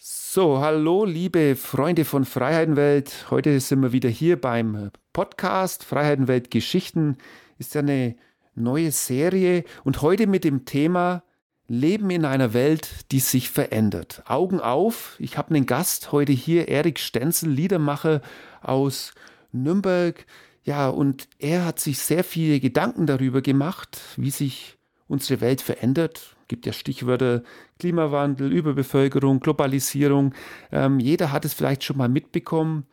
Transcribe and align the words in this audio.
So, 0.00 0.60
hallo, 0.60 1.04
liebe 1.04 1.56
Freunde 1.56 2.04
von 2.04 2.24
Freiheitenwelt. 2.24 3.26
Heute 3.30 3.58
sind 3.58 3.82
wir 3.82 3.90
wieder 3.90 4.08
hier 4.08 4.40
beim 4.40 4.92
Podcast 5.12 5.82
Freiheitenwelt 5.82 6.52
Geschichten. 6.52 7.16
Ist 7.58 7.74
ja 7.74 7.80
eine 7.80 8.14
neue 8.54 8.92
Serie 8.92 9.64
und 9.82 10.00
heute 10.00 10.28
mit 10.28 10.44
dem 10.44 10.64
Thema 10.66 11.24
Leben 11.66 12.10
in 12.10 12.24
einer 12.24 12.54
Welt, 12.54 13.10
die 13.10 13.18
sich 13.18 13.50
verändert. 13.50 14.22
Augen 14.26 14.60
auf, 14.60 15.16
ich 15.18 15.36
habe 15.36 15.52
einen 15.52 15.66
Gast 15.66 16.12
heute 16.12 16.30
hier, 16.30 16.68
Erik 16.68 17.00
Stenzel, 17.00 17.50
Liedermacher 17.50 18.20
aus 18.62 19.14
Nürnberg. 19.50 20.26
Ja, 20.62 20.90
und 20.90 21.26
er 21.40 21.64
hat 21.64 21.80
sich 21.80 21.98
sehr 21.98 22.22
viele 22.22 22.60
Gedanken 22.60 23.06
darüber 23.06 23.42
gemacht, 23.42 24.00
wie 24.16 24.30
sich 24.30 24.78
unsere 25.08 25.40
Welt 25.40 25.60
verändert. 25.60 26.36
Gibt 26.48 26.64
ja 26.64 26.72
Stichwörter 26.72 27.42
Klimawandel, 27.78 28.50
Überbevölkerung, 28.50 29.40
Globalisierung. 29.40 30.34
Ähm, 30.72 30.98
jeder 30.98 31.30
hat 31.30 31.44
es 31.44 31.52
vielleicht 31.52 31.84
schon 31.84 31.98
mal 31.98 32.08
mitbekommen 32.08 32.86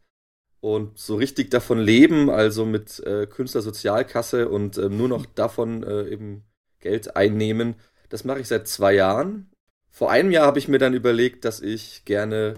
und 0.63 0.97
so 0.97 1.17
richtig 1.17 1.51
davon 1.51 1.77
leben, 1.77 2.29
also 2.29 2.65
mit 2.65 3.01
äh, 3.01 3.27
Künstlersozialkasse 3.27 4.47
und 4.47 4.77
äh, 4.77 4.87
nur 4.87 5.09
noch 5.09 5.25
davon 5.25 5.83
äh, 5.83 6.07
eben 6.07 6.45
Geld 6.79 7.17
einnehmen, 7.17 7.75
das 8.07 8.23
mache 8.23 8.39
ich 8.39 8.47
seit 8.47 8.69
zwei 8.69 8.93
Jahren. 8.93 9.51
Vor 9.89 10.09
einem 10.09 10.31
Jahr 10.31 10.47
habe 10.47 10.59
ich 10.59 10.69
mir 10.69 10.77
dann 10.77 10.93
überlegt, 10.93 11.43
dass 11.43 11.59
ich 11.59 12.05
gerne 12.05 12.53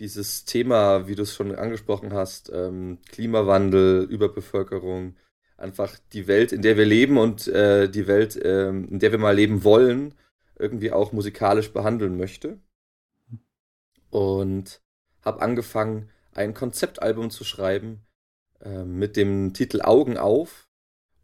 dieses 0.00 0.44
Thema, 0.46 1.06
wie 1.06 1.14
du 1.14 1.22
es 1.22 1.32
schon 1.32 1.54
angesprochen 1.54 2.12
hast, 2.12 2.50
ähm, 2.52 2.98
Klimawandel, 3.12 4.02
Überbevölkerung, 4.02 5.14
einfach 5.56 5.96
die 6.12 6.26
Welt, 6.26 6.50
in 6.50 6.62
der 6.62 6.76
wir 6.76 6.86
leben 6.86 7.18
und 7.18 7.46
äh, 7.46 7.88
die 7.88 8.08
Welt, 8.08 8.36
ähm, 8.42 8.88
in 8.90 8.98
der 8.98 9.12
wir 9.12 9.20
mal 9.20 9.36
leben 9.36 9.62
wollen, 9.62 10.14
irgendwie 10.58 10.90
auch 10.90 11.12
musikalisch 11.12 11.72
behandeln 11.72 12.16
möchte. 12.16 12.58
Und 14.10 14.82
habe 15.22 15.40
angefangen, 15.40 16.10
ein 16.34 16.54
Konzeptalbum 16.54 17.30
zu 17.30 17.44
schreiben 17.44 18.04
äh, 18.60 18.84
mit 18.84 19.16
dem 19.16 19.52
Titel 19.54 19.80
Augen 19.82 20.16
auf, 20.16 20.68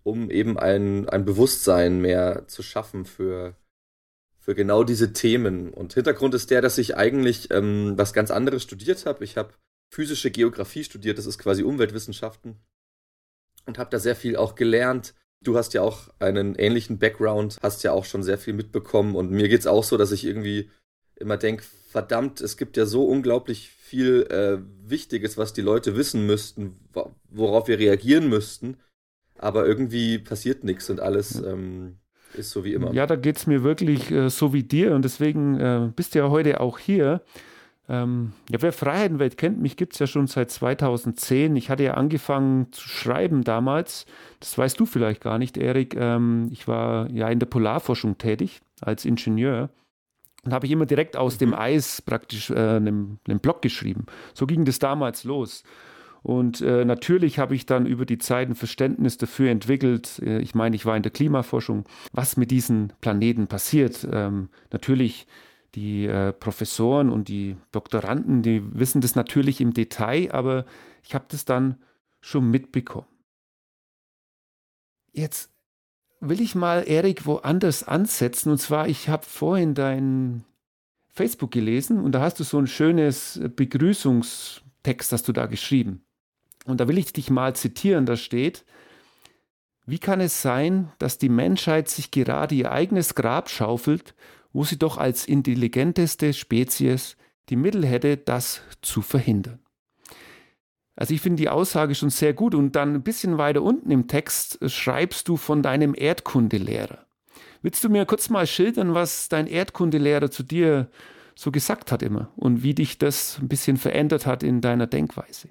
um 0.03 0.31
eben 0.31 0.59
ein, 0.59 1.09
ein 1.09 1.25
Bewusstsein 1.25 2.00
mehr 2.00 2.47
zu 2.48 2.62
schaffen 2.62 3.04
für, 3.04 3.56
für 4.38 4.54
genau 4.54 4.84
diese 4.84 5.12
Themen. 5.12 5.72
Und 5.72 5.94
Hintergrund 5.94 6.34
ist 6.34 6.50
der, 6.50 6.62
dass 6.62 6.78
ich 6.78 6.97
eigentlich 6.97 7.50
ähm, 7.50 7.94
was 7.97 8.12
ganz 8.12 8.31
anderes 8.31 8.62
studiert 8.62 9.06
habe. 9.06 9.25
Ich 9.25 9.37
habe 9.37 9.54
physische 9.91 10.31
Geografie 10.31 10.84
studiert, 10.84 11.19
das 11.19 11.26
ist 11.26 11.38
quasi 11.38 11.62
Umweltwissenschaften 11.62 12.56
und 13.66 13.78
habe 13.78 13.91
da 13.91 13.99
sehr 13.99 14.16
viel 14.16 14.37
auch 14.37 14.54
gelernt. 14.54 15.15
Du 15.43 15.56
hast 15.56 15.75
ja 15.75 15.82
auch 15.82 16.09
einen 16.19 16.54
ähnlichen 16.54 16.99
Background, 16.99 17.59
hast 17.62 17.82
ja 17.82 17.93
auch 17.93 18.04
schon 18.04 18.22
sehr 18.22 18.38
viel 18.38 18.53
mitbekommen 18.53 19.16
und 19.16 19.31
mir 19.31 19.49
geht 19.49 19.60
es 19.60 19.66
auch 19.66 19.84
so, 19.84 19.97
dass 19.97 20.12
ich 20.12 20.25
irgendwie 20.25 20.70
immer 21.16 21.37
denke, 21.37 21.65
verdammt, 21.88 22.41
es 22.41 22.56
gibt 22.56 22.76
ja 22.76 22.87
so 22.87 23.04
unglaublich 23.04 23.70
viel 23.91 24.23
äh, 24.31 24.59
Wichtiges, 24.89 25.37
was 25.37 25.53
die 25.53 25.62
Leute 25.62 25.97
wissen 25.97 26.25
müssten, 26.25 26.77
worauf 27.28 27.67
wir 27.67 27.78
reagieren 27.78 28.28
müssten. 28.28 28.77
Aber 29.37 29.67
irgendwie 29.67 30.19
passiert 30.19 30.62
nichts 30.62 30.91
und 30.91 31.01
alles 31.01 31.43
ähm, 31.43 31.97
ist 32.34 32.50
so 32.50 32.62
wie 32.62 32.73
immer. 32.73 32.93
Ja, 32.93 33.06
da 33.06 33.17
geht 33.17 33.37
es 33.37 33.49
mir 33.49 33.65
wirklich 33.65 34.12
äh, 34.12 34.31
so 34.31 34.53
wie 34.53 34.62
dir 34.62 34.95
und 34.95 35.05
deswegen 35.05 35.59
äh, 35.59 35.91
bist 35.95 36.15
du 36.15 36.21
ja 36.21 36.31
heute 36.31 36.61
auch 36.61 36.79
hier. 36.79 37.23
Ähm, 37.89 38.33
ja, 38.49 38.62
wer 38.62 38.73
Freiheitenwelt 38.73 39.37
kennt, 39.37 39.61
mich 39.61 39.77
gibt 39.77 39.95
es 39.95 39.99
ja 39.99 40.06
schon 40.06 40.29
seit 40.29 40.53
2010. 40.53 41.56
Ich 41.56 41.69
hatte 41.69 41.83
ja 41.83 41.95
angefangen 41.95 42.71
zu 42.71 42.87
schreiben 42.87 43.43
damals. 43.43 44.06
Das 44.39 44.56
weißt 44.56 44.79
du 44.79 44.87
vielleicht 44.87 45.21
gar 45.21 45.39
nicht, 45.39 45.56
Erik. 45.56 45.97
Ähm, 45.97 46.49
ich 46.53 46.69
war 46.69 47.11
ja 47.11 47.29
in 47.29 47.41
der 47.41 47.47
Polarforschung 47.47 48.19
tätig 48.19 48.61
als 48.81 49.05
Ingenieur. 49.05 49.71
Und 50.43 50.53
habe 50.53 50.67
ich 50.67 50.73
immer 50.73 50.87
direkt 50.87 51.17
aus 51.17 51.39
dem 51.39 51.51
mhm. 51.51 51.56
Eis 51.56 52.03
praktisch 52.03 52.51
äh, 52.51 52.55
einen, 52.55 53.19
einen 53.28 53.41
Blog 53.41 53.62
geschrieben. 53.62 54.06
So 54.34 54.47
ging 54.47 54.65
das 54.65 54.78
damals 54.78 55.25
los. 55.25 55.62
Und 56.23 56.61
äh, 56.61 56.84
natürlich 56.84 57.39
habe 57.39 57.55
ich 57.55 57.67
dann 57.67 57.87
über 57.87 58.05
die 58.05 58.19
Zeit 58.19 58.49
ein 58.49 58.55
Verständnis 58.55 59.17
dafür 59.17 59.50
entwickelt. 59.50 60.19
Äh, 60.21 60.41
ich 60.41 60.55
meine, 60.55 60.77
ich 60.77 60.84
war 60.84 60.97
in 60.97 61.03
der 61.03 61.12
Klimaforschung, 61.12 61.84
was 62.12 62.37
mit 62.37 62.50
diesen 62.50 62.93
Planeten 63.00 63.47
passiert. 63.47 64.06
Ähm, 64.11 64.50
natürlich 64.71 65.27
die 65.75 66.06
äh, 66.06 66.33
Professoren 66.33 67.11
und 67.11 67.29
die 67.29 67.56
Doktoranden, 67.73 68.43
die 68.43 68.62
wissen 68.79 69.00
das 69.00 69.15
natürlich 69.15 69.61
im 69.61 69.73
Detail, 69.73 70.31
aber 70.33 70.65
ich 71.03 71.15
habe 71.15 71.27
das 71.29 71.45
dann 71.45 71.77
schon 72.21 72.50
mitbekommen. 72.50 73.06
Jetzt 75.12 75.50
will 76.20 76.41
ich 76.41 76.54
mal, 76.54 76.86
Erik, 76.86 77.26
woanders 77.26 77.82
ansetzen. 77.82 78.50
Und 78.50 78.58
zwar, 78.58 78.88
ich 78.88 79.08
habe 79.08 79.25
vorhin 79.25 79.75
dein 79.75 80.44
Facebook 81.08 81.50
gelesen 81.50 82.00
und 82.00 82.12
da 82.12 82.20
hast 82.20 82.38
du 82.38 82.44
so 82.44 82.58
ein 82.58 82.66
schönes 82.66 83.41
Begrüßungstext, 83.56 85.12
hast 85.12 85.26
du 85.28 85.32
da 85.32 85.47
geschrieben. 85.47 86.05
Und 86.67 86.81
da 86.81 86.88
will 86.88 86.99
ich 86.99 87.12
dich 87.12 87.31
mal 87.31 87.56
zitieren, 87.56 88.06
da 88.06 88.17
steht, 88.17 88.64
wie 89.87 89.99
kann 89.99 90.20
es 90.20 90.40
sein, 90.40 90.93
dass 90.99 91.19
die 91.19 91.28
Menschheit 91.28 91.88
sich 91.88 92.11
gerade 92.11 92.55
ihr 92.55 92.70
eigenes 92.70 93.14
Grab 93.14 93.50
schaufelt, 93.50 94.14
wo 94.52 94.62
sie 94.64 94.78
doch 94.78 94.99
als 94.99 95.26
intelligenteste 95.26 96.32
Spezies 96.32 97.16
die 97.49 97.56
Mittel 97.56 97.84
hätte, 97.84 98.16
das 98.16 98.61
zu 98.82 99.02
verhindern? 99.02 99.58
Also 101.00 101.14
ich 101.14 101.23
finde 101.23 101.41
die 101.41 101.49
Aussage 101.49 101.94
schon 101.94 102.11
sehr 102.11 102.35
gut. 102.35 102.55
Und 102.55 102.76
dann 102.76 102.94
ein 102.94 103.02
bisschen 103.02 103.38
weiter 103.38 103.62
unten 103.62 103.91
im 103.91 104.06
Text 104.06 104.58
schreibst 104.70 105.29
du 105.29 105.38
von 105.38 105.62
deinem 105.62 105.94
Erdkundelehrer. 105.97 107.06
Willst 107.62 107.82
du 107.82 107.88
mir 107.88 108.05
kurz 108.05 108.29
mal 108.29 108.47
schildern, 108.47 108.93
was 108.93 109.31
dein 109.31 109.47
Erdkundelehrer 109.47 110.31
zu 110.31 110.43
dir 110.43 110.91
so 111.35 111.50
gesagt 111.50 111.91
hat 111.91 112.02
immer 112.02 112.31
und 112.37 112.62
wie 112.62 112.75
dich 112.75 112.99
das 112.99 113.38
ein 113.41 113.49
bisschen 113.49 113.79
verändert 113.79 114.26
hat 114.26 114.43
in 114.43 114.61
deiner 114.61 114.87
Denkweise? 114.87 115.49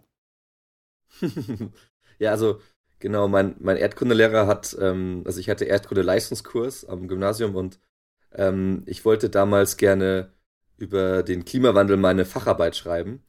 ja, 2.20 2.30
also 2.30 2.62
genau, 3.00 3.28
mein, 3.28 3.56
mein 3.60 3.78
Erdkundelehrer 3.78 4.46
hat, 4.46 4.78
ähm, 4.80 5.24
also 5.26 5.40
ich 5.40 5.50
hatte 5.50 5.66
Erdkunde-Leistungskurs 5.66 6.86
am 6.86 7.08
Gymnasium 7.08 7.56
und 7.56 7.80
ähm, 8.34 8.84
ich 8.86 9.04
wollte 9.04 9.32
damals 9.32 9.78
gerne 9.78 10.32
über 10.78 11.24
den 11.24 11.44
Klimawandel 11.44 11.98
meine 11.98 12.26
Facharbeit 12.26 12.76
schreiben. 12.76 13.24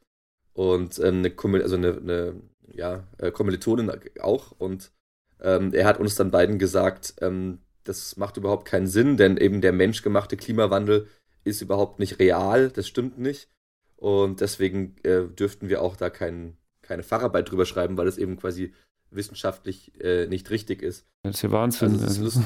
Und 0.53 0.99
ähm, 0.99 1.25
eine, 1.25 1.63
also 1.63 1.77
eine, 1.77 1.97
eine 1.97 2.41
ja, 2.75 3.05
äh, 3.19 3.31
Kommilitonin 3.31 3.91
auch. 4.21 4.53
Und 4.53 4.91
ähm, 5.41 5.73
er 5.73 5.87
hat 5.87 6.01
uns 6.01 6.15
dann 6.15 6.31
beiden 6.31 6.59
gesagt, 6.59 7.15
ähm, 7.21 7.59
das 7.85 8.17
macht 8.17 8.37
überhaupt 8.37 8.67
keinen 8.67 8.87
Sinn, 8.87 9.17
denn 9.17 9.37
eben 9.37 9.61
der 9.61 9.73
menschgemachte 9.73 10.37
Klimawandel 10.37 11.09
ist 11.45 11.63
überhaupt 11.63 11.99
nicht 11.99 12.19
real, 12.19 12.71
das 12.71 12.87
stimmt 12.87 13.19
nicht. 13.19 13.49
Und 13.97 14.41
deswegen 14.41 14.97
äh, 15.03 15.27
dürften 15.27 15.69
wir 15.69 15.83
auch 15.83 15.97
da 15.97 16.11
kein, 16.11 16.57
keine 16.83 17.03
Facharbeit 17.03 17.51
drüber 17.51 17.67
schreiben, 17.67 17.97
weil 17.97 18.09
es 18.09 18.19
eben 18.19 18.37
quasi 18.37 18.73
wissenschaftlich 19.11 19.93
äh, 20.01 20.27
nicht 20.27 20.51
richtig 20.51 20.83
ist. 20.83 21.07
Das 21.23 21.37
ist 21.37 21.43
ja 21.43 21.51
Wahnsinn. 21.51 22.01
Also, 22.01 22.25
also, 22.25 22.41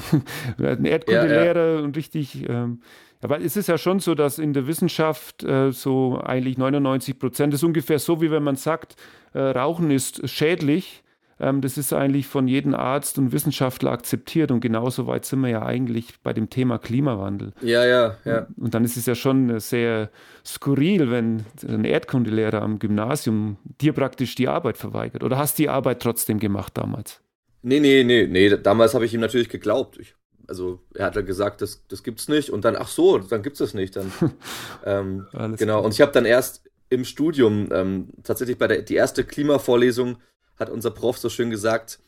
ein 0.57 0.85
Erdkundelehrer 0.85 1.65
ja, 1.65 1.75
ja. 1.75 1.81
und 1.81 1.95
richtig. 1.95 2.47
Ähm, 2.47 2.81
aber 3.25 3.41
es 3.41 3.57
ist 3.57 3.67
ja 3.67 3.79
schon 3.79 3.99
so, 3.99 4.13
dass 4.13 4.37
in 4.37 4.53
der 4.53 4.67
Wissenschaft 4.67 5.43
äh, 5.43 5.71
so 5.71 6.21
eigentlich 6.23 6.59
99 6.59 7.17
Prozent 7.17 7.55
ist 7.55 7.63
ungefähr 7.63 7.97
so, 7.97 8.21
wie 8.21 8.29
wenn 8.29 8.43
man 8.43 8.55
sagt, 8.55 8.95
äh, 9.33 9.39
Rauchen 9.39 9.89
ist 9.89 10.29
schädlich. 10.29 11.01
Ähm, 11.39 11.61
das 11.61 11.75
ist 11.79 11.91
eigentlich 11.91 12.27
von 12.27 12.47
jedem 12.47 12.75
Arzt 12.75 13.17
und 13.17 13.31
Wissenschaftler 13.31 13.91
akzeptiert 13.91 14.51
und 14.51 14.59
genauso 14.59 15.07
weit 15.07 15.25
sind 15.25 15.41
wir 15.41 15.49
ja 15.49 15.65
eigentlich 15.65 16.13
bei 16.21 16.33
dem 16.33 16.51
Thema 16.51 16.77
Klimawandel. 16.77 17.53
Ja, 17.61 17.83
ja, 17.83 18.15
ja. 18.25 18.45
Und 18.57 18.75
dann 18.75 18.85
ist 18.85 18.95
es 18.95 19.07
ja 19.07 19.15
schon 19.15 19.59
sehr 19.59 20.11
skurril, 20.45 21.09
wenn 21.09 21.45
ein 21.67 21.83
Erdkundelehrer 21.83 22.61
am 22.61 22.77
Gymnasium 22.77 23.57
dir 23.81 23.93
praktisch 23.93 24.35
die 24.35 24.47
Arbeit 24.47 24.77
verweigert. 24.77 25.23
Oder 25.23 25.39
hast 25.39 25.57
du 25.57 25.63
die 25.63 25.69
Arbeit 25.69 25.99
trotzdem 25.99 26.39
gemacht 26.39 26.77
damals? 26.77 27.21
Nee, 27.63 27.79
nee, 27.79 28.03
nee, 28.03 28.27
nee. 28.27 28.55
Damals 28.55 28.93
habe 28.93 29.05
ich 29.05 29.13
ihm 29.15 29.21
natürlich 29.21 29.49
geglaubt. 29.49 29.97
Ich, 29.97 30.13
also 30.47 30.79
er 30.93 31.05
hat 31.05 31.15
ja 31.15 31.21
gesagt, 31.21 31.61
das, 31.61 31.85
das 31.87 32.03
gibt's 32.03 32.27
nicht. 32.27 32.49
Und 32.49 32.65
dann, 32.65 32.75
ach 32.75 32.87
so, 32.87 33.17
dann 33.17 33.43
gibt's 33.43 33.59
es 33.59 33.73
nicht. 33.73 33.95
Dann, 33.95 34.11
ähm, 34.85 35.27
genau. 35.57 35.77
Gut. 35.77 35.85
Und 35.85 35.93
ich 35.93 36.01
habe 36.01 36.11
dann 36.11 36.25
erst 36.25 36.63
im 36.89 37.05
Studium 37.05 37.69
ähm, 37.71 38.09
tatsächlich 38.23 38.57
bei 38.57 38.67
der 38.67 38.81
die 38.81 38.95
erste 38.95 39.23
Klimavorlesung 39.23 40.17
hat 40.57 40.69
unser 40.69 40.91
Prof 40.91 41.17
so 41.17 41.29
schön 41.29 41.49
gesagt, 41.49 41.99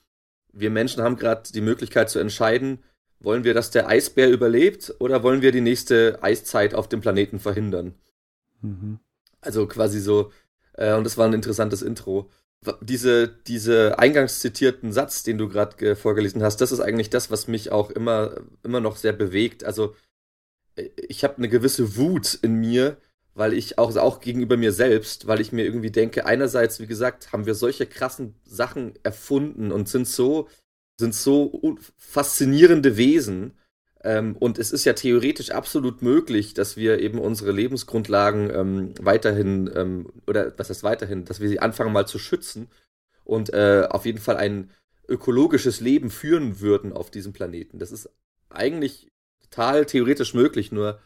wir 0.54 0.69
Menschen 0.69 1.04
haben 1.04 1.18
gerade 1.18 1.51
die 1.51 1.62
Möglichkeit 1.62 2.10
zu 2.10 2.19
entscheiden, 2.19 2.80
wollen 3.19 3.44
wir, 3.44 3.54
dass 3.54 3.72
der 3.72 3.88
Eisbär 3.88 4.30
überlebt 4.30 4.94
oder 5.00 5.24
wollen 5.24 5.42
wir 5.42 5.51
die 5.51 5.62
nächste 5.62 6.19
Eiszeit 6.22 6.75
auf 6.75 6.88
dem 6.88 7.01
Planeten 7.01 7.40
verhindern? 7.40 7.95
Mhm. 8.62 9.00
Also 9.42 9.68
quasi 9.68 10.00
so, 10.00 10.31
äh, 10.74 10.94
und 10.94 11.04
das 11.04 11.18
war 11.18 11.25
ein 11.25 11.33
interessantes 11.33 11.81
Intro. 11.81 12.30
Diese, 12.81 13.27
diese 13.27 14.00
eingangs 14.00 14.39
zitierten 14.39 14.92
Satz, 14.92 15.24
den 15.24 15.38
du 15.38 15.48
gerade 15.48 15.95
vorgelesen 15.95 16.44
hast, 16.44 16.59
das 16.59 16.71
ist 16.71 16.80
eigentlich 16.80 17.09
das, 17.09 17.30
was 17.31 17.48
mich 17.48 17.71
auch 17.71 17.92
immer, 17.92 18.42
immer 18.63 18.80
noch 18.80 18.98
sehr 18.98 19.13
bewegt. 19.13 19.63
Also 19.63 19.95
äh, 20.75 20.89
ich 21.07 21.24
habe 21.24 21.38
eine 21.38 21.50
gewisse 21.50 21.95
Wut 21.95 22.33
in 22.42 22.56
mir, 22.56 22.98
weil 23.38 23.54
ich 23.54 23.77
auch, 23.77 23.88
also 23.88 24.01
auch 24.01 24.19
gegenüber 24.19 24.57
mir 24.57 24.71
selbst, 24.71 25.27
weil 25.27 25.39
ich 25.39 25.51
mir 25.51 25.63
irgendwie 25.63 25.92
denke, 25.92 26.25
einerseits, 26.25 26.80
wie 26.80 26.88
gesagt, 26.88 27.31
haben 27.31 27.45
wir 27.45 27.54
solche 27.54 27.86
krassen 27.86 28.33
Sachen 28.45 28.94
erfunden 29.04 29.71
und 29.71 29.88
sind 29.88 30.07
so, 30.07 30.50
sind 31.00 31.13
so 31.13 31.77
faszinierende 31.98 32.98
Wesen. 32.98 33.54
Ähm, 34.07 34.38
und 34.39 34.57
es 34.57 34.71
ist 34.71 34.86
ja 34.86 34.94
theoretisch 34.94 35.50
absolut 35.50 36.01
möglich, 36.01 36.54
dass 36.54 36.77
wir 36.77 37.00
eben 37.00 37.19
unsere 37.19 37.51
Lebensgrundlagen 37.51 38.50
ähm, 38.50 38.94
weiterhin, 39.01 39.69
ähm, 39.75 40.07
oder 40.25 40.54
was 40.57 40.69
heißt 40.69 40.83
weiterhin, 40.83 41.25
dass 41.25 41.42
wir 41.42 41.50
sie 41.50 41.59
anfangen 41.59 41.92
mal 41.92 42.07
zu 42.07 42.18
schützen 42.18 42.69
und 43.25 43.54
äh, 43.54 43.86
auf 43.89 44.06
jeden 44.06 44.19
Fall 44.19 44.38
ein 44.38 44.71
ökologisches 45.09 45.81
Leben 45.81 46.09
führen 46.09 46.62
würden 46.62 46.94
auf 46.94 47.12
diesem 47.12 47.33
Planeten. 47.33 47.80
Das 47.80 47.92
ist 47.92 48.09
eigentlich 48.50 49.12
total 49.42 49.86
theoretisch 49.86 50.33
möglich, 50.33 50.71
nur 50.71 51.01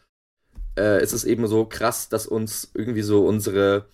äh, 0.76 1.00
es 1.00 1.12
ist 1.12 1.24
eben 1.24 1.48
so 1.48 1.64
krass, 1.64 2.08
dass 2.08 2.28
uns 2.28 2.70
irgendwie 2.72 3.02
so 3.02 3.26
unsere, 3.26 3.88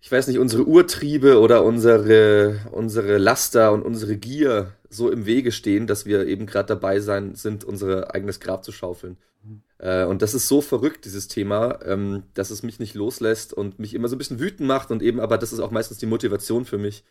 ich 0.00 0.10
weiß 0.10 0.28
nicht, 0.28 0.38
unsere 0.38 0.64
Urtriebe 0.64 1.40
oder 1.40 1.64
unsere, 1.64 2.60
unsere 2.72 3.18
Laster 3.18 3.72
und 3.72 3.82
unsere 3.82 4.16
Gier 4.16 4.72
so 4.88 5.10
im 5.10 5.26
Wege 5.26 5.52
stehen, 5.52 5.86
dass 5.86 6.06
wir 6.06 6.26
eben 6.26 6.46
gerade 6.46 6.68
dabei 6.68 7.00
sein, 7.00 7.34
sind, 7.34 7.64
unser 7.64 8.14
eigenes 8.14 8.40
Grab 8.40 8.64
zu 8.64 8.72
schaufeln. 8.72 9.18
Mhm. 9.44 9.62
Äh, 9.78 10.04
und 10.04 10.22
das 10.22 10.34
ist 10.34 10.48
so 10.48 10.62
verrückt, 10.62 11.04
dieses 11.04 11.28
Thema, 11.28 11.80
ähm, 11.84 12.24
dass 12.34 12.50
es 12.50 12.62
mich 12.62 12.80
nicht 12.80 12.94
loslässt 12.94 13.52
und 13.52 13.78
mich 13.78 13.94
immer 13.94 14.08
so 14.08 14.16
ein 14.16 14.18
bisschen 14.18 14.40
wütend 14.40 14.66
macht 14.66 14.90
und 14.90 15.02
eben, 15.02 15.20
aber 15.20 15.36
das 15.36 15.52
ist 15.52 15.60
auch 15.60 15.70
meistens 15.70 15.98
die 15.98 16.06
Motivation 16.06 16.64
für 16.64 16.78
mich, 16.78 17.04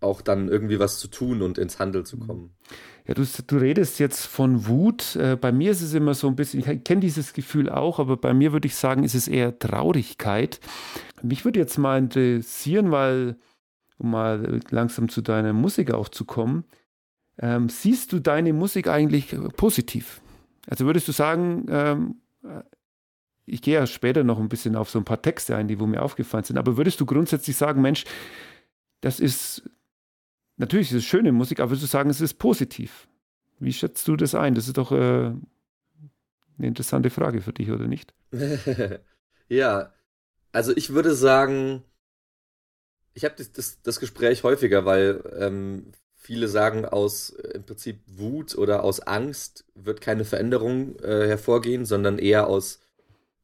auch 0.00 0.22
dann 0.22 0.48
irgendwie 0.48 0.78
was 0.78 0.98
zu 0.98 1.08
tun 1.08 1.42
und 1.42 1.58
ins 1.58 1.78
Handeln 1.78 2.04
zu 2.04 2.16
mhm. 2.16 2.50
Ja, 3.06 3.14
du, 3.14 3.24
du 3.24 3.56
redest 3.56 3.98
jetzt 3.98 4.26
von 4.26 4.66
Wut. 4.66 5.16
Äh, 5.16 5.36
bei 5.36 5.50
mir 5.50 5.72
ist 5.72 5.82
es 5.82 5.94
immer 5.94 6.14
so 6.14 6.28
ein 6.28 6.36
bisschen, 6.36 6.60
ich 6.60 6.84
kenne 6.84 7.00
dieses 7.00 7.32
Gefühl 7.32 7.68
auch, 7.68 7.98
aber 7.98 8.16
bei 8.16 8.32
mir 8.32 8.52
würde 8.52 8.66
ich 8.66 8.76
sagen, 8.76 9.02
ist 9.02 9.14
es 9.14 9.26
eher 9.26 9.58
Traurigkeit. 9.58 10.60
Mich 11.22 11.44
würde 11.44 11.58
jetzt 11.58 11.78
mal 11.78 11.98
interessieren, 11.98 12.92
weil, 12.92 13.36
um 13.98 14.10
mal 14.12 14.60
langsam 14.70 15.08
zu 15.08 15.20
deiner 15.20 15.52
Musik 15.52 15.92
auch 15.92 16.08
zu 16.08 16.24
kommen, 16.24 16.64
ähm, 17.38 17.68
siehst 17.68 18.12
du 18.12 18.20
deine 18.20 18.52
Musik 18.52 18.86
eigentlich 18.86 19.36
positiv? 19.56 20.20
Also 20.68 20.86
würdest 20.86 21.08
du 21.08 21.12
sagen, 21.12 21.66
ähm, 21.68 22.14
ich 23.46 23.62
gehe 23.62 23.74
ja 23.74 23.86
später 23.86 24.22
noch 24.22 24.38
ein 24.38 24.48
bisschen 24.48 24.76
auf 24.76 24.90
so 24.90 24.98
ein 24.98 25.04
paar 25.04 25.22
Texte 25.22 25.56
ein, 25.56 25.66
die 25.66 25.80
wo 25.80 25.86
mir 25.86 26.02
aufgefallen 26.02 26.44
sind, 26.44 26.56
aber 26.56 26.76
würdest 26.76 27.00
du 27.00 27.06
grundsätzlich 27.06 27.56
sagen, 27.56 27.82
Mensch, 27.82 28.04
das 29.00 29.18
ist 29.18 29.68
Natürlich 30.62 30.92
ist 30.92 30.98
es 30.98 31.04
schöne 31.04 31.32
Musik, 31.32 31.58
aber 31.58 31.70
würdest 31.72 31.82
du 31.82 31.88
sagen, 31.88 32.08
es 32.08 32.20
ist 32.20 32.34
positiv? 32.34 33.08
Wie 33.58 33.72
schätzt 33.72 34.06
du 34.06 34.14
das 34.14 34.36
ein? 34.36 34.54
Das 34.54 34.68
ist 34.68 34.78
doch 34.78 34.92
äh, 34.92 34.94
eine 34.94 35.40
interessante 36.56 37.10
Frage 37.10 37.40
für 37.40 37.52
dich, 37.52 37.68
oder 37.72 37.88
nicht? 37.88 38.14
ja, 39.48 39.92
also 40.52 40.72
ich 40.76 40.90
würde 40.90 41.16
sagen, 41.16 41.82
ich 43.12 43.24
habe 43.24 43.34
das, 43.36 43.50
das, 43.50 43.82
das, 43.82 43.98
Gespräch 43.98 44.44
häufiger, 44.44 44.84
weil 44.84 45.24
ähm, 45.36 45.90
viele 46.14 46.46
sagen, 46.46 46.84
aus 46.84 47.30
äh, 47.30 47.56
im 47.56 47.64
Prinzip 47.64 47.98
Wut 48.06 48.56
oder 48.56 48.84
aus 48.84 49.00
Angst 49.00 49.64
wird 49.74 50.00
keine 50.00 50.24
Veränderung 50.24 50.96
äh, 51.00 51.26
hervorgehen, 51.26 51.86
sondern 51.86 52.20
eher 52.20 52.46
aus 52.46 52.78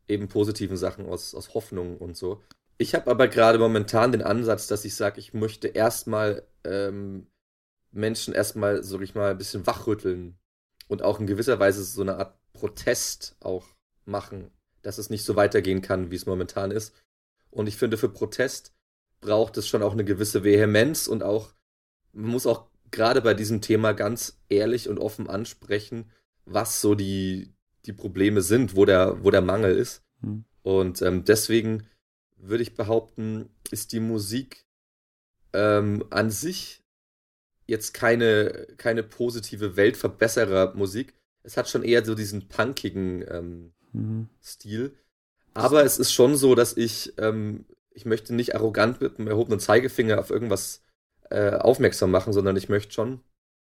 eben 0.06 0.28
positiven 0.28 0.76
Sachen, 0.76 1.06
aus, 1.06 1.34
aus 1.34 1.52
Hoffnung 1.54 1.98
und 1.98 2.16
so. 2.16 2.44
Ich 2.80 2.94
habe 2.94 3.10
aber 3.10 3.26
gerade 3.26 3.58
momentan 3.58 4.12
den 4.12 4.22
Ansatz, 4.22 4.68
dass 4.68 4.84
ich 4.84 4.94
sage, 4.94 5.18
ich 5.18 5.34
möchte 5.34 5.66
erstmal 5.66 6.44
ähm, 6.68 7.26
Menschen 7.90 8.34
erstmal, 8.34 8.82
sag 8.82 9.00
ich 9.02 9.14
mal, 9.14 9.30
ein 9.30 9.38
bisschen 9.38 9.66
wachrütteln 9.66 10.38
und 10.88 11.02
auch 11.02 11.20
in 11.20 11.26
gewisser 11.26 11.58
Weise 11.58 11.82
so 11.84 12.02
eine 12.02 12.16
Art 12.16 12.38
Protest 12.52 13.36
auch 13.40 13.66
machen, 14.04 14.50
dass 14.82 14.98
es 14.98 15.10
nicht 15.10 15.24
so 15.24 15.36
weitergehen 15.36 15.82
kann, 15.82 16.10
wie 16.10 16.16
es 16.16 16.26
momentan 16.26 16.70
ist. 16.70 16.94
Und 17.50 17.66
ich 17.66 17.76
finde, 17.76 17.96
für 17.96 18.08
Protest 18.08 18.74
braucht 19.20 19.56
es 19.56 19.66
schon 19.66 19.82
auch 19.82 19.92
eine 19.92 20.04
gewisse 20.04 20.44
Vehemenz 20.44 21.06
und 21.06 21.22
auch, 21.22 21.54
man 22.12 22.30
muss 22.30 22.46
auch 22.46 22.68
gerade 22.90 23.20
bei 23.20 23.34
diesem 23.34 23.60
Thema 23.60 23.92
ganz 23.92 24.40
ehrlich 24.48 24.88
und 24.88 24.98
offen 24.98 25.28
ansprechen, 25.28 26.10
was 26.44 26.80
so 26.80 26.94
die, 26.94 27.52
die 27.84 27.92
Probleme 27.92 28.42
sind, 28.42 28.76
wo 28.76 28.84
der, 28.84 29.22
wo 29.24 29.30
der 29.30 29.42
Mangel 29.42 29.76
ist. 29.76 30.02
Mhm. 30.20 30.44
Und 30.62 31.02
ähm, 31.02 31.24
deswegen 31.24 31.86
würde 32.36 32.62
ich 32.62 32.74
behaupten, 32.74 33.50
ist 33.70 33.92
die 33.92 34.00
Musik 34.00 34.67
ähm, 35.58 36.04
an 36.10 36.30
sich 36.30 36.84
jetzt 37.66 37.92
keine, 37.92 38.68
keine 38.76 39.02
positive 39.02 39.76
Weltverbesserer-Musik. 39.76 41.12
Es 41.42 41.56
hat 41.56 41.68
schon 41.68 41.82
eher 41.82 42.04
so 42.04 42.14
diesen 42.14 42.48
punkigen 42.48 43.24
ähm, 43.28 43.72
mhm. 43.92 44.28
Stil. 44.42 44.96
Aber 45.54 45.84
es 45.84 45.98
ist 45.98 46.12
schon 46.12 46.36
so, 46.36 46.54
dass 46.54 46.76
ich, 46.76 47.14
ähm, 47.18 47.66
ich 47.90 48.06
möchte 48.06 48.34
nicht 48.34 48.54
arrogant 48.54 49.00
mit 49.00 49.18
einem 49.18 49.26
erhobenen 49.26 49.58
Zeigefinger 49.58 50.20
auf 50.20 50.30
irgendwas 50.30 50.82
äh, 51.30 51.50
aufmerksam 51.50 52.12
machen, 52.12 52.32
sondern 52.32 52.56
ich 52.56 52.68
möchte 52.68 52.92
schon 52.92 53.20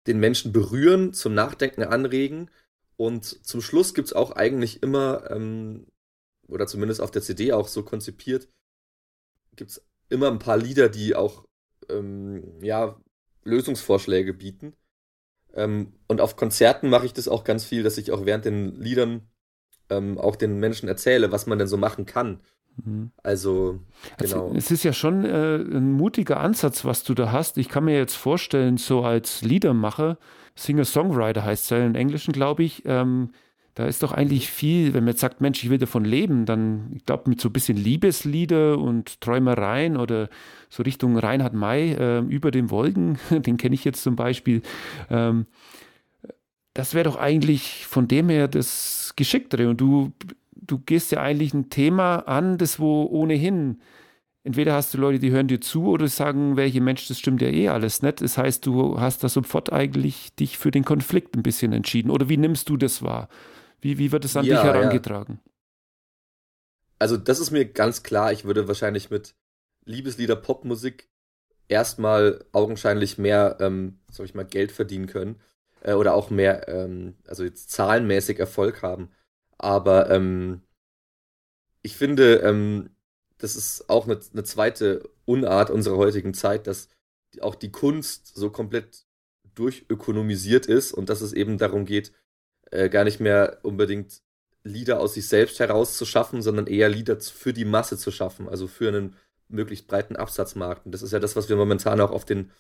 den 0.07 0.19
Menschen 0.19 0.53
berühren, 0.53 1.13
zum 1.13 1.35
Nachdenken 1.35 1.83
anregen. 1.83 2.51
Und 2.97 3.25
zum 3.47 3.61
Schluss 3.61 3.93
gibt 3.93 4.09
es 4.09 4.15
auch 4.15 4.33
eigentlich 4.33 4.83
immer 4.83 5.31
ähm, 5.31 5.87
oder 6.49 6.67
zumindest 6.67 7.01
auf 7.01 7.11
der 7.11 7.23
CD 7.23 7.53
auch 7.53 7.69
so 7.69 7.83
konzipiert, 7.83 8.49
gibt 9.57 9.73
es 9.73 9.85
immer 10.09 10.31
ein 10.31 10.39
paar 10.39 10.57
Lieder, 10.57 10.89
die 10.89 11.15
auch 11.15 11.47
ähm, 11.91 12.43
ja, 12.63 12.97
Lösungsvorschläge 13.45 14.35
bieten. 14.35 14.75
Ähm, 15.55 15.93
und 16.09 16.21
auf 16.21 16.37
Konzerten 16.37 16.91
mache 16.91 17.07
ich 17.07 17.13
das 17.13 17.29
auch 17.29 17.45
ganz 17.45 17.65
viel, 17.65 17.83
dass 17.83 17.99
ich 17.99 18.13
auch 18.13 18.27
während 18.27 18.45
den 18.45 18.81
Liedern 18.81 19.23
ähm, 19.91 20.19
auch 20.19 20.37
den 20.37 20.59
Menschen 20.59 20.89
erzähle, 20.89 21.33
was 21.33 21.47
man 21.47 21.59
denn 21.59 21.69
so 21.69 21.77
machen 21.77 22.07
kann. 22.07 22.41
Mhm. 22.83 23.13
Also, 23.23 23.81
genau. 24.19 24.47
Also, 24.47 24.57
es 24.57 24.71
ist 24.71 24.83
ja 24.83 24.93
schon 24.93 25.25
äh, 25.25 25.57
ein 25.57 25.93
mutiger 25.93 26.41
Ansatz, 26.41 26.85
was 26.85 27.05
du 27.05 27.15
da 27.15 27.31
hast. 27.31 27.59
Ich 27.59 27.69
kann 27.69 27.85
mir 27.85 27.97
jetzt 27.97 28.17
vorstellen, 28.17 28.79
so 28.79 29.05
als 29.05 29.43
Liedermacher, 29.43 30.19
Singer-Songwriter 30.57 31.45
heißt 31.45 31.65
es 31.65 31.71
ja 31.71 31.85
im 31.85 31.95
Englischen, 31.95 32.33
glaube 32.33 32.65
ich, 32.65 32.83
ähm, 32.87 33.31
da 33.75 33.87
ist 33.87 34.03
doch 34.03 34.13
eigentlich 34.13 34.51
viel, 34.51 34.95
wenn 34.95 35.05
man 35.05 35.13
jetzt 35.13 35.21
sagt, 35.21 35.41
Mensch, 35.41 35.65
ich 35.65 35.71
will 35.71 35.79
davon 35.79 36.05
leben, 36.05 36.47
dann, 36.47 36.93
ich 36.95 37.05
glaube, 37.05 37.29
mit 37.29 37.41
so 37.41 37.49
ein 37.49 37.53
bisschen 37.53 37.77
Liebeslieder 37.77 38.79
und 38.79 39.21
Träumereien 39.21 39.97
oder 39.97 40.29
so 40.69 40.85
Richtung 40.85 41.19
Reinhard 41.19 41.55
May 41.55 41.93
äh, 41.93 42.21
über 42.21 42.51
den 42.53 42.71
Wolken, 42.71 43.19
den 43.31 43.57
kenne 43.57 43.75
ich 43.75 43.85
jetzt 43.85 44.03
zum 44.03 44.15
Beispiel, 44.15 44.63
ähm, 45.11 45.47
das 46.73 46.95
wäre 46.95 47.05
doch 47.05 47.17
eigentlich 47.17 47.87
von 47.87 48.09
dem 48.09 48.29
her 48.29 48.49
das 48.49 49.13
Geschicktere. 49.17 49.69
Und 49.69 49.81
du, 49.81 50.13
du 50.53 50.79
gehst 50.79 51.13
ja 51.13 51.21
eigentlich 51.21 51.55
ein 51.55 51.71
Thema 51.71 52.17
an, 52.29 52.59
das 52.59 52.81
wo 52.81 53.05
ohnehin 53.05 53.79
entweder 54.45 54.75
hast 54.75 54.95
du 54.95 54.99
Leute, 54.99 55.19
die 55.19 55.31
hören 55.31 55.49
dir 55.49 55.61
zu 55.61 55.87
oder 55.87 56.07
sagen, 56.07 56.57
welche 56.57 56.81
Mensch, 56.81 57.09
das 57.09 57.19
stimmt 57.19 57.43
ja 57.43 57.49
eh 57.49 57.69
alles 57.69 58.03
nicht. 58.03 58.21
Das 58.21 58.39
heißt, 58.39 58.65
du 58.67 59.01
hast 59.01 59.25
da 59.25 59.29
sofort 59.29 59.73
eigentlich 59.73 60.35
dich 60.35 60.59
für 60.59 60.71
den 60.71 60.85
Konflikt 60.85 61.35
ein 61.37 61.43
bisschen 61.43 61.73
entschieden. 61.73 62.11
Oder 62.11 62.29
wie 62.29 62.37
nimmst 62.37 62.69
du 62.69 62.77
das 62.77 63.03
wahr? 63.03 63.29
Wie, 63.85 63.99
wie 63.99 64.13
wird 64.13 64.25
es 64.25 64.35
an 64.35 64.47
ja, 64.47 64.57
dich 64.57 64.65
herangetragen? 64.65 65.41
Ja. 65.45 65.53
Also, 66.99 67.19
das 67.19 67.39
ist 67.39 67.51
mir 67.51 67.67
ganz 67.67 68.03
klar. 68.03 68.33
Ich 68.33 68.45
würde 68.45 68.67
wahrscheinlich 68.67 69.11
mit 69.11 69.35
Liebeslieder, 69.85 70.37
Popmusik 70.37 71.11
erstmal 71.69 72.43
augenscheinlich 72.53 73.19
mehr, 73.19 73.59
ähm, 73.61 73.99
sag 74.11 74.25
ich 74.25 74.35
mal, 74.35 74.47
Geld 74.47 74.73
verdienen 74.73 75.07
können. 75.07 75.39
Äh, 75.83 75.93
oder 75.93 76.15
auch 76.15 76.31
mehr, 76.31 76.67
ähm, 76.67 77.19
also 77.27 77.45
jetzt 77.45 77.71
zahlenmäßig 77.73 78.39
Erfolg 78.39 78.81
haben. 78.81 79.11
Aber 79.59 80.09
ähm, 80.09 80.63
ich 81.83 81.95
finde, 81.95 82.37
ähm, 82.37 82.89
das 83.37 83.55
ist 83.55 83.91
auch 83.91 84.07
eine, 84.07 84.19
eine 84.33 84.45
zweite 84.45 85.11
Unart 85.27 85.69
unserer 85.69 85.99
heutigen 85.99 86.33
Zeit, 86.33 86.67
dass 86.67 86.89
auch 87.43 87.55
die 87.55 87.71
Kunst 87.71 88.35
so 88.35 88.49
komplett 88.49 89.05
durchökonomisiert 89.55 90.65
ist 90.65 90.93
und 90.93 91.11
dass 91.11 91.21
es 91.21 91.35
eben 91.35 91.59
darum 91.59 91.85
geht, 91.85 92.13
äh, 92.75 92.89
gar 92.89 93.05
nicht 93.05 93.21
mehr 93.21 93.59
unbedingt 93.63 94.21
Lieder 94.65 95.01
aus 95.01 95.15
sich 95.15 95.29
selbst 95.29 95.61
herauszuschaffen, 95.61 96.43
sondern 96.43 96.67
eher 96.67 96.89
Lieder 96.89 97.21
für 97.21 97.53
die 97.53 97.65
Masse 97.65 97.99
zu 97.99 98.11
schaffen, 98.11 98.49
also 98.49 98.67
für 98.67 98.89
einen 98.89 99.17
möglichst 99.49 99.87
breiten 99.87 100.17
Absatzmarkt. 100.17 100.87
Und 100.87 100.93
das 100.93 101.03
ist 101.03 101.13
ja 101.13 101.19
das, 101.19 101.37
was 101.37 101.49
wir 101.49 101.57
momentan 101.57 102.01
auch 102.01 102.11
auf 102.11 102.25
den 102.25 102.51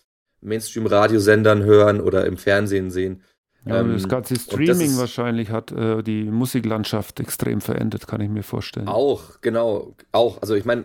Mainstream-Radiosendern 0.42 1.62
hören 1.64 2.00
oder 2.00 2.26
im 2.26 2.36
Fernsehen 2.36 2.90
sehen. 2.90 3.22
Ja, 3.64 3.80
ähm, 3.80 3.94
das 3.94 4.08
ganze 4.08 4.36
Streaming 4.36 4.90
das 4.90 4.98
wahrscheinlich 4.98 5.50
hat 5.50 5.72
äh, 5.72 6.02
die 6.02 6.24
Musiklandschaft 6.24 7.18
extrem 7.20 7.62
verändert, 7.62 8.06
kann 8.06 8.20
ich 8.20 8.28
mir 8.28 8.42
vorstellen. 8.42 8.88
Auch, 8.88 9.40
genau, 9.40 9.96
auch. 10.12 10.42
Also 10.42 10.54
ich 10.54 10.66
meine, 10.66 10.84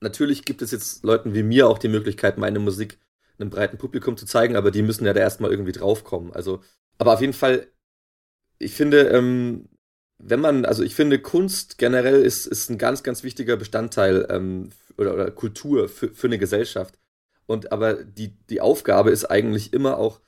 natürlich 0.00 0.44
gibt 0.44 0.62
es 0.62 0.70
jetzt 0.70 1.04
Leuten 1.04 1.34
wie 1.34 1.42
mir 1.42 1.68
auch 1.68 1.78
die 1.78 1.88
Möglichkeit, 1.88 2.38
meine 2.38 2.58
Musik 2.58 2.98
einem 3.38 3.50
breiten 3.50 3.78
Publikum 3.78 4.16
zu 4.16 4.26
zeigen, 4.26 4.56
aber 4.56 4.70
die 4.70 4.82
müssen 4.82 5.04
ja 5.04 5.12
da 5.12 5.20
erstmal 5.20 5.50
irgendwie 5.50 5.72
draufkommen. 5.72 6.32
Also, 6.32 6.60
aber 6.98 7.14
auf 7.14 7.20
jeden 7.20 7.32
Fall, 7.32 7.66
ich 8.64 8.74
finde, 8.74 9.08
ähm, 9.08 9.68
wenn 10.18 10.40
man, 10.40 10.64
also 10.64 10.82
ich 10.82 10.94
finde, 10.94 11.18
Kunst 11.18 11.78
generell 11.78 12.22
ist, 12.22 12.46
ist 12.46 12.70
ein 12.70 12.78
ganz, 12.78 13.02
ganz 13.02 13.22
wichtiger 13.22 13.56
Bestandteil 13.56 14.26
ähm, 14.30 14.70
oder, 14.96 15.14
oder 15.14 15.30
Kultur 15.30 15.88
für, 15.88 16.08
für 16.08 16.26
eine 16.26 16.38
Gesellschaft. 16.38 16.98
Und 17.46 17.72
aber 17.72 18.04
die, 18.04 18.34
die 18.48 18.60
Aufgabe 18.60 19.10
ist 19.10 19.26
eigentlich 19.26 19.72
immer 19.72 19.98
auch, 19.98 20.20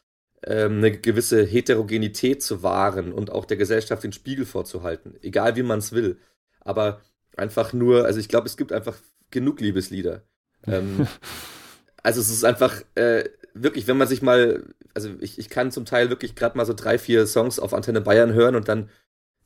ähm, 0.45 0.79
eine 0.79 0.93
gewisse 0.93 1.45
Heterogenität 1.45 2.43
zu 2.43 2.63
wahren 2.63 3.13
und 3.13 3.33
auch 3.33 3.47
der 3.47 3.57
Gesellschaft 3.57 4.05
den 4.05 4.13
Spiegel 4.13 4.45
vorzuhalten, 4.45 5.15
egal 5.23 5.57
wie 5.57 5.63
man 5.63 5.79
es 5.79 5.93
will. 5.93 6.19
Aber 6.61 7.01
einfach 7.37 7.73
nur, 7.73 8.05
also 8.05 8.21
ich 8.21 8.29
glaube, 8.29 8.47
es 8.47 8.57
gibt 8.57 8.73
einfach 8.73 8.99
genug 9.31 9.61
Liebeslieder. 9.61 10.23
Ähm, 10.67 11.07
also 12.03 12.21
es 12.21 12.29
ist 12.29 12.45
einfach 12.45 12.83
äh, 12.97 13.25
wirklich, 13.63 13.87
wenn 13.87 13.97
man 13.97 14.09
sich 14.09 14.23
mal, 14.23 14.65
also 14.95 15.11
ich, 15.21 15.39
ich 15.39 15.49
kann 15.49 15.71
zum 15.71 15.85
Teil 15.85 16.11
wirklich 16.11 16.35
gerade 16.35 16.57
mal 16.57 16.67
so 16.67 16.75
drei, 16.75 16.99
vier 16.99 17.27
Songs 17.27 17.59
auf 17.59 17.75
Antenne 17.75 18.01
Bayern 18.01 18.33
hören 18.33 18.55
und 18.57 18.69
dann, 18.69 18.89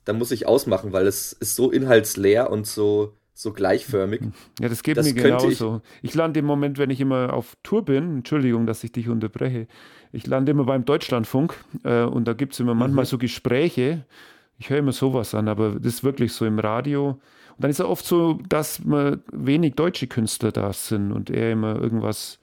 dann 0.04 0.18
muss 0.18 0.30
ich 0.30 0.46
ausmachen, 0.46 0.92
weil 0.92 1.06
es 1.06 1.32
ist 1.32 1.56
so 1.56 1.70
inhaltsleer 1.70 2.50
und 2.50 2.66
so 2.66 3.16
so 3.40 3.52
gleichförmig. 3.52 4.20
Ja, 4.60 4.68
das 4.68 4.82
geht 4.82 4.98
das 4.98 5.06
mir 5.06 5.14
genauso. 5.14 5.80
Ich, 6.02 6.10
ich, 6.10 6.14
lande 6.14 6.40
im 6.40 6.46
Moment, 6.46 6.76
wenn 6.76 6.90
ich 6.90 7.00
immer 7.00 7.32
auf 7.32 7.56
Tour 7.62 7.84
bin, 7.84 8.18
Entschuldigung, 8.18 8.66
dass 8.66 8.84
ich 8.84 8.92
dich 8.92 9.08
unterbreche, 9.08 9.66
ich 10.12 10.26
lande 10.26 10.52
immer 10.52 10.64
beim 10.64 10.84
Deutschlandfunk 10.84 11.54
äh, 11.84 12.02
und 12.02 12.26
da 12.28 12.34
gibt 12.34 12.52
es 12.52 12.60
immer 12.60 12.74
manchmal 12.74 13.04
mhm. 13.04 13.08
so 13.08 13.18
Gespräche. 13.18 14.04
Ich 14.58 14.68
höre 14.68 14.78
immer 14.78 14.92
sowas 14.92 15.34
an, 15.34 15.48
aber 15.48 15.76
das 15.76 15.94
ist 15.94 16.04
wirklich 16.04 16.34
so 16.34 16.44
im 16.44 16.58
Radio. 16.58 17.10
Und 17.10 17.64
dann 17.64 17.70
ist 17.70 17.80
es 17.80 17.86
oft 17.86 18.04
so, 18.04 18.38
dass 18.48 18.82
wenig 18.84 19.74
deutsche 19.74 20.06
Künstler 20.06 20.52
da 20.52 20.72
sind 20.72 21.12
und 21.12 21.30
er 21.30 21.52
immer 21.52 21.80
irgendwas 21.80 22.39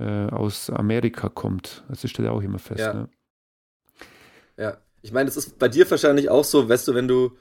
äh, 0.00 0.28
aus 0.30 0.70
Amerika 0.70 1.28
kommt. 1.28 1.84
Das 1.88 2.00
steht 2.08 2.24
ja 2.24 2.32
auch 2.32 2.42
immer 2.42 2.58
fest. 2.58 2.80
Ja. 2.80 2.94
Ne? 2.94 3.08
ja. 4.56 4.78
Ich 5.02 5.12
meine, 5.12 5.26
das 5.26 5.36
ist 5.36 5.58
bei 5.58 5.68
dir 5.68 5.90
wahrscheinlich 5.90 6.28
auch 6.28 6.44
so, 6.44 6.68
weißt 6.68 6.88
du, 6.88 6.94
wenn 6.94 7.08
du 7.08 7.36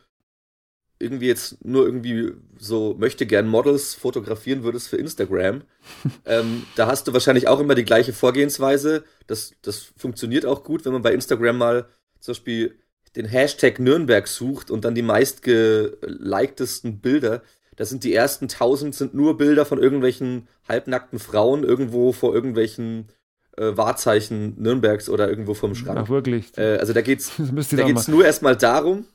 irgendwie 1.00 1.28
jetzt 1.28 1.64
nur 1.64 1.86
irgendwie 1.86 2.34
so 2.58 2.96
möchte 3.00 3.26
gern 3.26 3.48
Models 3.48 3.96
fotografieren 3.96 4.64
würdest 4.64 4.90
für 4.90 4.98
Instagram, 4.98 5.64
ähm, 6.26 6.64
da 6.76 6.88
hast 6.88 7.08
du 7.08 7.14
wahrscheinlich 7.14 7.48
auch 7.48 7.60
immer 7.60 7.76
die 7.76 7.86
gleiche 7.86 8.14
Vorgehensweise. 8.14 9.04
Das, 9.28 9.54
das 9.62 9.92
funktioniert 9.98 10.46
auch 10.46 10.64
gut, 10.64 10.86
wenn 10.86 10.94
man 10.94 11.02
bei 11.02 11.14
Instagram 11.14 11.58
mal 11.58 11.88
zum 12.20 12.34
Beispiel 12.34 12.78
den 13.16 13.26
Hashtag 13.26 13.80
Nürnberg 13.80 14.28
sucht 14.28 14.70
und 14.70 14.86
dann 14.86 14.96
die 14.96 15.02
meistgeliktesten 15.02 17.00
Bilder. 17.00 17.42
Das 17.80 17.88
sind 17.90 18.04
die 18.04 18.14
ersten 18.14 18.50
tausend 18.50 18.94
sind 18.94 19.14
nur 19.14 19.38
Bilder 19.38 19.66
von 19.66 19.82
irgendwelchen 19.82 20.50
halbnackten 20.68 21.18
Frauen 21.18 21.64
irgendwo 21.64 22.12
vor 22.12 22.36
irgendwelchen 22.36 23.08
äh, 23.56 23.78
Wahrzeichen 23.78 24.62
Nürnbergs 24.62 25.08
oder 25.08 25.30
irgendwo 25.30 25.54
vom 25.54 25.76
Schrank. 25.76 25.98
Ach 25.98 26.10
wirklich? 26.10 26.58
Äh, 26.58 26.76
also 26.76 26.92
da 26.92 27.00
geht's, 27.00 27.32
da 27.72 27.84
geht's 27.84 28.10
nur 28.10 28.26
erstmal 28.26 28.58
darum, 28.58 29.06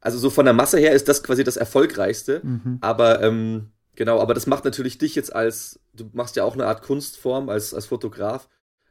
also 0.00 0.18
so 0.18 0.28
von 0.28 0.44
der 0.44 0.54
Masse 0.54 0.80
her 0.80 0.90
ist 0.90 1.06
das 1.06 1.22
quasi 1.22 1.44
das 1.44 1.56
Erfolgreichste. 1.56 2.40
Mhm. 2.42 2.78
Aber 2.80 3.22
ähm, 3.22 3.70
genau, 3.94 4.18
aber 4.18 4.34
das 4.34 4.48
macht 4.48 4.64
natürlich 4.64 4.98
dich 4.98 5.14
jetzt 5.14 5.32
als, 5.32 5.78
du 5.94 6.10
machst 6.12 6.34
ja 6.34 6.42
auch 6.42 6.54
eine 6.54 6.66
Art 6.66 6.82
Kunstform 6.82 7.48
als, 7.48 7.72
als 7.72 7.86
Fotograf, 7.86 8.48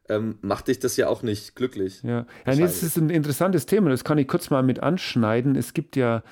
ähm, 0.08 0.38
macht 0.40 0.70
dich 0.70 0.80
das 0.80 0.96
ja 0.96 1.10
auch 1.10 1.24
nicht 1.24 1.58
glücklich. 1.58 2.04
Ja, 2.04 2.26
ja 2.46 2.56
das 2.56 2.84
ist 2.84 2.96
ein 2.96 3.10
interessantes 3.10 3.66
Thema, 3.66 3.90
das 3.90 4.06
kann 4.06 4.18
ich 4.18 4.30
kurz 4.30 4.50
mal 4.50 4.64
mit 4.64 4.82
anschneiden. 4.82 5.58
Es 5.58 5.74
gibt 5.74 5.98
ja 5.98 6.24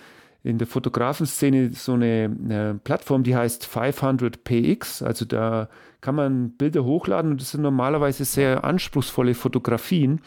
in 0.47 0.57
der 0.57 0.67
Fotografenszene 0.67 1.73
so 1.73 1.93
eine, 1.93 2.33
eine 2.43 2.79
Plattform, 2.81 3.23
die 3.23 3.35
heißt 3.35 3.65
500px. 3.65 5.03
Also 5.03 5.25
da 5.25 5.67
kann 5.99 6.15
man 6.15 6.51
Bilder 6.51 6.85
hochladen 6.85 7.31
und 7.31 7.41
das 7.41 7.51
sind 7.51 7.61
normalerweise 7.61 8.23
sehr 8.23 8.63
anspruchsvolle 8.63 9.33
Fotografien. 9.33 10.21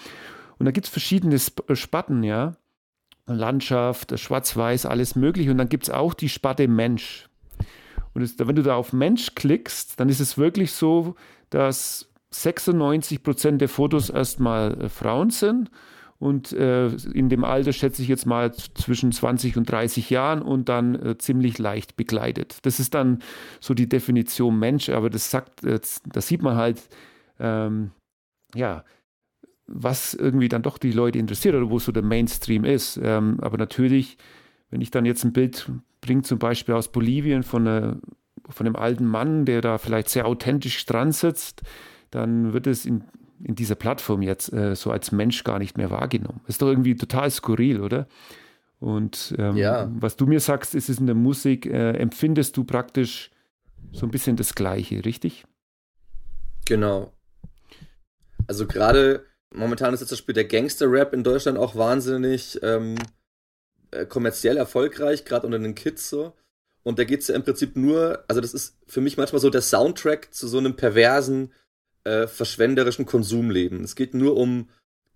Und 0.58 0.66
da 0.66 0.72
gibt 0.72 0.86
es 0.86 0.92
verschiedene 0.92 1.38
Spatten, 1.38 2.22
ja. 2.22 2.52
Landschaft, 3.26 4.18
Schwarz-Weiß, 4.18 4.86
alles 4.86 5.16
möglich. 5.16 5.48
Und 5.48 5.56
dann 5.56 5.68
gibt 5.68 5.84
es 5.84 5.90
auch 5.90 6.12
die 6.12 6.28
Sparte 6.28 6.68
Mensch. 6.68 7.28
Und 8.12 8.22
es, 8.22 8.38
wenn 8.38 8.56
du 8.56 8.62
da 8.62 8.74
auf 8.74 8.92
Mensch 8.92 9.34
klickst, 9.34 9.98
dann 10.00 10.08
ist 10.08 10.20
es 10.20 10.36
wirklich 10.36 10.72
so, 10.72 11.14
dass 11.48 12.10
96 12.30 13.22
Prozent 13.22 13.60
der 13.60 13.68
Fotos 13.68 14.10
erstmal 14.10 14.82
äh, 14.82 14.88
Frauen 14.88 15.30
sind. 15.30 15.70
Und 16.20 16.52
äh, 16.52 16.88
in 17.14 17.30
dem 17.30 17.44
Alter 17.44 17.72
schätze 17.72 18.02
ich 18.02 18.08
jetzt 18.08 18.26
mal 18.26 18.52
zwischen 18.52 19.10
20 19.10 19.56
und 19.56 19.70
30 19.70 20.10
Jahren 20.10 20.42
und 20.42 20.68
dann 20.68 20.94
äh, 20.94 21.16
ziemlich 21.16 21.58
leicht 21.58 21.96
begleitet. 21.96 22.58
Das 22.62 22.78
ist 22.78 22.92
dann 22.94 23.20
so 23.58 23.72
die 23.72 23.88
Definition 23.88 24.58
Mensch, 24.58 24.90
aber 24.90 25.08
das 25.08 25.30
sagt, 25.30 25.64
äh, 25.64 25.80
das 26.04 26.28
sieht 26.28 26.42
man 26.42 26.56
halt, 26.56 26.78
ähm, 27.38 27.92
ja, 28.54 28.84
was 29.66 30.12
irgendwie 30.12 30.50
dann 30.50 30.62
doch 30.62 30.76
die 30.76 30.92
Leute 30.92 31.18
interessiert 31.18 31.54
oder 31.54 31.70
wo 31.70 31.78
so 31.78 31.90
der 31.90 32.02
Mainstream 32.02 32.64
ist. 32.64 33.00
Ähm, 33.02 33.38
aber 33.40 33.56
natürlich, 33.56 34.18
wenn 34.68 34.82
ich 34.82 34.90
dann 34.90 35.06
jetzt 35.06 35.24
ein 35.24 35.32
Bild 35.32 35.70
bringe, 36.02 36.20
zum 36.20 36.38
Beispiel 36.38 36.74
aus 36.74 36.92
Bolivien 36.92 37.42
von, 37.44 37.66
einer, 37.66 37.96
von 38.46 38.66
einem 38.66 38.76
alten 38.76 39.06
Mann, 39.06 39.46
der 39.46 39.62
da 39.62 39.78
vielleicht 39.78 40.10
sehr 40.10 40.26
authentisch 40.26 40.84
dran 40.84 41.12
sitzt, 41.12 41.62
dann 42.10 42.52
wird 42.52 42.66
es 42.66 42.84
in, 42.84 43.04
in 43.42 43.54
dieser 43.54 43.74
Plattform 43.74 44.22
jetzt 44.22 44.52
äh, 44.52 44.74
so 44.74 44.90
als 44.90 45.12
Mensch 45.12 45.44
gar 45.44 45.58
nicht 45.58 45.76
mehr 45.76 45.90
wahrgenommen. 45.90 46.40
Ist 46.46 46.62
doch 46.62 46.68
irgendwie 46.68 46.96
total 46.96 47.30
skurril, 47.30 47.80
oder? 47.80 48.06
Und 48.78 49.34
ähm, 49.38 49.56
ja. 49.56 49.90
was 49.94 50.16
du 50.16 50.26
mir 50.26 50.40
sagst, 50.40 50.74
ist 50.74 50.88
es 50.88 50.98
in 50.98 51.06
der 51.06 51.14
Musik, 51.14 51.66
äh, 51.66 51.92
empfindest 51.92 52.56
du 52.56 52.64
praktisch 52.64 53.30
so 53.92 54.06
ein 54.06 54.10
bisschen 54.10 54.36
das 54.36 54.54
Gleiche, 54.54 55.04
richtig? 55.04 55.44
Genau. 56.64 57.12
Also 58.46 58.66
gerade 58.66 59.24
Momentan 59.52 59.92
ist 59.92 60.00
jetzt 60.00 60.12
das 60.12 60.18
Spiel 60.18 60.34
der 60.34 60.44
Gangster-Rap 60.44 61.12
in 61.12 61.24
Deutschland 61.24 61.58
auch 61.58 61.74
wahnsinnig 61.74 62.60
ähm, 62.62 62.94
äh, 63.90 64.06
kommerziell 64.06 64.56
erfolgreich, 64.56 65.24
gerade 65.24 65.46
unter 65.46 65.58
den 65.58 65.74
Kids 65.74 66.08
so. 66.08 66.34
Und 66.82 66.98
da 66.98 67.04
geht 67.04 67.20
es 67.20 67.28
ja 67.28 67.34
im 67.34 67.42
Prinzip 67.42 67.76
nur, 67.76 68.24
also 68.28 68.40
das 68.40 68.54
ist 68.54 68.78
für 68.86 69.00
mich 69.00 69.16
manchmal 69.16 69.40
so 69.40 69.50
der 69.50 69.60
Soundtrack 69.60 70.32
zu 70.32 70.46
so 70.46 70.58
einem 70.58 70.76
perversen, 70.76 71.52
äh, 72.10 72.26
verschwenderischen 72.26 73.06
Konsumleben. 73.06 73.84
Es 73.84 73.94
geht 73.94 74.14
nur 74.14 74.36
um 74.36 74.68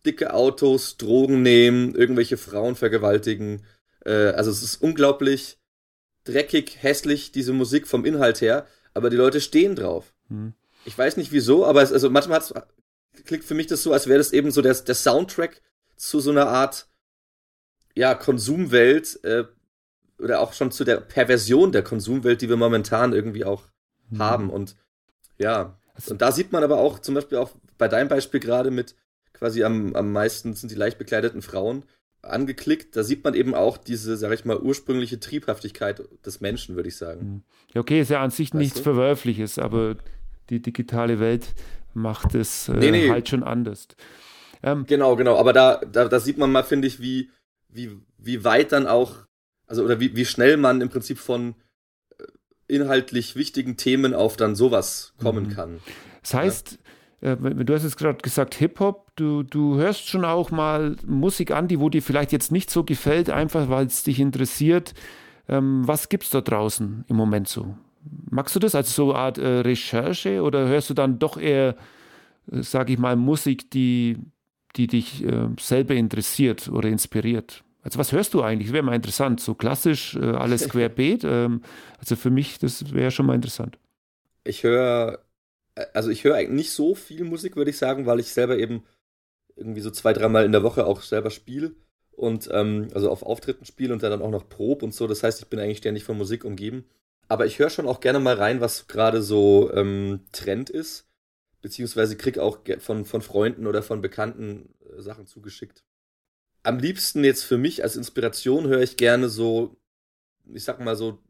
dicke 0.06 0.32
Autos, 0.32 0.96
Drogen 0.96 1.42
nehmen, 1.42 1.94
irgendwelche 1.94 2.36
Frauen 2.36 2.76
vergewaltigen. 2.76 3.64
Äh, 4.04 4.28
also 4.28 4.50
es 4.50 4.62
ist 4.62 4.76
unglaublich 4.76 5.58
dreckig, 6.22 6.82
hässlich, 6.82 7.32
diese 7.32 7.52
Musik 7.52 7.88
vom 7.88 8.04
Inhalt 8.04 8.40
her, 8.40 8.66
aber 8.94 9.10
die 9.10 9.16
Leute 9.16 9.40
stehen 9.40 9.74
drauf. 9.74 10.14
Hm. 10.28 10.54
Ich 10.84 10.96
weiß 10.96 11.16
nicht 11.16 11.32
wieso, 11.32 11.66
aber 11.66 11.82
es, 11.82 11.92
also 11.92 12.10
manchmal 12.10 12.42
klingt 13.24 13.44
für 13.44 13.54
mich 13.54 13.66
das 13.66 13.82
so, 13.82 13.92
als 13.92 14.06
wäre 14.06 14.18
das 14.18 14.32
eben 14.32 14.50
so 14.50 14.62
der, 14.62 14.74
der 14.74 14.94
Soundtrack 14.94 15.62
zu 15.96 16.20
so 16.20 16.30
einer 16.30 16.46
Art, 16.46 16.86
ja, 17.96 18.14
Konsumwelt, 18.14 19.22
äh, 19.24 19.44
oder 20.18 20.40
auch 20.40 20.52
schon 20.52 20.70
zu 20.70 20.84
der 20.84 20.98
Perversion 20.98 21.72
der 21.72 21.82
Konsumwelt, 21.82 22.40
die 22.40 22.48
wir 22.48 22.56
momentan 22.56 23.12
irgendwie 23.12 23.44
auch 23.44 23.64
mhm. 24.10 24.18
haben. 24.18 24.50
Und 24.50 24.76
ja, 25.38 25.76
und 26.08 26.20
da 26.20 26.32
sieht 26.32 26.52
man 26.52 26.64
aber 26.64 26.78
auch 26.78 26.98
zum 26.98 27.14
Beispiel 27.14 27.38
auch 27.38 27.50
bei 27.78 27.88
deinem 27.88 28.08
Beispiel 28.08 28.40
gerade 28.40 28.70
mit 28.70 28.94
quasi 29.32 29.64
am, 29.64 29.94
am 29.94 30.12
meisten 30.12 30.54
sind 30.54 30.70
die 30.70 30.76
leicht 30.76 30.98
bekleideten 30.98 31.42
Frauen. 31.42 31.84
angeklickt. 32.22 32.96
Da 32.96 33.02
sieht 33.02 33.22
man 33.24 33.34
eben 33.34 33.54
auch 33.54 33.76
diese, 33.76 34.16
sag 34.16 34.32
ich 34.32 34.44
mal, 34.44 34.58
ursprüngliche 34.58 35.20
Triebhaftigkeit 35.20 36.02
des 36.24 36.40
Menschen, 36.40 36.76
würde 36.76 36.88
ich 36.88 36.96
sagen. 36.96 37.26
Mhm. 37.26 37.42
Ja, 37.74 37.80
okay, 37.80 38.00
ist 38.00 38.10
ja 38.10 38.22
an 38.22 38.30
sich 38.30 38.48
weißt 38.48 38.54
nichts 38.54 38.78
du? 38.78 38.84
Verwerfliches, 38.84 39.58
aber 39.58 39.96
die 40.50 40.60
digitale 40.60 41.20
Welt 41.20 41.48
macht 41.92 42.34
es 42.34 42.68
äh, 42.68 42.76
nee, 42.76 42.90
nee. 42.90 43.10
halt 43.10 43.28
schon 43.28 43.42
anders. 43.42 43.88
Ähm, 44.62 44.84
genau, 44.86 45.16
genau. 45.16 45.36
Aber 45.36 45.52
da, 45.52 45.80
da, 45.90 46.08
da 46.08 46.20
sieht 46.20 46.38
man 46.38 46.50
mal, 46.50 46.64
finde 46.64 46.88
ich, 46.88 47.00
wie, 47.00 47.30
wie, 47.68 47.90
wie 48.18 48.44
weit 48.44 48.72
dann 48.72 48.86
auch, 48.86 49.16
also 49.66 49.84
oder 49.84 50.00
wie, 50.00 50.16
wie 50.16 50.24
schnell 50.24 50.56
man 50.56 50.80
im 50.80 50.88
Prinzip 50.88 51.18
von 51.18 51.54
inhaltlich 52.68 53.36
wichtigen 53.36 53.76
Themen 53.76 54.14
auf 54.14 54.36
dann 54.36 54.54
sowas 54.54 55.14
kommen 55.18 55.48
mhm. 55.48 55.50
kann. 55.50 55.80
Das 56.22 56.34
heißt, 56.34 56.78
ja. 57.20 57.32
äh, 57.32 57.64
du 57.64 57.74
hast 57.74 57.84
jetzt 57.84 57.98
gerade 57.98 58.18
gesagt 58.18 58.54
Hip-Hop, 58.54 59.12
du, 59.16 59.42
du 59.42 59.76
hörst 59.76 60.08
schon 60.08 60.24
auch 60.24 60.50
mal 60.50 60.96
Musik 61.06 61.50
an, 61.50 61.68
die 61.68 61.80
wo 61.80 61.88
dir 61.88 62.02
vielleicht 62.02 62.32
jetzt 62.32 62.52
nicht 62.52 62.70
so 62.70 62.84
gefällt, 62.84 63.30
einfach 63.30 63.68
weil 63.68 63.86
es 63.86 64.02
dich 64.02 64.20
interessiert. 64.20 64.94
Ähm, 65.48 65.86
was 65.86 66.08
es 66.08 66.30
da 66.30 66.40
draußen 66.40 67.04
im 67.06 67.16
Moment 67.16 67.48
so? 67.48 67.76
Magst 68.30 68.54
du 68.54 68.60
das 68.60 68.74
als 68.74 68.94
so 68.94 69.10
eine 69.10 69.18
Art 69.18 69.38
äh, 69.38 69.60
Recherche 69.60 70.42
oder 70.42 70.66
hörst 70.68 70.90
du 70.90 70.94
dann 70.94 71.18
doch 71.18 71.36
eher, 71.36 71.76
äh, 72.50 72.62
sage 72.62 72.94
ich 72.94 72.98
mal, 72.98 73.16
Musik, 73.16 73.70
die, 73.70 74.18
die 74.76 74.86
dich 74.86 75.24
selber 75.60 75.94
interessiert 75.94 76.68
oder 76.68 76.88
inspiriert? 76.88 77.62
Also 77.84 77.98
was 77.98 78.12
hörst 78.12 78.34
du 78.34 78.42
eigentlich? 78.42 78.72
Wäre 78.72 78.82
mal 78.82 78.96
interessant. 78.96 79.40
So 79.40 79.54
klassisch, 79.54 80.16
äh, 80.16 80.24
alles 80.24 80.68
querbeet. 80.70 81.22
Ähm, 81.24 81.62
also 81.98 82.16
für 82.16 82.30
mich, 82.30 82.58
das 82.58 82.92
wäre 82.92 83.10
schon 83.10 83.26
mal 83.26 83.34
interessant. 83.34 83.78
Ich 84.42 84.62
höre, 84.62 85.22
äh, 85.74 85.84
also 85.92 86.10
ich 86.10 86.24
höre 86.24 86.34
eigentlich 86.34 86.64
nicht 86.64 86.72
so 86.72 86.94
viel 86.94 87.24
Musik, 87.24 87.56
würde 87.56 87.70
ich 87.70 87.78
sagen, 87.78 88.06
weil 88.06 88.20
ich 88.20 88.32
selber 88.32 88.58
eben 88.58 88.82
irgendwie 89.54 89.82
so 89.82 89.90
zwei, 89.90 90.12
dreimal 90.14 90.44
in 90.44 90.52
der 90.52 90.62
Woche 90.62 90.86
auch 90.86 91.02
selber 91.02 91.30
spiele 91.30 91.72
und 92.12 92.48
ähm, 92.52 92.88
also 92.94 93.10
auf 93.10 93.22
Auftritten 93.22 93.66
spiele 93.66 93.92
und 93.92 94.02
dann 94.02 94.22
auch 94.22 94.30
noch 94.30 94.48
prob 94.48 94.82
und 94.82 94.94
so. 94.94 95.06
Das 95.06 95.22
heißt, 95.22 95.42
ich 95.42 95.48
bin 95.48 95.60
eigentlich 95.60 95.78
ständig 95.78 96.04
von 96.04 96.16
Musik 96.16 96.44
umgeben. 96.44 96.86
Aber 97.28 97.46
ich 97.46 97.58
höre 97.58 97.70
schon 97.70 97.88
auch 97.88 98.00
gerne 98.00 98.20
mal 98.20 98.34
rein, 98.34 98.60
was 98.60 98.86
gerade 98.86 99.22
so 99.22 99.70
ähm, 99.74 100.20
Trend 100.32 100.70
ist. 100.70 101.06
Beziehungsweise 101.62 102.16
krieg 102.16 102.38
auch 102.38 102.58
von, 102.80 103.04
von 103.04 103.22
Freunden 103.22 103.66
oder 103.66 103.82
von 103.82 104.00
Bekannten 104.00 104.74
äh, 104.96 105.00
Sachen 105.00 105.26
zugeschickt. 105.26 105.84
Am 106.64 106.78
liebsten 106.78 107.24
jetzt 107.24 107.44
für 107.44 107.58
mich 107.58 107.82
als 107.82 107.94
Inspiration 107.94 108.66
höre 108.66 108.80
ich 108.80 108.96
gerne 108.96 109.28
so, 109.28 109.76
ich 110.52 110.64
sag 110.64 110.80
mal 110.80 110.96
so 110.96 111.22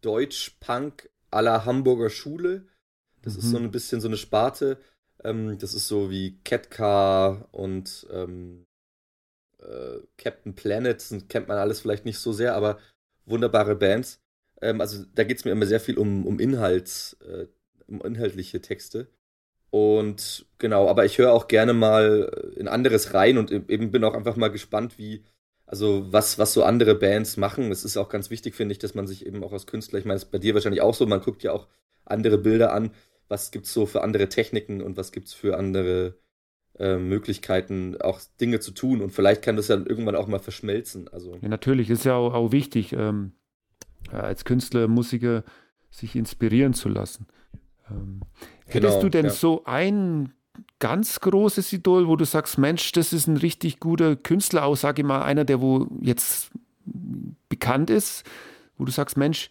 Deutsch-Punk 0.00 1.10
à 1.30 1.42
la 1.42 1.64
Hamburger 1.64 2.10
Schule. 2.10 2.66
Das 3.22 3.34
mhm. 3.34 3.38
ist 3.38 3.50
so 3.50 3.56
ein 3.58 3.70
bisschen 3.70 4.00
so 4.00 4.08
eine 4.08 4.16
Sparte. 4.16 4.78
Ähm, 5.22 5.58
das 5.58 5.74
ist 5.74 5.88
so 5.88 6.10
wie 6.10 6.38
Catcar 6.42 7.48
und 7.52 8.06
ähm, 8.10 8.66
äh, 9.58 9.98
Captain 10.16 10.54
Planet. 10.54 10.96
Das 10.96 11.28
kennt 11.28 11.48
man 11.48 11.58
alles 11.58 11.80
vielleicht 11.80 12.06
nicht 12.06 12.18
so 12.18 12.32
sehr, 12.32 12.54
aber 12.54 12.78
wunderbare 13.26 13.76
Bands. 13.76 14.22
Ähm, 14.62 14.80
also 14.80 15.04
da 15.14 15.24
geht 15.24 15.38
es 15.38 15.44
mir 15.44 15.50
immer 15.50 15.66
sehr 15.66 15.80
viel 15.80 15.98
um, 15.98 16.26
um 16.26 16.40
Inhalts, 16.40 17.14
äh, 17.20 17.46
um 17.86 18.00
inhaltliche 18.00 18.62
Texte. 18.62 19.08
Und 19.70 20.46
genau, 20.58 20.88
aber 20.88 21.04
ich 21.04 21.18
höre 21.18 21.32
auch 21.32 21.48
gerne 21.48 21.74
mal 21.74 22.52
in 22.56 22.68
anderes 22.68 23.14
rein 23.14 23.36
und 23.38 23.50
e-, 23.50 23.62
eben 23.68 23.90
bin 23.90 24.04
auch 24.04 24.14
einfach 24.14 24.36
mal 24.36 24.48
gespannt, 24.48 24.98
wie, 24.98 25.24
also 25.66 26.06
was, 26.10 26.38
was 26.38 26.54
so 26.54 26.62
andere 26.64 26.94
Bands 26.94 27.36
machen. 27.36 27.70
Es 27.70 27.84
ist 27.84 27.96
auch 27.96 28.08
ganz 28.08 28.30
wichtig, 28.30 28.54
finde 28.54 28.72
ich, 28.72 28.78
dass 28.78 28.94
man 28.94 29.06
sich 29.06 29.26
eben 29.26 29.44
auch 29.44 29.52
als 29.52 29.66
Künstler, 29.66 29.98
ich 29.98 30.04
meine, 30.04 30.16
es 30.16 30.24
ist 30.24 30.30
bei 30.30 30.38
dir 30.38 30.54
wahrscheinlich 30.54 30.80
auch 30.80 30.94
so, 30.94 31.06
man 31.06 31.20
guckt 31.20 31.42
ja 31.42 31.52
auch 31.52 31.68
andere 32.04 32.38
Bilder 32.38 32.72
an, 32.72 32.92
was 33.28 33.50
gibt's 33.50 33.74
so 33.74 33.84
für 33.84 34.02
andere 34.02 34.28
Techniken 34.30 34.80
und 34.80 34.96
was 34.96 35.12
gibt's 35.12 35.34
für 35.34 35.58
andere 35.58 36.14
äh, 36.78 36.96
Möglichkeiten, 36.96 38.00
auch 38.00 38.20
Dinge 38.40 38.60
zu 38.60 38.70
tun. 38.70 39.02
Und 39.02 39.10
vielleicht 39.10 39.42
kann 39.42 39.56
das 39.56 39.66
dann 39.66 39.86
irgendwann 39.86 40.16
auch 40.16 40.28
mal 40.28 40.38
verschmelzen. 40.38 41.08
Also. 41.08 41.36
Ja, 41.42 41.48
natürlich, 41.48 41.90
ist 41.90 42.06
ja 42.06 42.14
auch, 42.14 42.32
auch 42.32 42.52
wichtig. 42.52 42.94
Ähm 42.94 43.32
als 44.12 44.44
Künstler, 44.44 44.88
Musiker 44.88 45.44
sich 45.90 46.16
inspirieren 46.16 46.74
zu 46.74 46.88
lassen. 46.88 47.26
Ähm, 47.90 48.20
hättest 48.66 48.94
genau, 48.94 49.02
du 49.02 49.08
denn 49.08 49.26
ja. 49.26 49.30
so 49.30 49.64
ein 49.64 50.32
ganz 50.78 51.20
großes 51.20 51.72
Idol, 51.72 52.08
wo 52.08 52.16
du 52.16 52.24
sagst, 52.24 52.58
Mensch, 52.58 52.92
das 52.92 53.12
ist 53.12 53.26
ein 53.26 53.36
richtig 53.36 53.80
guter 53.80 54.16
Künstler, 54.16 54.64
auch 54.64 54.76
sage 54.76 55.02
ich 55.02 55.06
mal, 55.06 55.22
einer, 55.22 55.44
der 55.44 55.60
wo 55.60 55.88
jetzt 56.00 56.50
bekannt 57.48 57.90
ist, 57.90 58.24
wo 58.76 58.84
du 58.84 58.92
sagst, 58.92 59.16
Mensch, 59.16 59.48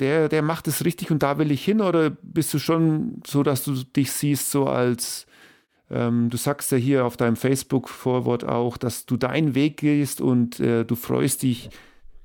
der, 0.00 0.28
der 0.28 0.42
macht 0.42 0.66
es 0.66 0.84
richtig 0.84 1.10
und 1.10 1.22
da 1.22 1.38
will 1.38 1.50
ich 1.50 1.64
hin, 1.64 1.80
oder 1.80 2.10
bist 2.10 2.52
du 2.54 2.58
schon 2.58 3.20
so, 3.26 3.42
dass 3.42 3.64
du 3.64 3.74
dich 3.74 4.12
siehst, 4.12 4.50
so 4.50 4.66
als 4.66 5.26
ähm, 5.90 6.30
du 6.30 6.36
sagst 6.36 6.72
ja 6.72 6.78
hier 6.78 7.04
auf 7.04 7.16
deinem 7.16 7.36
Facebook-Vorwort 7.36 8.44
auch, 8.44 8.76
dass 8.76 9.06
du 9.06 9.16
deinen 9.16 9.54
Weg 9.54 9.78
gehst 9.78 10.20
und 10.20 10.60
äh, 10.60 10.84
du 10.84 10.94
freust 10.94 11.42
dich, 11.42 11.70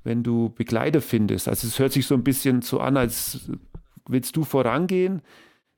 wenn 0.04 0.22
du 0.22 0.50
Begleiter 0.50 1.00
findest. 1.00 1.48
Also 1.48 1.66
es 1.66 1.78
hört 1.78 1.92
sich 1.92 2.06
so 2.06 2.14
ein 2.14 2.22
bisschen 2.22 2.62
so 2.62 2.80
an, 2.80 2.96
als 2.96 3.50
willst 4.08 4.36
du 4.36 4.44
vorangehen. 4.44 5.22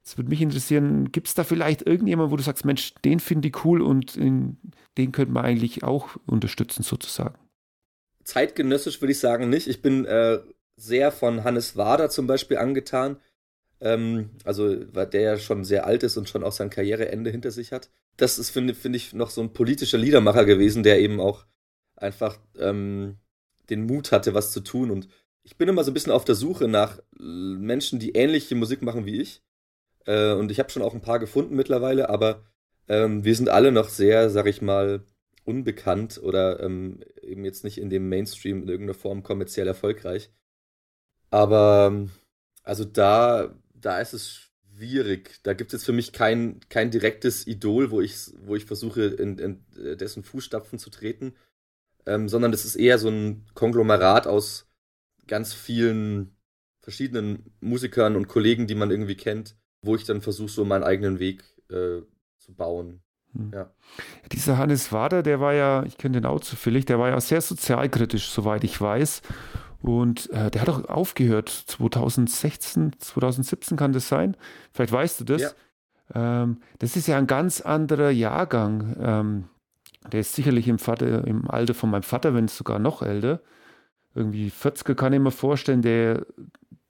Es 0.05 0.17
würde 0.17 0.31
mich 0.31 0.41
interessieren, 0.41 1.13
gibt 1.13 1.29
es 1.29 1.35
da 1.35 1.45
vielleicht 1.45 1.83
irgendjemand, 1.83 2.31
wo 2.31 2.37
du 2.37 2.43
sagst, 2.43 2.65
Mensch, 2.65 2.95
den 3.05 3.21
finde 3.21 3.49
ich 3.49 3.65
cool 3.65 3.83
und 3.83 4.17
in, 4.17 4.57
den 4.97 5.13
könnte 5.13 5.33
man 5.33 5.45
eigentlich 5.45 5.83
auch 5.85 6.17
unterstützen 6.27 6.83
sozusagen? 6.83 7.39
Zeitgenössisch 8.25 9.01
würde 9.01 9.13
ich 9.13 9.19
sagen 9.19 9.51
nicht. 9.51 9.69
Ich 9.69 9.83
bin 9.83 10.05
äh, 10.07 10.39
sehr 10.77 11.13
von 11.13 11.45
Hannes 11.45 11.77
Wader 11.77 12.09
zum 12.09 12.27
Beispiel 12.27 12.57
angetan. 12.57 13.19
Ähm, 13.81 14.31
also, 14.45 14.77
weil 14.95 15.07
der 15.07 15.21
ja 15.21 15.39
schon 15.39 15.65
sehr 15.65 15.87
alt 15.87 16.03
ist 16.03 16.17
und 16.17 16.29
schon 16.29 16.43
auch 16.43 16.53
sein 16.53 16.71
Karriereende 16.71 17.31
hinter 17.31 17.51
sich 17.51 17.73
hat. 17.73 17.91
Das 18.17 18.39
ist, 18.39 18.51
finde 18.51 18.75
find 18.75 18.97
ich, 18.97 19.13
noch 19.13 19.31
so 19.31 19.41
ein 19.41 19.53
politischer 19.53 19.99
Liedermacher 19.99 20.45
gewesen, 20.45 20.83
der 20.83 21.01
eben 21.01 21.21
auch 21.21 21.47
einfach 21.97 22.39
ähm, 22.59 23.19
den 23.71 23.87
Mut 23.87 24.11
hatte, 24.13 24.35
was 24.35 24.53
zu 24.53 24.61
tun. 24.61 24.91
Und 24.91 25.09
ich 25.49 25.57
bin 25.57 25.67
immer 25.67 25.83
so 25.83 25.91
ein 25.91 25.95
bisschen 25.95 26.13
auf 26.13 26.27
der 26.27 26.35
Suche 26.35 26.69
nach 26.69 27.01
Menschen, 27.19 27.99
die 27.99 28.13
ähnliche 28.13 28.55
Musik 28.55 28.83
machen 28.83 29.07
wie 29.07 29.23
ich. 29.23 29.43
Äh, 30.05 30.35
und 30.35 30.51
ich 30.51 30.59
habe 30.59 30.69
schon 30.69 30.83
auch 30.83 30.93
ein 30.93 31.01
paar 31.01 31.19
gefunden 31.19 31.57
mittlerweile, 31.57 32.11
aber 32.11 32.45
ähm, 32.87 33.25
wir 33.25 33.35
sind 33.35 33.49
alle 33.49 33.73
noch 33.73 33.89
sehr, 33.89 34.29
sag 34.29 34.47
ich 34.47 34.61
mal, 34.61 35.07
unbekannt 35.45 36.21
oder 36.23 36.61
ähm, 36.61 37.01
eben 37.23 37.47
jetzt 37.47 37.65
nicht 37.65 37.79
in 37.79 37.89
dem 37.89 38.11
Mainstream 38.11 38.63
in 38.63 38.69
irgendeiner 38.69 38.99
Form 38.99 39.23
kommerziell 39.23 39.67
erfolgreich. 39.67 40.31
Aber 41.31 42.09
also 42.63 42.85
da, 42.85 43.59
da 43.73 44.01
ist 44.01 44.13
es 44.13 44.51
schwierig. 44.77 45.41
Da 45.45 45.55
gibt 45.55 45.73
es 45.73 45.83
für 45.83 45.93
mich 45.93 46.13
kein, 46.13 46.61
kein 46.69 46.91
direktes 46.91 47.47
Idol, 47.47 47.91
wo 47.91 48.03
ich, 48.03 48.15
wo 48.45 48.55
ich 48.55 48.67
versuche, 48.67 49.07
in, 49.07 49.39
in 49.39 49.65
dessen 49.97 50.23
Fußstapfen 50.23 50.79
zu 50.79 50.91
treten 50.91 51.33
ähm, 52.09 52.29
sondern 52.29 52.53
es 52.53 52.65
ist 52.65 52.77
eher 52.77 52.99
so 52.99 53.09
ein 53.09 53.45
Konglomerat 53.55 54.27
aus 54.27 54.68
ganz 55.29 55.55
vielen 55.55 56.37
verschiedenen 56.81 57.53
Musikern 57.61 58.17
und 58.17 58.29
Kollegen, 58.29 58.67
die 58.67 58.75
man 58.75 58.91
irgendwie 58.91 59.17
kennt, 59.17 59.57
wo 59.83 59.95
ich 59.95 60.05
dann 60.05 60.21
versuche, 60.21 60.49
so 60.49 60.65
meinen 60.65 60.85
eigenen 60.85 61.19
Weg 61.19 61.45
äh, 61.71 62.01
zu 62.39 62.55
bauen. 62.57 63.03
Hm. 63.35 63.51
Ja. 63.53 63.71
Dieser 64.33 64.59
Hannes 64.59 64.93
Wader, 64.93 65.23
der 65.23 65.41
war 65.41 65.55
ja, 65.55 65.85
ich 65.85 65.99
kenne 65.99 66.21
den 66.21 66.27
auch 66.27 66.41
zufällig, 66.41 66.87
der 66.87 66.99
war 66.99 67.11
ja 67.11 67.21
sehr 67.21 67.41
sozialkritisch, 67.41 68.31
soweit 68.31 68.65
ich 68.65 68.81
weiß. 68.81 69.23
Und 69.81 70.31
äh, 70.31 70.51
der 70.51 70.63
hat 70.63 70.69
auch 70.69 70.85
aufgehört, 70.87 71.49
2016, 71.49 72.97
2017 72.99 73.77
kann 73.77 73.93
das 73.93 74.09
sein. 74.09 74.37
Vielleicht 74.73 74.93
weißt 74.93 75.21
du 75.21 75.25
das. 75.25 75.43
Ja. 75.43 76.43
Ähm, 76.43 76.59
das 76.79 76.97
ist 76.97 77.07
ja 77.07 77.19
ein 77.19 77.27
ganz 77.27 77.61
anderer 77.61 78.11
Jahrgang. 78.11 78.97
Ähm, 79.01 79.45
der 80.11 80.21
ist 80.21 80.35
sicherlich 80.35 80.69
im, 80.69 80.79
Vater, 80.79 81.27
im 81.27 81.49
Alter 81.51 81.75
von 81.75 81.91
meinem 81.91 82.03
Vater, 82.03 82.35
wenn 82.35 82.47
es 82.47 82.57
sogar 82.57 82.79
noch 82.79 83.03
älter. 83.03 83.41
Irgendwie 84.15 84.51
40er 84.51 84.95
kann 84.95 85.13
ich 85.13 85.21
mir 85.21 85.31
vorstellen, 85.31 85.83
der 85.83 86.27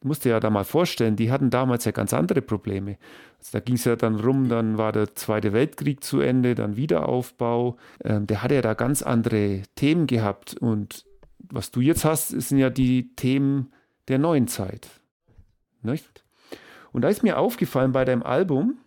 musste 0.02 0.28
ja 0.28 0.40
da 0.40 0.50
mal 0.50 0.64
vorstellen, 0.64 1.16
die 1.16 1.30
hatten 1.30 1.50
damals 1.50 1.84
ja 1.84 1.92
ganz 1.92 2.14
andere 2.14 2.42
Probleme. 2.42 2.98
Also 3.38 3.50
da 3.52 3.60
ging 3.60 3.74
es 3.74 3.84
ja 3.84 3.96
dann 3.96 4.16
rum, 4.20 4.48
dann 4.48 4.78
war 4.78 4.92
der 4.92 5.14
Zweite 5.14 5.52
Weltkrieg 5.52 6.02
zu 6.02 6.20
Ende, 6.20 6.54
dann 6.54 6.76
Wiederaufbau. 6.76 7.76
Ähm, 8.04 8.26
der 8.26 8.42
hatte 8.42 8.54
ja 8.54 8.62
da 8.62 8.74
ganz 8.74 9.02
andere 9.02 9.62
Themen 9.74 10.06
gehabt. 10.06 10.56
Und 10.56 11.04
was 11.38 11.70
du 11.70 11.80
jetzt 11.80 12.04
hast, 12.04 12.28
sind 12.28 12.58
ja 12.58 12.70
die 12.70 13.14
Themen 13.16 13.72
der 14.08 14.18
neuen 14.18 14.48
Zeit. 14.48 14.88
Nicht? 15.82 16.24
Und 16.92 17.02
da 17.02 17.08
ist 17.08 17.22
mir 17.22 17.38
aufgefallen 17.38 17.92
bei 17.92 18.04
deinem 18.04 18.22
Album, 18.22 18.78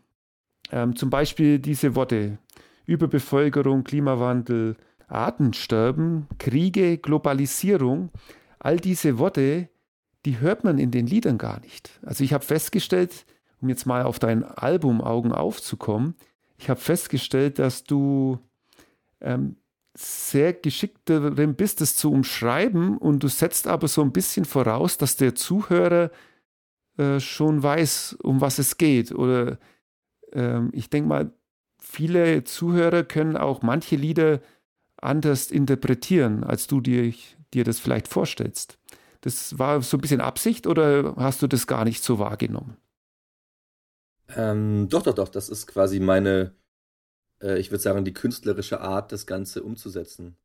ähm, 0.71 0.95
zum 0.95 1.09
Beispiel 1.09 1.59
diese 1.59 1.95
Worte, 1.95 2.39
Überbevölkerung, 2.85 3.83
Klimawandel, 3.83 4.75
Artensterben, 5.11 6.27
Kriege, 6.37 6.97
Globalisierung, 6.97 8.09
all 8.59 8.77
diese 8.77 9.17
Worte, 9.17 9.69
die 10.25 10.39
hört 10.39 10.63
man 10.63 10.77
in 10.77 10.91
den 10.91 11.07
Liedern 11.07 11.37
gar 11.37 11.59
nicht. 11.61 11.99
Also 12.03 12.23
ich 12.23 12.33
habe 12.33 12.45
festgestellt, 12.45 13.25
um 13.61 13.69
jetzt 13.69 13.85
mal 13.85 14.03
auf 14.03 14.19
dein 14.19 14.43
Album 14.43 15.01
Augen 15.01 15.31
aufzukommen, 15.31 16.15
ich 16.57 16.69
habe 16.69 16.79
festgestellt, 16.79 17.57
dass 17.57 17.83
du 17.83 18.39
ähm, 19.19 19.55
sehr 19.95 20.53
geschickt 20.53 21.01
darin 21.05 21.55
bist, 21.55 21.81
das 21.81 21.95
zu 21.95 22.11
umschreiben 22.11 22.97
und 22.97 23.23
du 23.23 23.27
setzt 23.27 23.67
aber 23.67 23.87
so 23.87 24.01
ein 24.01 24.11
bisschen 24.11 24.45
voraus, 24.45 24.97
dass 24.97 25.15
der 25.17 25.35
Zuhörer 25.35 26.11
äh, 26.97 27.19
schon 27.19 27.61
weiß, 27.61 28.17
um 28.21 28.41
was 28.41 28.59
es 28.59 28.77
geht. 28.77 29.11
Oder 29.11 29.57
ähm, 30.33 30.69
ich 30.73 30.89
denke 30.89 31.09
mal, 31.09 31.33
viele 31.79 32.43
Zuhörer 32.43 33.03
können 33.03 33.35
auch 33.35 33.63
manche 33.63 33.95
Lieder 33.95 34.39
anders 35.01 35.51
interpretieren, 35.51 36.43
als 36.43 36.67
du 36.67 36.81
dir, 36.81 37.13
dir 37.53 37.63
das 37.63 37.79
vielleicht 37.79 38.07
vorstellst. 38.07 38.77
Das 39.21 39.59
war 39.59 39.81
so 39.81 39.97
ein 39.97 40.01
bisschen 40.01 40.21
Absicht 40.21 40.65
oder 40.67 41.15
hast 41.17 41.41
du 41.41 41.47
das 41.47 41.67
gar 41.67 41.85
nicht 41.85 42.03
so 42.03 42.19
wahrgenommen? 42.19 42.77
Ähm, 44.35 44.87
doch, 44.89 45.03
doch, 45.03 45.13
doch. 45.13 45.29
Das 45.29 45.49
ist 45.49 45.67
quasi 45.67 45.99
meine, 45.99 46.55
äh, 47.41 47.59
ich 47.59 47.71
würde 47.71 47.83
sagen, 47.83 48.05
die 48.05 48.13
künstlerische 48.13 48.81
Art, 48.81 49.11
das 49.11 49.27
Ganze 49.27 49.63
umzusetzen. 49.63 50.37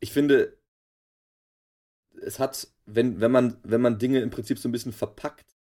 Ich 0.00 0.12
finde, 0.12 0.58
es 2.20 2.38
hat, 2.38 2.68
wenn, 2.86 3.20
wenn, 3.20 3.30
man, 3.30 3.56
wenn 3.62 3.80
man 3.80 3.98
Dinge 3.98 4.20
im 4.20 4.30
Prinzip 4.30 4.58
so 4.58 4.68
ein 4.68 4.72
bisschen 4.72 4.92
verpackt, 4.92 5.56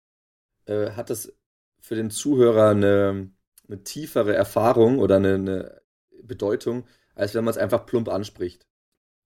äh, 0.65 0.91
hat 0.91 1.09
das 1.09 1.33
für 1.79 1.95
den 1.95 2.11
Zuhörer 2.11 2.71
eine, 2.71 3.31
eine 3.67 3.83
tiefere 3.83 4.35
Erfahrung 4.35 4.99
oder 4.99 5.17
eine, 5.17 5.35
eine 5.35 5.81
Bedeutung, 6.23 6.85
als 7.17 7.33
wenn 7.33 7.43
man 7.43 7.51
es 7.51 7.57
einfach 7.57 7.85
plump 7.85 8.09
anspricht. 8.09 8.67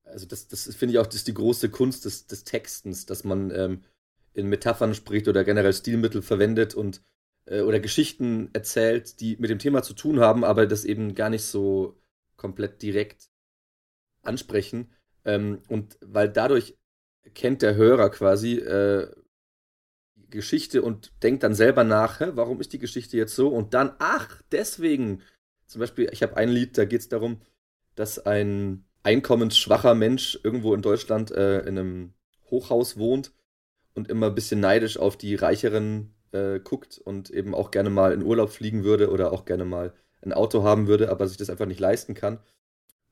Also 0.04 0.25
das, 0.25 0.47
das 0.47 0.73
finde 0.75 0.93
ich 0.93 0.99
auch, 0.99 1.06
das 1.06 1.17
ist 1.17 1.27
die 1.27 1.34
große 1.34 1.69
Kunst 1.69 2.06
des, 2.06 2.27
des 2.27 2.43
Textens, 2.43 3.06
dass 3.06 3.23
man 3.23 3.51
ähm, 3.51 3.82
in 4.34 4.47
Metaphern 4.47 4.95
spricht 4.95 5.27
oder 5.27 5.43
generell 5.43 5.73
Stilmittel 5.73 6.21
verwendet 6.21 6.73
und 6.73 7.01
äh, 7.45 7.62
oder 7.62 7.80
Geschichten 7.80 8.49
erzählt, 8.54 9.19
die 9.19 9.36
mit 9.38 9.49
dem 9.49 9.60
Thema 9.60 9.84
zu 9.84 9.93
tun 9.93 10.19
haben, 10.19 10.43
aber 10.43 10.65
das 10.65 10.86
eben 10.86 11.15
gar 11.15 11.30
nicht 11.30 11.43
so 11.43 11.99
komplett 12.38 12.82
direkt 12.82 13.30
ansprechen. 14.23 14.91
Ähm, 15.25 15.62
und 15.67 15.97
weil 16.01 16.30
dadurch 16.30 16.77
kennt 17.34 17.62
der 17.62 17.75
Hörer 17.75 18.10
quasi 18.10 18.56
äh, 18.56 19.12
Geschichte 20.30 20.82
und 20.82 21.12
denkt 21.23 21.43
dann 21.43 21.54
selber 21.54 21.84
nach, 21.84 22.21
hä, 22.21 22.32
warum 22.36 22.62
ist 22.62 22.71
die 22.73 22.80
Geschichte 22.80 23.17
jetzt 23.17 23.36
so? 23.36 23.49
Und 23.49 23.73
dann, 23.73 23.93
ach, 23.99 24.41
deswegen. 24.51 25.21
Zum 25.67 25.80
Beispiel, 25.80 26.10
ich 26.12 26.21
habe 26.21 26.36
ein 26.36 26.49
Lied, 26.49 26.77
da 26.77 26.84
geht 26.84 26.99
es 26.99 27.08
darum, 27.08 27.39
dass 27.95 28.19
ein 28.19 28.86
einkommensschwacher 29.04 29.95
Mensch 29.95 30.39
irgendwo 30.43 30.73
in 30.73 30.82
Deutschland 30.82 31.32
äh, 31.32 31.60
in 31.62 31.77
einem 31.77 32.13
Hochhaus 32.49 32.97
wohnt 32.97 33.32
und 33.93 34.10
immer 34.10 34.27
ein 34.27 34.36
bisschen 34.36 34.60
neidisch 34.60 34.97
auf 34.97 35.17
die 35.17 35.36
Reicheren 35.36 36.13
äh, 36.32 36.60
guckt 36.60 36.97
und 36.97 37.30
eben 37.30 37.56
auch 37.56 37.71
gerne 37.71 37.89
mal 37.89 38.13
in 38.13 38.23
Urlaub 38.23 38.51
fliegen 38.51 38.84
würde 38.84 39.10
oder 39.12 39.32
auch 39.34 39.45
gerne 39.45 39.65
mal 39.65 39.93
ein 40.21 40.34
Auto 40.34 40.63
haben 40.63 40.88
würde, 40.88 41.10
aber 41.10 41.27
sich 41.27 41.38
das 41.38 41.49
einfach 41.49 41.65
nicht 41.65 41.80
leisten 41.80 42.13
kann. 42.13 42.39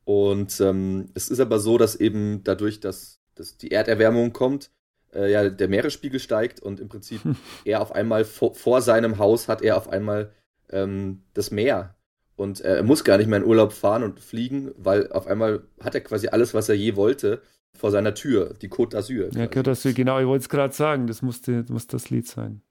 Und 0.05 0.59
ähm, 0.61 1.09
es 1.15 1.29
ist 1.29 1.39
aber 1.39 1.59
so, 1.59 1.77
dass 1.77 1.95
eben 1.95 2.43
dadurch, 2.43 2.79
dass, 2.79 3.19
dass 3.35 3.57
die 3.57 3.71
Erderwärmung 3.71 4.33
kommt, 4.33 4.71
äh, 5.13 5.31
ja, 5.31 5.49
der 5.49 5.67
Meeresspiegel 5.67 6.19
steigt 6.19 6.59
und 6.59 6.79
im 6.79 6.89
Prinzip 6.89 7.23
hm. 7.23 7.35
er 7.65 7.81
auf 7.81 7.91
einmal 7.91 8.25
vor, 8.25 8.55
vor, 8.55 8.81
seinem 8.81 9.17
Haus 9.17 9.47
hat 9.47 9.61
er 9.61 9.77
auf 9.77 9.89
einmal 9.89 10.33
ähm, 10.69 11.23
das 11.33 11.51
Meer. 11.51 11.95
Und 12.39 12.61
er 12.61 12.83
muss 12.83 13.03
gar 13.03 13.17
nicht 13.17 13.27
mehr 13.27 13.39
in 13.39 13.45
Urlaub 13.45 13.73
fahren 13.73 14.01
und 14.01 14.21
fliegen, 14.21 14.71
weil 14.77 15.11
auf 15.11 15.27
einmal 15.27 15.63
hat 15.81 15.93
er 15.93 15.99
quasi 15.99 16.29
alles, 16.29 16.53
was 16.53 16.69
er 16.69 16.75
je 16.75 16.95
wollte, 16.95 17.41
vor 17.77 17.91
seiner 17.91 18.13
Tür, 18.13 18.53
die 18.61 18.69
Côte 18.69 18.95
d'Azur. 18.95 19.37
Ja, 19.37 19.45
Côte 19.47 19.71
d'Azur, 19.71 19.91
genau, 19.93 20.21
ich 20.21 20.25
wollte 20.25 20.43
es 20.43 20.49
gerade 20.49 20.73
sagen, 20.73 21.05
das 21.05 21.21
musste, 21.21 21.65
muss 21.67 21.87
das 21.87 22.09
Lied 22.09 22.27
sein. 22.27 22.61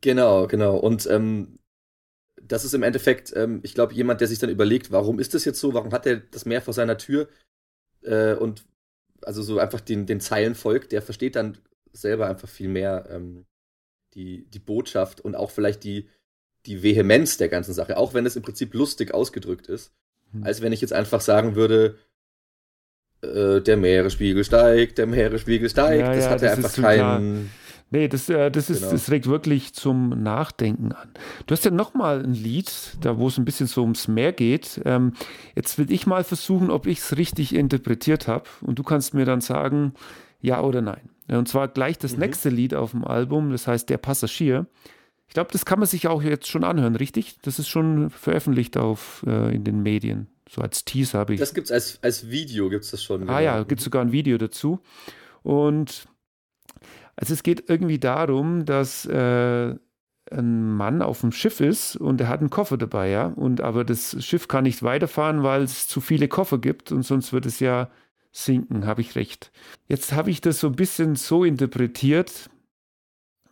Genau, 0.00 0.46
genau. 0.46 0.78
Und 0.78 1.06
ähm, 1.10 1.58
das 2.42 2.64
ist 2.64 2.72
im 2.72 2.82
Endeffekt, 2.82 3.30
ähm, 3.36 3.60
ich 3.62 3.74
glaube, 3.74 3.92
jemand, 3.92 4.22
der 4.22 4.28
sich 4.28 4.38
dann 4.38 4.48
überlegt, 4.48 4.90
warum 4.90 5.18
ist 5.18 5.34
das 5.34 5.44
jetzt 5.44 5.60
so, 5.60 5.74
warum 5.74 5.92
hat 5.92 6.06
er 6.06 6.16
das 6.16 6.46
Meer 6.46 6.62
vor 6.62 6.72
seiner 6.72 6.96
Tür 6.96 7.28
äh, 8.04 8.32
und 8.32 8.64
also 9.20 9.42
so 9.42 9.58
einfach 9.58 9.80
den, 9.80 10.06
den 10.06 10.20
Zeilen 10.20 10.54
folgt, 10.54 10.92
der 10.92 11.02
versteht 11.02 11.36
dann 11.36 11.58
selber 11.92 12.26
einfach 12.26 12.48
viel 12.48 12.68
mehr 12.68 13.06
ähm, 13.10 13.44
die, 14.14 14.46
die 14.46 14.60
Botschaft 14.60 15.20
und 15.20 15.34
auch 15.34 15.50
vielleicht 15.50 15.84
die, 15.84 16.08
die 16.66 16.82
Vehemenz 16.82 17.36
der 17.36 17.48
ganzen 17.48 17.74
Sache, 17.74 17.96
auch 17.96 18.14
wenn 18.14 18.26
es 18.26 18.36
im 18.36 18.42
Prinzip 18.42 18.74
lustig 18.74 19.12
ausgedrückt 19.12 19.66
ist, 19.66 19.92
mhm. 20.32 20.44
als 20.44 20.62
wenn 20.62 20.72
ich 20.72 20.80
jetzt 20.80 20.92
einfach 20.92 21.20
sagen 21.20 21.56
würde, 21.56 21.98
äh, 23.22 23.60
der 23.60 23.76
Meeresspiegel 23.76 24.44
steigt, 24.44 24.98
der 24.98 25.06
Meeresspiegel 25.06 25.68
steigt, 25.68 26.00
ja, 26.00 26.14
das 26.14 26.24
ja, 26.24 26.30
hat 26.30 26.42
er 26.42 26.52
einfach 26.52 26.74
keinen. 26.74 27.50
Nee, 27.90 28.08
das, 28.08 28.28
äh, 28.28 28.50
das, 28.50 28.70
ist, 28.70 28.80
genau. 28.80 28.92
das 28.92 29.10
regt 29.10 29.26
wirklich 29.28 29.72
zum 29.72 30.22
Nachdenken 30.22 30.92
an. 30.92 31.10
Du 31.46 31.52
hast 31.52 31.64
ja 31.64 31.70
nochmal 31.70 32.24
ein 32.24 32.34
Lied, 32.34 32.72
da 33.02 33.18
wo 33.18 33.28
es 33.28 33.38
ein 33.38 33.44
bisschen 33.44 33.68
so 33.68 33.82
ums 33.82 34.08
Meer 34.08 34.32
geht. 34.32 34.80
Ähm, 34.84 35.12
jetzt 35.54 35.78
will 35.78 35.92
ich 35.92 36.06
mal 36.06 36.24
versuchen, 36.24 36.70
ob 36.70 36.86
ich 36.86 36.98
es 36.98 37.16
richtig 37.16 37.54
interpretiert 37.54 38.26
habe. 38.26 38.46
Und 38.62 38.80
du 38.80 38.82
kannst 38.82 39.14
mir 39.14 39.26
dann 39.26 39.40
sagen, 39.40 39.94
ja 40.40 40.60
oder 40.60 40.82
nein. 40.82 41.08
Und 41.28 41.48
zwar 41.48 41.68
gleich 41.68 41.96
das 41.96 42.14
mhm. 42.14 42.20
nächste 42.20 42.48
Lied 42.48 42.74
auf 42.74 42.90
dem 42.90 43.04
Album, 43.04 43.50
das 43.50 43.68
heißt 43.68 43.88
Der 43.88 43.98
Passagier. 43.98 44.66
Ich 45.34 45.36
glaube, 45.36 45.50
das 45.50 45.64
kann 45.64 45.80
man 45.80 45.88
sich 45.88 46.06
auch 46.06 46.22
jetzt 46.22 46.46
schon 46.46 46.62
anhören, 46.62 46.94
richtig? 46.94 47.38
Das 47.42 47.58
ist 47.58 47.66
schon 47.66 48.08
veröffentlicht 48.10 48.76
auf, 48.76 49.24
äh, 49.26 49.52
in 49.52 49.64
den 49.64 49.82
Medien. 49.82 50.28
So 50.48 50.62
als 50.62 50.84
Teaser 50.84 51.18
habe 51.18 51.34
ich. 51.34 51.40
Das 51.40 51.54
gibt 51.54 51.66
es 51.66 51.72
als, 51.72 51.98
als 52.02 52.30
Video, 52.30 52.70
gibt 52.70 52.84
es 52.84 52.92
das 52.92 53.02
schon. 53.02 53.22
Ah 53.22 53.26
genau. 53.26 53.40
ja, 53.40 53.62
gibt 53.64 53.80
es 53.80 53.84
sogar 53.84 54.02
ein 54.02 54.12
Video 54.12 54.38
dazu. 54.38 54.78
Und 55.42 56.06
also 57.16 57.34
es 57.34 57.42
geht 57.42 57.68
irgendwie 57.68 57.98
darum, 57.98 58.64
dass 58.64 59.06
äh, 59.06 59.74
ein 60.30 60.76
Mann 60.76 61.02
auf 61.02 61.22
dem 61.22 61.32
Schiff 61.32 61.58
ist 61.58 61.96
und 61.96 62.20
er 62.20 62.28
hat 62.28 62.38
einen 62.38 62.50
Koffer 62.50 62.76
dabei, 62.76 63.10
ja. 63.10 63.26
Und 63.26 63.60
aber 63.60 63.82
das 63.82 64.24
Schiff 64.24 64.46
kann 64.46 64.62
nicht 64.62 64.84
weiterfahren, 64.84 65.42
weil 65.42 65.64
es 65.64 65.88
zu 65.88 66.00
viele 66.00 66.28
Koffer 66.28 66.58
gibt 66.58 66.92
und 66.92 67.02
sonst 67.02 67.32
wird 67.32 67.44
es 67.44 67.58
ja 67.58 67.90
sinken, 68.30 68.86
habe 68.86 69.00
ich 69.00 69.16
recht. 69.16 69.50
Jetzt 69.88 70.12
habe 70.12 70.30
ich 70.30 70.40
das 70.40 70.60
so 70.60 70.68
ein 70.68 70.76
bisschen 70.76 71.16
so 71.16 71.42
interpretiert. 71.42 72.50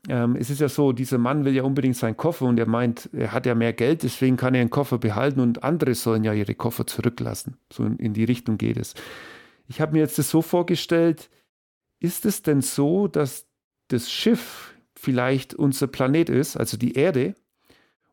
Ähm, 0.08 0.36
es 0.36 0.50
ist 0.50 0.60
ja 0.60 0.68
so, 0.68 0.92
dieser 0.92 1.18
Mann 1.18 1.44
will 1.44 1.54
ja 1.54 1.62
unbedingt 1.62 1.96
seinen 1.96 2.16
Koffer 2.16 2.46
und 2.46 2.58
er 2.58 2.66
meint, 2.66 3.08
er 3.12 3.32
hat 3.32 3.46
ja 3.46 3.54
mehr 3.54 3.72
Geld, 3.72 4.02
deswegen 4.02 4.36
kann 4.36 4.54
er 4.54 4.60
einen 4.60 4.70
Koffer 4.70 4.98
behalten 4.98 5.40
und 5.40 5.62
andere 5.62 5.94
sollen 5.94 6.24
ja 6.24 6.32
ihre 6.32 6.54
Koffer 6.54 6.86
zurücklassen. 6.86 7.56
So 7.72 7.84
in, 7.84 7.96
in 7.98 8.12
die 8.12 8.24
Richtung 8.24 8.58
geht 8.58 8.76
es. 8.76 8.94
Ich 9.68 9.80
habe 9.80 9.92
mir 9.92 10.00
jetzt 10.00 10.18
das 10.18 10.28
so 10.28 10.42
vorgestellt, 10.42 11.30
ist 12.00 12.26
es 12.26 12.42
denn 12.42 12.62
so, 12.62 13.06
dass 13.06 13.46
das 13.88 14.10
Schiff 14.10 14.74
vielleicht 14.96 15.54
unser 15.54 15.86
Planet 15.86 16.30
ist, 16.30 16.56
also 16.56 16.76
die 16.76 16.94
Erde, 16.94 17.34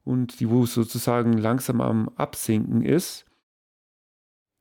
und 0.04 0.40
die 0.40 0.50
wo 0.50 0.66
sozusagen 0.66 1.34
langsam 1.34 1.82
am 1.82 2.10
Absinken 2.16 2.84
ist. 2.84 3.26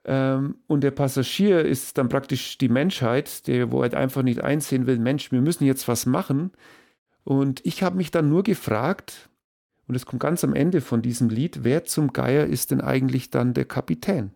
Ähm, 0.04 0.56
und 0.66 0.82
der 0.82 0.90
Passagier 0.90 1.64
ist 1.64 1.98
dann 1.98 2.08
praktisch 2.08 2.58
die 2.58 2.68
Menschheit, 2.68 3.46
der 3.46 3.70
wo 3.72 3.82
halt 3.82 3.94
einfach 3.94 4.22
nicht 4.22 4.42
einsehen 4.42 4.86
will, 4.86 4.98
Mensch, 4.98 5.32
wir 5.32 5.40
müssen 5.40 5.64
jetzt 5.64 5.88
was 5.88 6.06
machen. 6.06 6.52
Und 7.28 7.60
ich 7.66 7.82
habe 7.82 7.98
mich 7.98 8.10
dann 8.10 8.30
nur 8.30 8.42
gefragt, 8.42 9.28
und 9.86 9.94
es 9.94 10.06
kommt 10.06 10.22
ganz 10.22 10.44
am 10.44 10.54
Ende 10.54 10.80
von 10.80 11.02
diesem 11.02 11.28
Lied, 11.28 11.62
wer 11.62 11.84
zum 11.84 12.14
Geier 12.14 12.46
ist 12.46 12.70
denn 12.70 12.80
eigentlich 12.80 13.28
dann 13.28 13.52
der 13.52 13.66
Kapitän? 13.66 14.30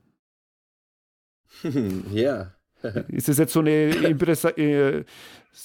ja. 2.12 2.52
Ist 3.09 3.28
das 3.28 3.38
jetzt 3.38 3.55
so 3.55 3.61
eine 3.61 3.70
äh, 3.70 5.05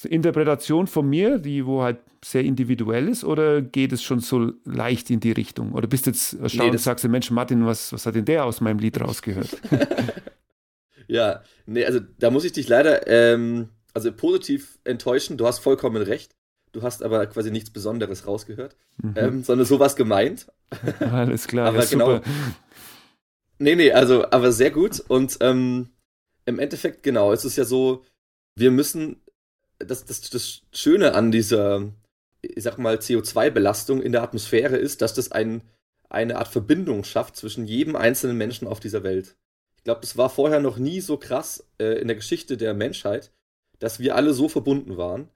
Interpretation 0.04 0.86
von 0.86 1.06
mir, 1.06 1.38
die 1.38 1.66
wo 1.66 1.82
halt 1.82 1.98
sehr 2.24 2.44
individuell 2.44 3.08
ist, 3.08 3.24
oder 3.24 3.60
geht 3.60 3.92
es 3.92 4.02
schon 4.02 4.20
so 4.20 4.52
leicht 4.64 5.10
in 5.10 5.20
die 5.20 5.32
Richtung? 5.32 5.72
Oder 5.72 5.86
bist 5.86 6.06
du 6.06 6.10
jetzt 6.10 6.32
erstaunt 6.34 6.68
nee, 6.68 6.70
und 6.70 6.80
sagst 6.80 7.04
du, 7.04 7.08
Mensch, 7.10 7.30
Martin, 7.30 7.66
was, 7.66 7.92
was 7.92 8.06
hat 8.06 8.14
denn 8.14 8.24
der 8.24 8.46
aus 8.46 8.62
meinem 8.62 8.78
Lied 8.78 9.00
rausgehört? 9.00 9.60
ja, 11.08 11.42
nee, 11.66 11.84
also 11.84 12.00
da 12.20 12.30
muss 12.30 12.44
ich 12.44 12.52
dich 12.52 12.68
leider 12.68 13.06
ähm, 13.06 13.68
also 13.92 14.12
positiv 14.12 14.78
enttäuschen. 14.84 15.36
Du 15.36 15.46
hast 15.46 15.58
vollkommen 15.58 16.02
recht. 16.02 16.37
Du 16.72 16.82
hast 16.82 17.02
aber 17.02 17.26
quasi 17.26 17.50
nichts 17.50 17.70
Besonderes 17.70 18.26
rausgehört, 18.26 18.76
mhm. 19.02 19.14
ähm, 19.16 19.44
sondern 19.44 19.66
sowas 19.66 19.96
gemeint. 19.96 20.46
Alles 21.00 21.46
klar, 21.46 21.68
aber 21.68 21.80
ja, 21.80 21.88
genau. 21.88 22.16
Super. 22.16 22.22
Nee, 23.58 23.74
nee, 23.74 23.92
also, 23.92 24.30
aber 24.30 24.52
sehr 24.52 24.70
gut. 24.70 25.00
Und 25.08 25.38
ähm, 25.40 25.88
im 26.44 26.58
Endeffekt, 26.58 27.02
genau, 27.02 27.32
es 27.32 27.44
ist 27.44 27.56
ja 27.56 27.64
so, 27.64 28.04
wir 28.54 28.70
müssen, 28.70 29.20
das, 29.78 30.04
das, 30.04 30.20
das 30.30 30.62
Schöne 30.72 31.14
an 31.14 31.30
dieser, 31.30 31.92
ich 32.42 32.62
sag 32.62 32.78
mal, 32.78 32.96
CO2-Belastung 32.96 34.02
in 34.02 34.12
der 34.12 34.22
Atmosphäre 34.22 34.76
ist, 34.76 35.02
dass 35.02 35.14
das 35.14 35.32
ein, 35.32 35.62
eine 36.08 36.38
Art 36.38 36.48
Verbindung 36.48 37.04
schafft 37.04 37.36
zwischen 37.36 37.66
jedem 37.66 37.96
einzelnen 37.96 38.36
Menschen 38.36 38.68
auf 38.68 38.80
dieser 38.80 39.02
Welt. 39.02 39.36
Ich 39.76 39.84
glaube, 39.84 40.00
das 40.00 40.16
war 40.16 40.30
vorher 40.30 40.60
noch 40.60 40.78
nie 40.78 41.00
so 41.00 41.16
krass 41.16 41.66
äh, 41.78 42.00
in 42.00 42.08
der 42.08 42.16
Geschichte 42.16 42.56
der 42.56 42.74
Menschheit, 42.74 43.30
dass 43.78 44.00
wir 44.00 44.16
alle 44.16 44.34
so 44.34 44.48
verbunden 44.48 44.96
waren. 44.96 45.28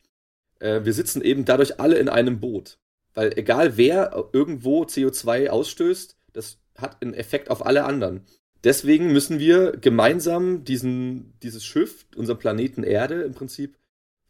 Äh, 0.62 0.84
wir 0.84 0.92
sitzen 0.92 1.22
eben 1.22 1.44
dadurch 1.44 1.80
alle 1.80 1.98
in 1.98 2.08
einem 2.08 2.40
Boot. 2.40 2.78
Weil 3.14 3.36
egal 3.36 3.76
wer 3.76 4.28
irgendwo 4.32 4.84
CO2 4.84 5.48
ausstößt, 5.48 6.16
das 6.32 6.58
hat 6.76 7.02
einen 7.02 7.14
Effekt 7.14 7.50
auf 7.50 7.66
alle 7.66 7.84
anderen. 7.84 8.22
Deswegen 8.64 9.12
müssen 9.12 9.38
wir 9.38 9.72
gemeinsam 9.72 10.64
diesen, 10.64 11.38
dieses 11.42 11.64
Schiff, 11.64 12.06
unseren 12.16 12.38
Planeten 12.38 12.84
Erde 12.84 13.22
im 13.22 13.34
Prinzip, 13.34 13.76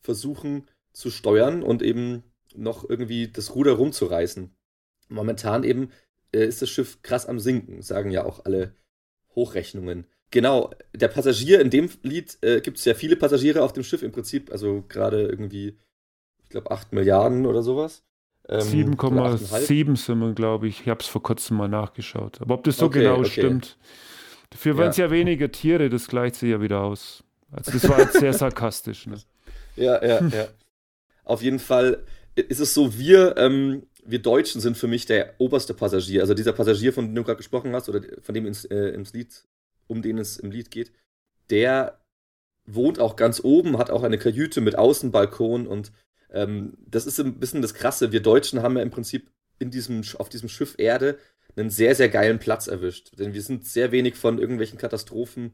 versuchen 0.01 0.67
zu 0.93 1.11
steuern 1.11 1.63
und 1.63 1.83
eben 1.83 2.25
noch 2.55 2.89
irgendwie 2.89 3.29
das 3.29 3.55
Ruder 3.55 3.73
rumzureißen. 3.73 4.51
Momentan 5.09 5.65
eben 5.65 5.91
äh, 6.33 6.47
ist 6.47 6.63
das 6.63 6.71
Schiff 6.71 7.03
krass 7.03 7.27
am 7.27 7.39
Sinken, 7.39 7.83
sagen 7.83 8.11
ja 8.11 8.25
auch 8.25 8.45
alle 8.45 8.75
Hochrechnungen. 9.35 10.07
Genau, 10.31 10.71
der 10.95 11.09
Passagier 11.09 11.61
in 11.61 11.71
dem 11.71 11.91
Lied 12.03 12.39
äh, 12.41 12.63
gibt 12.63 12.79
es 12.79 12.85
ja 12.87 12.95
viele 12.95 13.17
Passagiere 13.17 13.63
auf 13.63 13.75
dem 13.75 13.85
Schiff 13.85 14.03
im 14.03 14.13
Prinzip, 14.13 14.51
also 14.51 14.83
gerade 14.89 15.27
irgendwie, 15.27 15.77
glaube, 16.53 16.71
8 16.71 16.93
Milliarden 16.93 17.47
oder 17.47 17.63
sowas. 17.63 18.03
Ähm, 18.49 18.61
7,7 18.61 19.97
sind 19.97 20.19
wir, 20.19 20.33
glaube 20.33 20.69
ich. 20.69 20.81
Ich 20.81 20.89
habe 20.89 21.01
es 21.01 21.07
vor 21.07 21.23
kurzem 21.23 21.57
mal 21.57 21.69
nachgeschaut. 21.69 22.41
Aber 22.41 22.55
ob 22.55 22.65
das 22.65 22.79
so 22.79 22.87
okay, 22.87 23.01
genau 23.01 23.19
okay. 23.19 23.31
stimmt, 23.31 23.77
Dafür 24.53 24.77
waren 24.77 24.91
es 24.91 24.99
ja. 24.99 25.07
ja 25.07 25.11
weniger 25.11 25.51
Tiere, 25.51 25.89
das 25.89 26.09
gleicht 26.09 26.37
sich 26.37 26.51
ja 26.51 26.61
wieder 26.61 26.83
aus. 26.83 27.25
Also 27.51 27.73
das 27.73 27.89
war 27.89 28.01
jetzt 28.01 28.19
sehr 28.19 28.33
sarkastisch. 28.35 29.07
Ne? 29.07 29.17
Ja, 29.77 30.05
ja, 30.05 30.27
ja. 30.27 30.49
Auf 31.25 31.43
jeden 31.43 31.59
Fall 31.59 32.05
ist 32.35 32.61
es 32.61 32.75
so, 32.75 32.99
wir, 32.99 33.37
ähm, 33.39 33.87
wir 34.05 34.19
Deutschen 34.19 34.61
sind 34.61 34.77
für 34.77 34.89
mich 34.89 35.07
der 35.07 35.35
oberste 35.39 35.73
Passagier. 35.73 36.21
Also 36.21 36.35
dieser 36.35 36.53
Passagier, 36.53 36.93
von 36.93 37.07
dem 37.07 37.15
du 37.15 37.25
gerade 37.25 37.39
gesprochen 37.39 37.75
hast, 37.75 37.89
oder 37.89 38.03
von 38.21 38.35
dem 38.35 38.45
ins, 38.47 38.67
äh, 38.67 38.89
ins 38.91 39.15
Lied, 39.15 39.43
um 39.87 40.03
den 40.03 40.19
es 40.19 40.37
im 40.37 40.51
Lied 40.51 40.71
geht, 40.71 40.93
der 41.49 41.99
wohnt 42.67 42.99
auch 42.99 43.17
ganz 43.17 43.43
oben, 43.43 43.79
hat 43.79 43.91
auch 43.91 44.03
eine 44.03 44.19
Kajüte 44.19 44.61
mit 44.61 44.77
Außenbalkon 44.77 45.67
und 45.67 45.93
ähm, 46.33 46.75
das 46.87 47.07
ist 47.07 47.21
ein 47.21 47.39
bisschen 47.39 47.63
das 47.63 47.75
Krasse. 47.75 48.13
Wir 48.13 48.23
Deutschen 48.23 48.63
haben 48.63 48.77
ja 48.77 48.83
im 48.83 48.91
Prinzip 48.91 49.31
in 49.59 49.71
diesem, 49.71 50.03
auf 50.19 50.29
diesem 50.29 50.49
Schiff 50.49 50.75
Erde 50.79 51.19
einen 51.57 51.71
sehr, 51.71 51.95
sehr 51.95 52.09
geilen 52.09 52.39
Platz 52.39 52.67
erwischt. 52.67 53.19
Denn 53.19 53.35
wir 53.35 53.43
sind 53.43 53.67
sehr 53.67 53.93
wenig 53.93 54.17
von 54.17 54.39
irgendwelchen 54.39 54.79
Katastrophen 54.79 55.53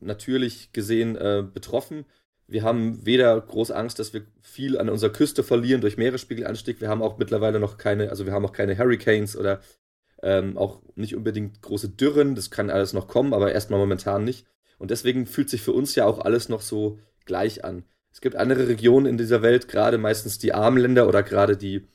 natürlich 0.00 0.72
gesehen 0.72 1.16
äh, 1.16 1.42
betroffen. 1.42 2.04
Wir 2.46 2.62
haben 2.62 3.04
weder 3.04 3.40
große 3.40 3.74
Angst, 3.74 3.98
dass 3.98 4.14
wir 4.14 4.26
viel 4.40 4.78
an 4.78 4.88
unserer 4.88 5.12
Küste 5.12 5.42
verlieren 5.42 5.80
durch 5.80 5.96
Meeresspiegelanstieg. 5.96 6.80
Wir 6.80 6.88
haben 6.88 7.02
auch 7.02 7.18
mittlerweile 7.18 7.60
noch 7.60 7.76
keine, 7.76 8.10
also 8.10 8.26
wir 8.26 8.32
haben 8.32 8.46
auch 8.46 8.52
keine 8.52 8.78
Hurricanes 8.78 9.36
oder 9.36 9.60
ähm, 10.22 10.56
auch 10.56 10.82
nicht 10.94 11.14
unbedingt 11.14 11.60
große 11.62 11.90
Dürren. 11.90 12.34
Das 12.34 12.50
kann 12.50 12.70
alles 12.70 12.92
noch 12.92 13.06
kommen, 13.06 13.34
aber 13.34 13.52
erstmal 13.52 13.78
momentan 13.78 14.24
nicht. 14.24 14.46
Und 14.78 14.90
deswegen 14.90 15.26
fühlt 15.26 15.50
sich 15.50 15.62
für 15.62 15.72
uns 15.72 15.94
ja 15.94 16.06
auch 16.06 16.20
alles 16.20 16.48
noch 16.48 16.62
so 16.62 16.98
gleich 17.26 17.64
an. 17.64 17.84
Es 18.12 18.20
gibt 18.20 18.36
andere 18.36 18.68
Regionen 18.68 19.06
in 19.06 19.18
dieser 19.18 19.42
Welt, 19.42 19.68
gerade 19.68 19.98
meistens 19.98 20.38
die 20.38 20.52
armen 20.52 20.78
Länder 20.78 21.08
oder 21.08 21.22
gerade 21.22 21.56
die 21.56 21.86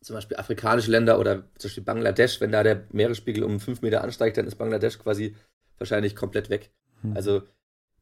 zum 0.00 0.14
Beispiel 0.14 0.36
afrikanische 0.36 0.90
Länder 0.90 1.18
oder 1.18 1.44
zum 1.58 1.68
Beispiel 1.68 1.84
Bangladesch, 1.84 2.40
wenn 2.40 2.52
da 2.52 2.62
der 2.62 2.86
Meeresspiegel 2.92 3.42
um 3.42 3.58
fünf 3.58 3.82
Meter 3.82 4.04
ansteigt, 4.04 4.36
dann 4.36 4.46
ist 4.46 4.54
Bangladesch 4.56 4.98
quasi 4.98 5.34
wahrscheinlich 5.78 6.14
komplett 6.14 6.48
weg. 6.48 6.70
Hm. 7.02 7.16
Also 7.16 7.42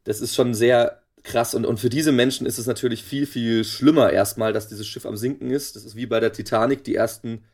das 0.04 0.20
ist 0.20 0.34
schon 0.34 0.54
sehr 0.54 1.02
krass 1.22 1.54
und, 1.54 1.64
und 1.64 1.80
für 1.80 1.88
diese 1.88 2.12
Menschen 2.12 2.46
ist 2.46 2.58
es 2.58 2.66
natürlich 2.66 3.02
viel, 3.02 3.26
viel 3.26 3.64
schlimmer 3.64 4.12
erstmal, 4.12 4.52
dass 4.52 4.68
dieses 4.68 4.86
Schiff 4.86 5.06
am 5.06 5.16
Sinken 5.16 5.50
ist. 5.50 5.76
Das 5.76 5.84
ist 5.84 5.96
wie 5.96 6.06
bei 6.06 6.20
der 6.20 6.32
Titanic, 6.32 6.84
die 6.84 6.94
ersten, 6.94 7.44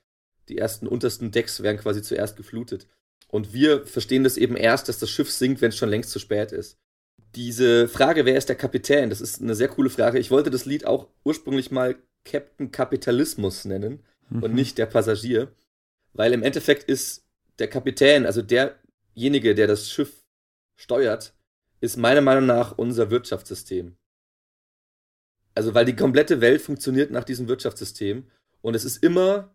die 0.49 0.59
ersten 0.59 0.89
untersten 0.89 1.31
Decks 1.31 1.63
werden 1.63 1.79
quasi 1.79 2.03
zuerst 2.03 2.37
geflutet. 2.37 2.89
Und 3.29 3.53
wir 3.53 3.87
verstehen 3.87 4.25
das 4.25 4.37
eben 4.37 4.57
erst, 4.57 4.89
dass 4.89 4.99
das 4.99 5.11
Schiff 5.11 5.31
sinkt, 5.31 5.61
wenn 5.61 5.69
es 5.69 5.77
schon 5.77 5.89
längst 5.89 6.11
zu 6.11 6.19
spät 6.19 6.51
ist. 6.51 6.77
Diese 7.35 7.89
Frage, 7.89 8.25
wer 8.25 8.37
ist 8.37 8.49
der 8.49 8.57
Kapitän, 8.57 9.11
das 9.11 9.21
ist 9.21 9.41
eine 9.41 9.55
sehr 9.55 9.69
coole 9.69 9.91
Frage. 9.91 10.19
Ich 10.19 10.31
wollte 10.31 10.51
das 10.51 10.65
Lied 10.65 10.85
auch 10.85 11.09
ursprünglich 11.25 11.71
mal 11.71 11.97
Captain 12.25 12.71
Kapitalismus 12.71 13.65
nennen 13.65 14.03
mhm. 14.29 14.43
und 14.43 14.55
nicht 14.55 14.79
der 14.79 14.87
Passagier, 14.87 15.53
weil 16.13 16.33
im 16.33 16.43
Endeffekt 16.43 16.85
ist 16.85 17.25
der 17.59 17.69
Kapitän, 17.69 18.27
also 18.27 18.43
derjenige, 18.43 19.55
der 19.55 19.67
das 19.67 19.91
Schiff 19.91 20.25
steuert, 20.77 21.35
ist 21.81 21.97
meiner 21.97 22.21
Meinung 22.21 22.47
nach 22.47 22.77
unser 22.77 23.11
Wirtschaftssystem. 23.11 23.97
Also, 25.55 25.75
weil 25.75 25.85
die 25.85 25.97
komplette 25.97 26.41
Welt 26.41 26.63
funktioniert 26.63 27.11
nach 27.11 27.25
diesem 27.25 27.49
Wirtschaftssystem 27.49 28.31
und 28.61 28.75
es 28.75 28.85
ist 28.85 29.03
immer 29.03 29.55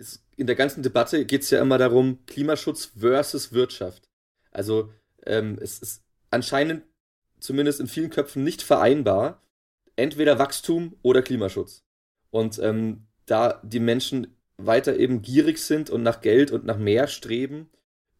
ist, 0.00 0.24
in 0.36 0.46
der 0.46 0.56
ganzen 0.56 0.82
Debatte 0.82 1.24
geht 1.24 1.42
es 1.42 1.50
ja 1.50 1.60
immer 1.60 1.78
darum, 1.78 2.24
Klimaschutz 2.26 2.86
versus 2.98 3.52
Wirtschaft. 3.52 4.08
Also 4.50 4.92
ähm, 5.26 5.58
es 5.60 5.78
ist 5.78 6.02
anscheinend 6.30 6.84
zumindest 7.38 7.80
in 7.80 7.86
vielen 7.86 8.10
Köpfen 8.10 8.44
nicht 8.44 8.62
vereinbar, 8.62 9.42
entweder 9.96 10.38
Wachstum 10.38 10.96
oder 11.02 11.22
Klimaschutz. 11.22 11.84
Und 12.30 12.58
ähm, 12.58 13.06
da 13.26 13.60
die 13.62 13.80
Menschen 13.80 14.36
weiter 14.56 14.96
eben 14.96 15.22
gierig 15.22 15.58
sind 15.58 15.90
und 15.90 16.02
nach 16.02 16.20
Geld 16.20 16.50
und 16.50 16.64
nach 16.64 16.76
mehr 16.76 17.06
streben, 17.06 17.70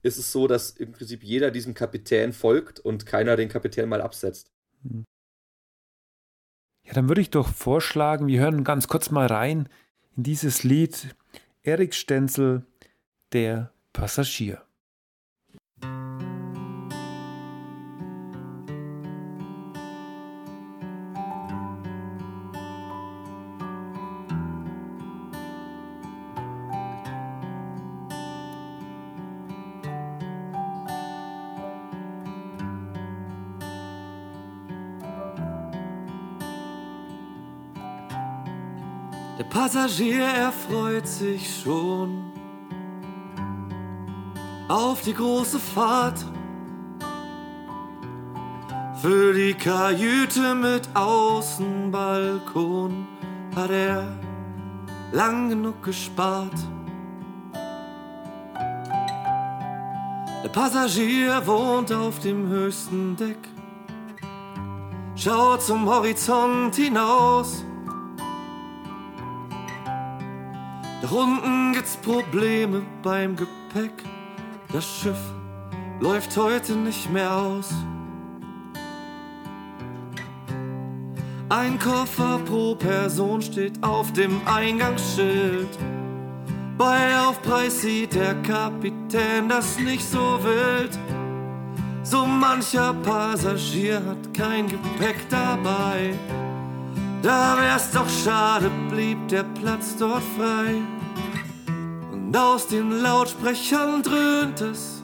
ist 0.03 0.19
es 0.19 0.33
so, 0.33 0.47
dass 0.47 0.71
im 0.71 0.93
Prinzip 0.93 1.23
jeder 1.23 1.51
diesem 1.51 1.75
Kapitän 1.75 2.33
folgt 2.33 2.81
und 2.81 3.05
keiner 3.07 3.37
den 3.37 3.49
Kapitän 3.49 3.89
mal 3.89 4.01
absetzt. 4.01 4.51
Hm. 4.83 5.05
Ja, 6.87 6.95
dann 6.95 7.09
würde 7.09 7.21
ich 7.21 7.31
doch 7.31 7.49
vorschlagen, 7.49 8.27
wir 8.27 8.41
hören 8.41 8.65
ganz 8.65 8.89
kurz 8.89 9.11
mal 9.11 9.27
rein 9.27 9.69
in 10.17 10.23
dieses 10.23 10.65
Lied 10.65 11.15
Erik 11.63 11.95
Stenzel, 11.95 12.65
der 13.33 13.73
Passagier. 13.93 14.63
Passagier 39.73 40.25
erfreut 40.25 41.07
sich 41.07 41.63
schon 41.63 42.33
auf 44.67 45.03
die 45.03 45.15
große 45.15 45.61
Fahrt. 45.61 46.19
Für 49.01 49.33
die 49.33 49.55
Kajüte 49.55 50.57
mit 50.57 50.89
Außenbalkon 50.95 53.07
hat 53.55 53.71
er 53.71 54.19
lang 55.13 55.51
genug 55.51 55.81
gespart. 55.85 56.59
Der 60.43 60.49
Passagier 60.49 61.47
wohnt 61.47 61.93
auf 61.93 62.19
dem 62.19 62.49
höchsten 62.49 63.15
Deck, 63.15 63.39
schaut 65.15 65.63
zum 65.63 65.89
Horizont 65.89 66.75
hinaus 66.75 67.63
Doch 71.03 71.13
unten 71.13 71.73
gibt's 71.73 71.97
Probleme 71.97 72.83
beim 73.03 73.35
Gepäck. 73.35 73.93
Das 74.73 74.85
Schiff 74.85 75.19
läuft 76.01 76.37
heute 76.37 76.73
nicht 76.73 77.11
mehr 77.11 77.35
aus. 77.35 77.73
Ein 81.49 81.79
Koffer 81.79 82.39
pro 82.47 82.75
Person 82.75 83.43
steht 83.43 83.83
auf 83.83 84.13
dem 84.13 84.41
Eingangsschild. 84.47 85.69
Bei 86.77 87.19
Aufpreis 87.19 87.81
sieht 87.81 88.15
der 88.15 88.35
Kapitän 88.43 89.49
das 89.49 89.79
nicht 89.79 90.05
so 90.05 90.39
wild. 90.43 90.99
So 92.03 92.25
mancher 92.25 92.95
Passagier 93.03 94.03
hat 94.05 94.33
kein 94.33 94.69
Gepäck 94.69 95.17
dabei. 95.29 96.15
Da 97.23 97.59
wär's 97.59 97.91
doch 97.91 98.09
schade, 98.09 98.71
blieb 98.89 99.29
der 99.29 99.43
Platz 99.43 99.95
dort 99.99 100.23
frei. 100.39 100.77
Und 102.13 102.35
aus 102.35 102.67
den 102.67 103.03
Lautsprechern 103.03 104.03
dröhnt 104.03 104.61
es, 104.63 105.03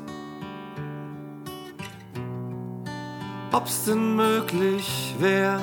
ob's 3.53 3.85
denn 3.85 4.17
möglich 4.17 5.15
wär, 5.19 5.61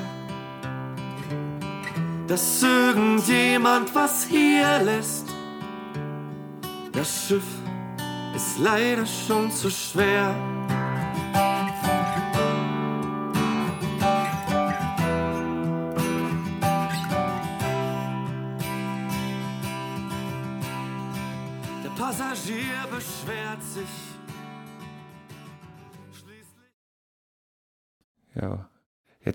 dass 2.27 2.61
irgendjemand 2.61 3.93
was 3.95 4.25
hier 4.25 4.79
lässt. 4.83 5.27
Das 6.91 7.27
Schiff 7.27 7.43
ist 8.35 8.59
leider 8.59 9.05
schon 9.05 9.51
zu 9.51 9.71
schwer. 9.71 10.35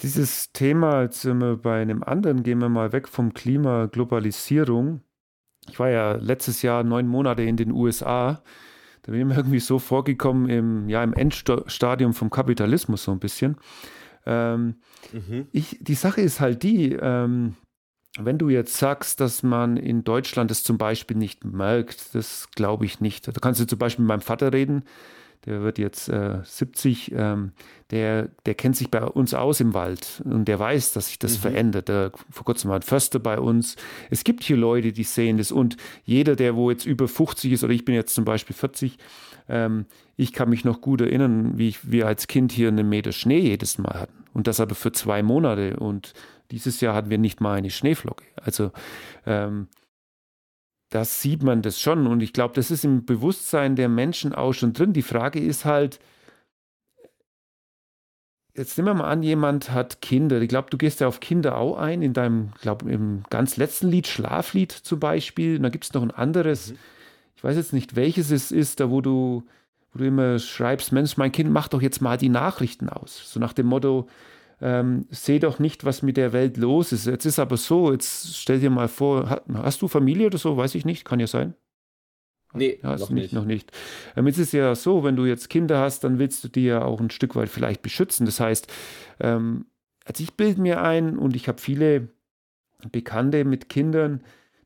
Dieses 0.02 0.52
Thema, 0.52 1.02
jetzt 1.02 1.20
sind 1.22 1.40
wir 1.40 1.56
bei 1.56 1.80
einem 1.82 2.02
anderen, 2.02 2.42
gehen 2.42 2.60
wir 2.60 2.68
mal 2.68 2.92
weg 2.92 3.08
vom 3.08 3.34
Klima, 3.34 3.86
Globalisierung. 3.86 5.02
Ich 5.68 5.78
war 5.78 5.90
ja 5.90 6.12
letztes 6.12 6.62
Jahr 6.62 6.84
neun 6.84 7.06
Monate 7.06 7.42
in 7.42 7.56
den 7.56 7.72
USA. 7.72 8.42
Da 9.02 9.12
bin 9.12 9.20
ich 9.20 9.26
mir 9.26 9.36
irgendwie 9.36 9.60
so 9.60 9.78
vorgekommen 9.78 10.48
im, 10.48 10.88
ja, 10.88 11.02
im 11.02 11.12
Endstadium 11.12 12.14
vom 12.14 12.30
Kapitalismus 12.30 13.04
so 13.04 13.12
ein 13.12 13.20
bisschen. 13.20 13.56
Ähm, 14.26 14.76
mhm. 15.12 15.46
ich, 15.52 15.78
die 15.80 15.94
Sache 15.94 16.20
ist 16.20 16.40
halt 16.40 16.62
die, 16.62 16.92
ähm, 16.92 17.56
wenn 18.18 18.38
du 18.38 18.48
jetzt 18.48 18.76
sagst, 18.76 19.20
dass 19.20 19.42
man 19.42 19.76
in 19.76 20.04
Deutschland 20.04 20.50
es 20.50 20.64
zum 20.64 20.76
Beispiel 20.76 21.16
nicht 21.16 21.44
merkt, 21.44 22.14
das 22.14 22.48
glaube 22.50 22.84
ich 22.84 23.00
nicht. 23.00 23.28
Da 23.28 23.32
kannst 23.32 23.60
du 23.60 23.66
zum 23.66 23.78
Beispiel 23.78 24.02
mit 24.02 24.08
meinem 24.08 24.20
Vater 24.20 24.52
reden, 24.52 24.82
der 25.44 25.62
wird 25.62 25.78
jetzt 25.78 26.08
äh, 26.08 26.38
70, 26.42 27.12
ähm, 27.14 27.52
der, 27.90 28.28
der 28.46 28.54
kennt 28.54 28.76
sich 28.76 28.90
bei 28.90 29.02
uns 29.02 29.34
aus 29.34 29.60
im 29.60 29.74
Wald 29.74 30.22
und 30.24 30.46
der 30.46 30.58
weiß, 30.58 30.92
dass 30.92 31.06
sich 31.06 31.18
das 31.18 31.36
mhm. 31.36 31.42
verändert. 31.42 31.88
Der, 31.88 32.12
vor 32.30 32.44
kurzem 32.44 32.70
war 32.70 32.76
ein 32.76 32.82
Förster 32.82 33.18
bei 33.18 33.38
uns. 33.38 33.76
Es 34.10 34.24
gibt 34.24 34.44
hier 34.44 34.56
Leute, 34.56 34.92
die 34.92 35.04
sehen 35.04 35.38
das 35.38 35.52
und 35.52 35.76
jeder, 36.04 36.36
der 36.36 36.56
wo 36.56 36.70
jetzt 36.70 36.86
über 36.86 37.08
50 37.08 37.52
ist 37.52 37.64
oder 37.64 37.72
ich 37.72 37.84
bin 37.84 37.94
jetzt 37.94 38.14
zum 38.14 38.24
Beispiel 38.24 38.54
40, 38.54 38.98
ähm, 39.48 39.86
ich 40.16 40.32
kann 40.32 40.50
mich 40.50 40.64
noch 40.64 40.80
gut 40.80 41.00
erinnern, 41.00 41.56
wie 41.56 41.68
ich, 41.68 41.90
wir 41.90 42.06
als 42.06 42.26
Kind 42.26 42.52
hier 42.52 42.68
einen 42.68 42.88
Meter 42.88 43.12
Schnee 43.12 43.38
jedes 43.38 43.78
Mal 43.78 44.00
hatten 44.00 44.24
und 44.34 44.46
das 44.46 44.60
aber 44.60 44.74
für 44.74 44.92
zwei 44.92 45.22
Monate 45.22 45.76
und 45.76 46.12
dieses 46.50 46.80
Jahr 46.80 46.94
hatten 46.94 47.10
wir 47.10 47.18
nicht 47.18 47.40
mal 47.40 47.54
eine 47.54 47.70
Schneeflocke. 47.70 48.24
Also 48.36 48.72
ähm, 49.26 49.68
das 50.90 51.20
sieht 51.20 51.42
man 51.42 51.62
das 51.62 51.80
schon. 51.80 52.06
Und 52.06 52.22
ich 52.22 52.32
glaube, 52.32 52.54
das 52.54 52.70
ist 52.70 52.84
im 52.84 53.04
Bewusstsein 53.04 53.76
der 53.76 53.88
Menschen 53.88 54.32
auch 54.32 54.52
schon 54.52 54.72
drin. 54.72 54.92
Die 54.92 55.02
Frage 55.02 55.38
ist 55.38 55.64
halt, 55.64 56.00
jetzt 58.54 58.76
nehmen 58.76 58.88
wir 58.88 58.94
mal 58.94 59.10
an, 59.10 59.22
jemand 59.22 59.70
hat 59.70 60.00
Kinder. 60.00 60.40
Ich 60.40 60.48
glaube, 60.48 60.70
du 60.70 60.78
gehst 60.78 61.00
ja 61.00 61.08
auf 61.08 61.20
Kinder 61.20 61.56
auch 61.56 61.76
ein, 61.76 62.02
in 62.02 62.12
deinem, 62.12 62.52
glaube 62.60 62.90
im 62.90 63.22
ganz 63.30 63.56
letzten 63.56 63.88
Lied, 63.88 64.06
Schlaflied 64.06 64.72
zum 64.72 64.98
Beispiel. 64.98 65.56
Und 65.56 65.62
da 65.62 65.68
gibt 65.68 65.84
es 65.84 65.92
noch 65.92 66.02
ein 66.02 66.10
anderes, 66.10 66.72
mhm. 66.72 66.78
ich 67.36 67.44
weiß 67.44 67.56
jetzt 67.56 67.72
nicht, 67.72 67.94
welches 67.94 68.30
es 68.30 68.50
ist, 68.50 68.80
da 68.80 68.90
wo 68.90 69.00
du, 69.00 69.44
wo 69.92 69.98
du 69.98 70.06
immer 70.06 70.38
schreibst, 70.38 70.92
Mensch, 70.92 71.16
mein 71.16 71.32
Kind, 71.32 71.50
mach 71.50 71.68
doch 71.68 71.82
jetzt 71.82 72.00
mal 72.00 72.16
die 72.16 72.30
Nachrichten 72.30 72.88
aus. 72.88 73.30
So 73.30 73.38
nach 73.38 73.52
dem 73.52 73.66
Motto, 73.66 74.08
ähm, 74.60 75.06
sehe 75.10 75.40
doch 75.40 75.58
nicht, 75.58 75.84
was 75.84 76.02
mit 76.02 76.16
der 76.16 76.32
Welt 76.32 76.56
los 76.56 76.92
ist. 76.92 77.06
Jetzt 77.06 77.26
ist 77.26 77.38
aber 77.38 77.56
so, 77.56 77.92
jetzt 77.92 78.36
stell 78.36 78.60
dir 78.60 78.70
mal 78.70 78.88
vor, 78.88 79.42
hast 79.54 79.82
du 79.82 79.88
Familie 79.88 80.26
oder 80.26 80.38
so? 80.38 80.56
Weiß 80.56 80.74
ich 80.74 80.84
nicht, 80.84 81.04
kann 81.04 81.20
ja 81.20 81.26
sein. 81.26 81.54
Nee, 82.54 82.78
ja, 82.82 82.96
noch 82.96 83.10
nicht. 83.10 83.32
Noch 83.32 83.44
nicht. 83.44 83.72
Ähm, 84.16 84.26
jetzt 84.26 84.38
ist 84.38 84.52
ja 84.52 84.74
so, 84.74 85.04
wenn 85.04 85.16
du 85.16 85.26
jetzt 85.26 85.50
Kinder 85.50 85.80
hast, 85.80 86.04
dann 86.04 86.18
willst 86.18 86.42
du 86.44 86.48
die 86.48 86.64
ja 86.64 86.82
auch 86.82 87.00
ein 87.00 87.10
Stück 87.10 87.36
weit 87.36 87.50
vielleicht 87.50 87.82
beschützen. 87.82 88.26
Das 88.26 88.40
heißt, 88.40 88.72
ähm, 89.20 89.66
also 90.04 90.22
ich 90.22 90.34
bilde 90.34 90.60
mir 90.60 90.82
ein 90.82 91.18
und 91.18 91.36
ich 91.36 91.48
habe 91.48 91.60
viele 91.60 92.08
Bekannte 92.90 93.44
mit 93.44 93.68
Kindern, 93.68 94.22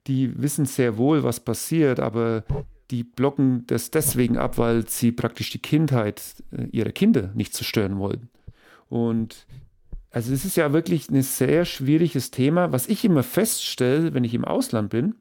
die 0.07 0.41
wissen 0.41 0.67
sehr 0.67 0.97
wohl, 0.97 1.23
was 1.23 1.41
passiert, 1.41 1.99
aber 1.99 2.45
die 2.91 3.05
blocken 3.05 3.67
das 3.67 3.91
deswegen 3.91 4.37
ab, 4.37 4.59
weil 4.59 4.87
sie 4.87 5.13
praktisch 5.13 5.51
die 5.51 5.63
Kindheit 5.63 6.23
äh, 6.53 6.67
ihrer 6.67 6.93
Kinder 6.93 7.33
nicht 7.35 7.55
zerstören 7.55 7.99
wollen. 7.99 8.29
Und 8.89 9.47
also 10.13 10.33
es 10.33 10.45
ist 10.45 10.57
ja 10.57 10.73
wirklich 10.73 11.09
ein 11.09 11.23
sehr 11.23 11.65
schwieriges 11.65 12.31
Thema, 12.31 12.71
was 12.71 12.87
ich 12.87 13.05
immer 13.05 13.23
feststelle, 13.23 14.13
wenn 14.13 14.25
ich 14.25 14.35
im 14.35 14.45
Ausland 14.45 14.91
bin, 14.91 15.15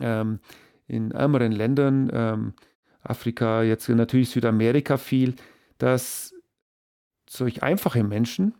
ähm, 0.00 0.40
in 0.88 1.12
ärmeren 1.12 1.52
Ländern, 1.52 2.10
ähm, 2.12 2.54
Afrika, 3.00 3.62
jetzt 3.62 3.88
natürlich 3.88 4.30
Südamerika 4.30 4.96
viel, 4.96 5.34
dass 5.78 6.34
solch 7.30 7.62
einfache 7.62 8.02
Menschen, 8.02 8.54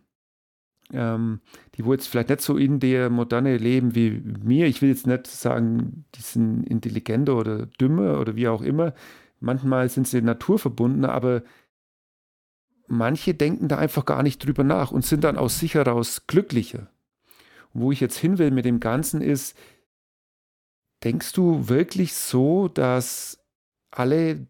ähm, 0.93 1.41
die 1.75 1.85
wo 1.85 1.91
jetzt 1.91 2.07
vielleicht 2.07 2.29
nicht 2.29 2.41
so 2.41 2.57
in 2.57 2.79
der 2.79 3.09
Moderne 3.09 3.57
leben 3.57 3.95
wie 3.95 4.11
mir, 4.11 4.65
ich 4.65 4.81
will 4.81 4.89
jetzt 4.89 5.07
nicht 5.07 5.27
sagen, 5.27 6.05
die 6.15 6.21
sind 6.21 6.63
intelligenter 6.63 7.35
oder 7.35 7.65
dümmer 7.65 8.19
oder 8.19 8.35
wie 8.35 8.47
auch 8.47 8.61
immer, 8.61 8.93
manchmal 9.41 9.89
sind 9.89 10.07
sie 10.07 10.21
naturverbundener, 10.21 11.11
aber 11.11 11.43
manche 12.89 13.33
denken 13.33 13.67
da 13.67 13.77
einfach 13.77 14.05
gar 14.05 14.23
nicht 14.23 14.45
drüber 14.45 14.63
nach 14.63 14.91
und 14.91 15.05
sind 15.05 15.23
dann 15.23 15.37
aus 15.37 15.59
sich 15.59 15.75
heraus 15.75 16.27
glücklicher. 16.27 16.87
wo 17.71 17.91
ich 17.91 17.99
jetzt 17.99 18.17
hin 18.17 18.39
will 18.39 18.49
mit 18.49 18.65
dem 18.65 18.79
Ganzen 18.79 19.21
ist, 19.21 19.55
denkst 21.03 21.33
du 21.33 21.69
wirklich 21.69 22.13
so, 22.15 22.67
dass 22.67 23.37
alle, 23.91 24.47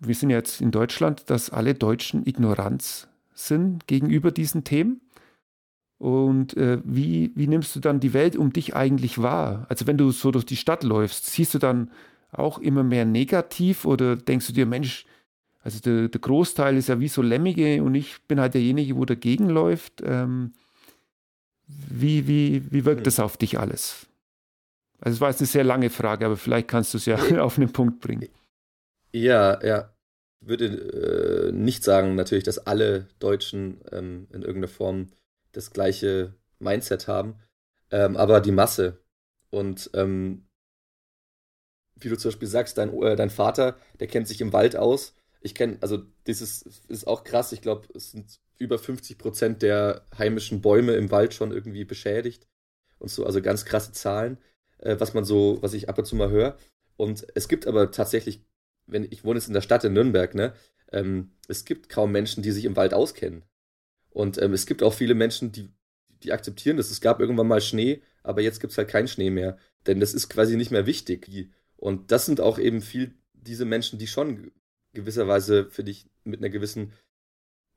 wir 0.00 0.14
sind 0.14 0.30
jetzt 0.30 0.62
in 0.62 0.70
Deutschland, 0.70 1.28
dass 1.28 1.50
alle 1.50 1.74
Deutschen 1.74 2.26
Ignoranz 2.26 3.08
sind 3.34 3.86
gegenüber 3.86 4.30
diesen 4.30 4.64
Themen? 4.64 5.02
Und 5.98 6.56
äh, 6.56 6.80
wie, 6.84 7.30
wie 7.36 7.46
nimmst 7.46 7.76
du 7.76 7.80
dann 7.80 8.00
die 8.00 8.12
Welt 8.12 8.36
um 8.36 8.52
dich 8.52 8.74
eigentlich 8.74 9.22
wahr? 9.22 9.66
Also 9.68 9.86
wenn 9.86 9.98
du 9.98 10.10
so 10.10 10.30
durch 10.30 10.46
die 10.46 10.56
Stadt 10.56 10.82
läufst, 10.82 11.26
siehst 11.26 11.54
du 11.54 11.58
dann 11.58 11.90
auch 12.32 12.58
immer 12.58 12.82
mehr 12.82 13.04
negativ 13.04 13.84
oder 13.84 14.16
denkst 14.16 14.46
du 14.48 14.52
dir, 14.52 14.66
Mensch, 14.66 15.04
also 15.62 15.80
der, 15.80 16.08
der, 16.08 16.20
Großteil 16.20 16.76
ist 16.76 16.88
ja 16.88 16.98
wie 16.98 17.08
so 17.08 17.22
Lemmige 17.22 17.82
und 17.82 17.94
ich 17.94 18.22
bin 18.26 18.40
halt 18.40 18.54
derjenige, 18.54 18.96
wo 18.96 19.04
dagegen 19.04 19.48
läuft. 19.48 20.02
Ähm, 20.04 20.52
wie, 21.66 22.26
wie, 22.26 22.70
wie 22.70 22.84
wirkt 22.84 23.06
das 23.06 23.20
auf 23.20 23.36
dich 23.36 23.58
alles? 23.58 24.06
Also 25.00 25.16
es 25.16 25.20
war 25.20 25.30
jetzt 25.30 25.40
eine 25.40 25.46
sehr 25.46 25.64
lange 25.64 25.90
Frage, 25.90 26.26
aber 26.26 26.36
vielleicht 26.36 26.68
kannst 26.68 26.94
du 26.94 26.98
es 26.98 27.06
ja 27.06 27.16
auf 27.42 27.58
einen 27.58 27.72
Punkt 27.72 28.00
bringen. 28.00 28.28
Ja, 29.12 29.62
ja. 29.64 29.92
Ich 30.40 30.48
würde 30.48 30.66
äh, 30.66 31.52
nicht 31.52 31.84
sagen 31.84 32.16
natürlich, 32.16 32.42
dass 32.42 32.58
alle 32.58 33.06
Deutschen 33.20 33.80
ähm, 33.92 34.26
in 34.32 34.42
irgendeiner 34.42 34.68
Form 34.68 35.12
das 35.52 35.70
gleiche 35.70 36.34
Mindset 36.58 37.06
haben, 37.06 37.36
ähm, 37.92 38.16
aber 38.16 38.40
die 38.40 38.50
Masse. 38.50 38.98
Und 39.50 39.90
ähm, 39.94 40.46
wie 41.94 42.08
du 42.08 42.18
zum 42.18 42.30
Beispiel 42.30 42.48
sagst, 42.48 42.78
dein, 42.78 42.92
äh, 43.02 43.14
dein 43.14 43.30
Vater, 43.30 43.76
der 44.00 44.08
kennt 44.08 44.26
sich 44.26 44.40
im 44.40 44.52
Wald 44.52 44.74
aus 44.74 45.14
ich 45.42 45.54
kenne, 45.54 45.78
also 45.80 46.02
das 46.24 46.40
ist, 46.40 46.84
ist 46.88 47.06
auch 47.06 47.24
krass. 47.24 47.52
Ich 47.52 47.60
glaube, 47.60 47.88
es 47.94 48.12
sind 48.12 48.40
über 48.58 48.78
50 48.78 49.18
Prozent 49.18 49.62
der 49.62 50.06
heimischen 50.16 50.60
Bäume 50.60 50.92
im 50.94 51.10
Wald 51.10 51.34
schon 51.34 51.52
irgendwie 51.52 51.84
beschädigt 51.84 52.46
und 52.98 53.10
so, 53.10 53.26
also 53.26 53.42
ganz 53.42 53.64
krasse 53.64 53.92
Zahlen, 53.92 54.38
äh, 54.78 54.96
was 54.98 55.14
man 55.14 55.24
so, 55.24 55.58
was 55.60 55.74
ich 55.74 55.88
ab 55.88 55.98
und 55.98 56.04
zu 56.04 56.16
mal 56.16 56.30
höre. 56.30 56.56
Und 56.96 57.26
es 57.34 57.48
gibt 57.48 57.66
aber 57.66 57.90
tatsächlich, 57.90 58.44
wenn 58.86 59.04
ich 59.10 59.24
wohne 59.24 59.38
jetzt 59.38 59.48
in 59.48 59.54
der 59.54 59.60
Stadt 59.62 59.84
in 59.84 59.92
Nürnberg, 59.92 60.34
ne, 60.34 60.54
ähm, 60.92 61.32
es 61.48 61.64
gibt 61.64 61.88
kaum 61.88 62.12
Menschen, 62.12 62.42
die 62.42 62.52
sich 62.52 62.64
im 62.64 62.76
Wald 62.76 62.94
auskennen. 62.94 63.44
Und 64.10 64.40
ähm, 64.40 64.52
es 64.52 64.66
gibt 64.66 64.82
auch 64.82 64.94
viele 64.94 65.14
Menschen, 65.14 65.50
die, 65.52 65.70
die 66.22 66.32
akzeptieren 66.32 66.76
das. 66.76 66.90
Es 66.90 67.00
gab 67.00 67.18
irgendwann 67.18 67.48
mal 67.48 67.60
Schnee, 67.60 68.02
aber 68.22 68.42
jetzt 68.42 68.60
gibt 68.60 68.72
es 68.72 68.78
halt 68.78 68.88
keinen 68.88 69.08
Schnee 69.08 69.30
mehr. 69.30 69.56
Denn 69.86 70.00
das 70.00 70.14
ist 70.14 70.28
quasi 70.28 70.56
nicht 70.56 70.70
mehr 70.70 70.86
wichtig. 70.86 71.28
Und 71.76 72.12
das 72.12 72.26
sind 72.26 72.40
auch 72.40 72.58
eben 72.58 72.82
viel 72.82 73.14
diese 73.32 73.64
Menschen, 73.64 73.98
die 73.98 74.06
schon 74.06 74.52
gewisserweise, 74.92 75.70
finde 75.70 75.92
ich, 75.92 76.06
mit 76.24 76.40
einer 76.40 76.50
gewissen 76.50 76.92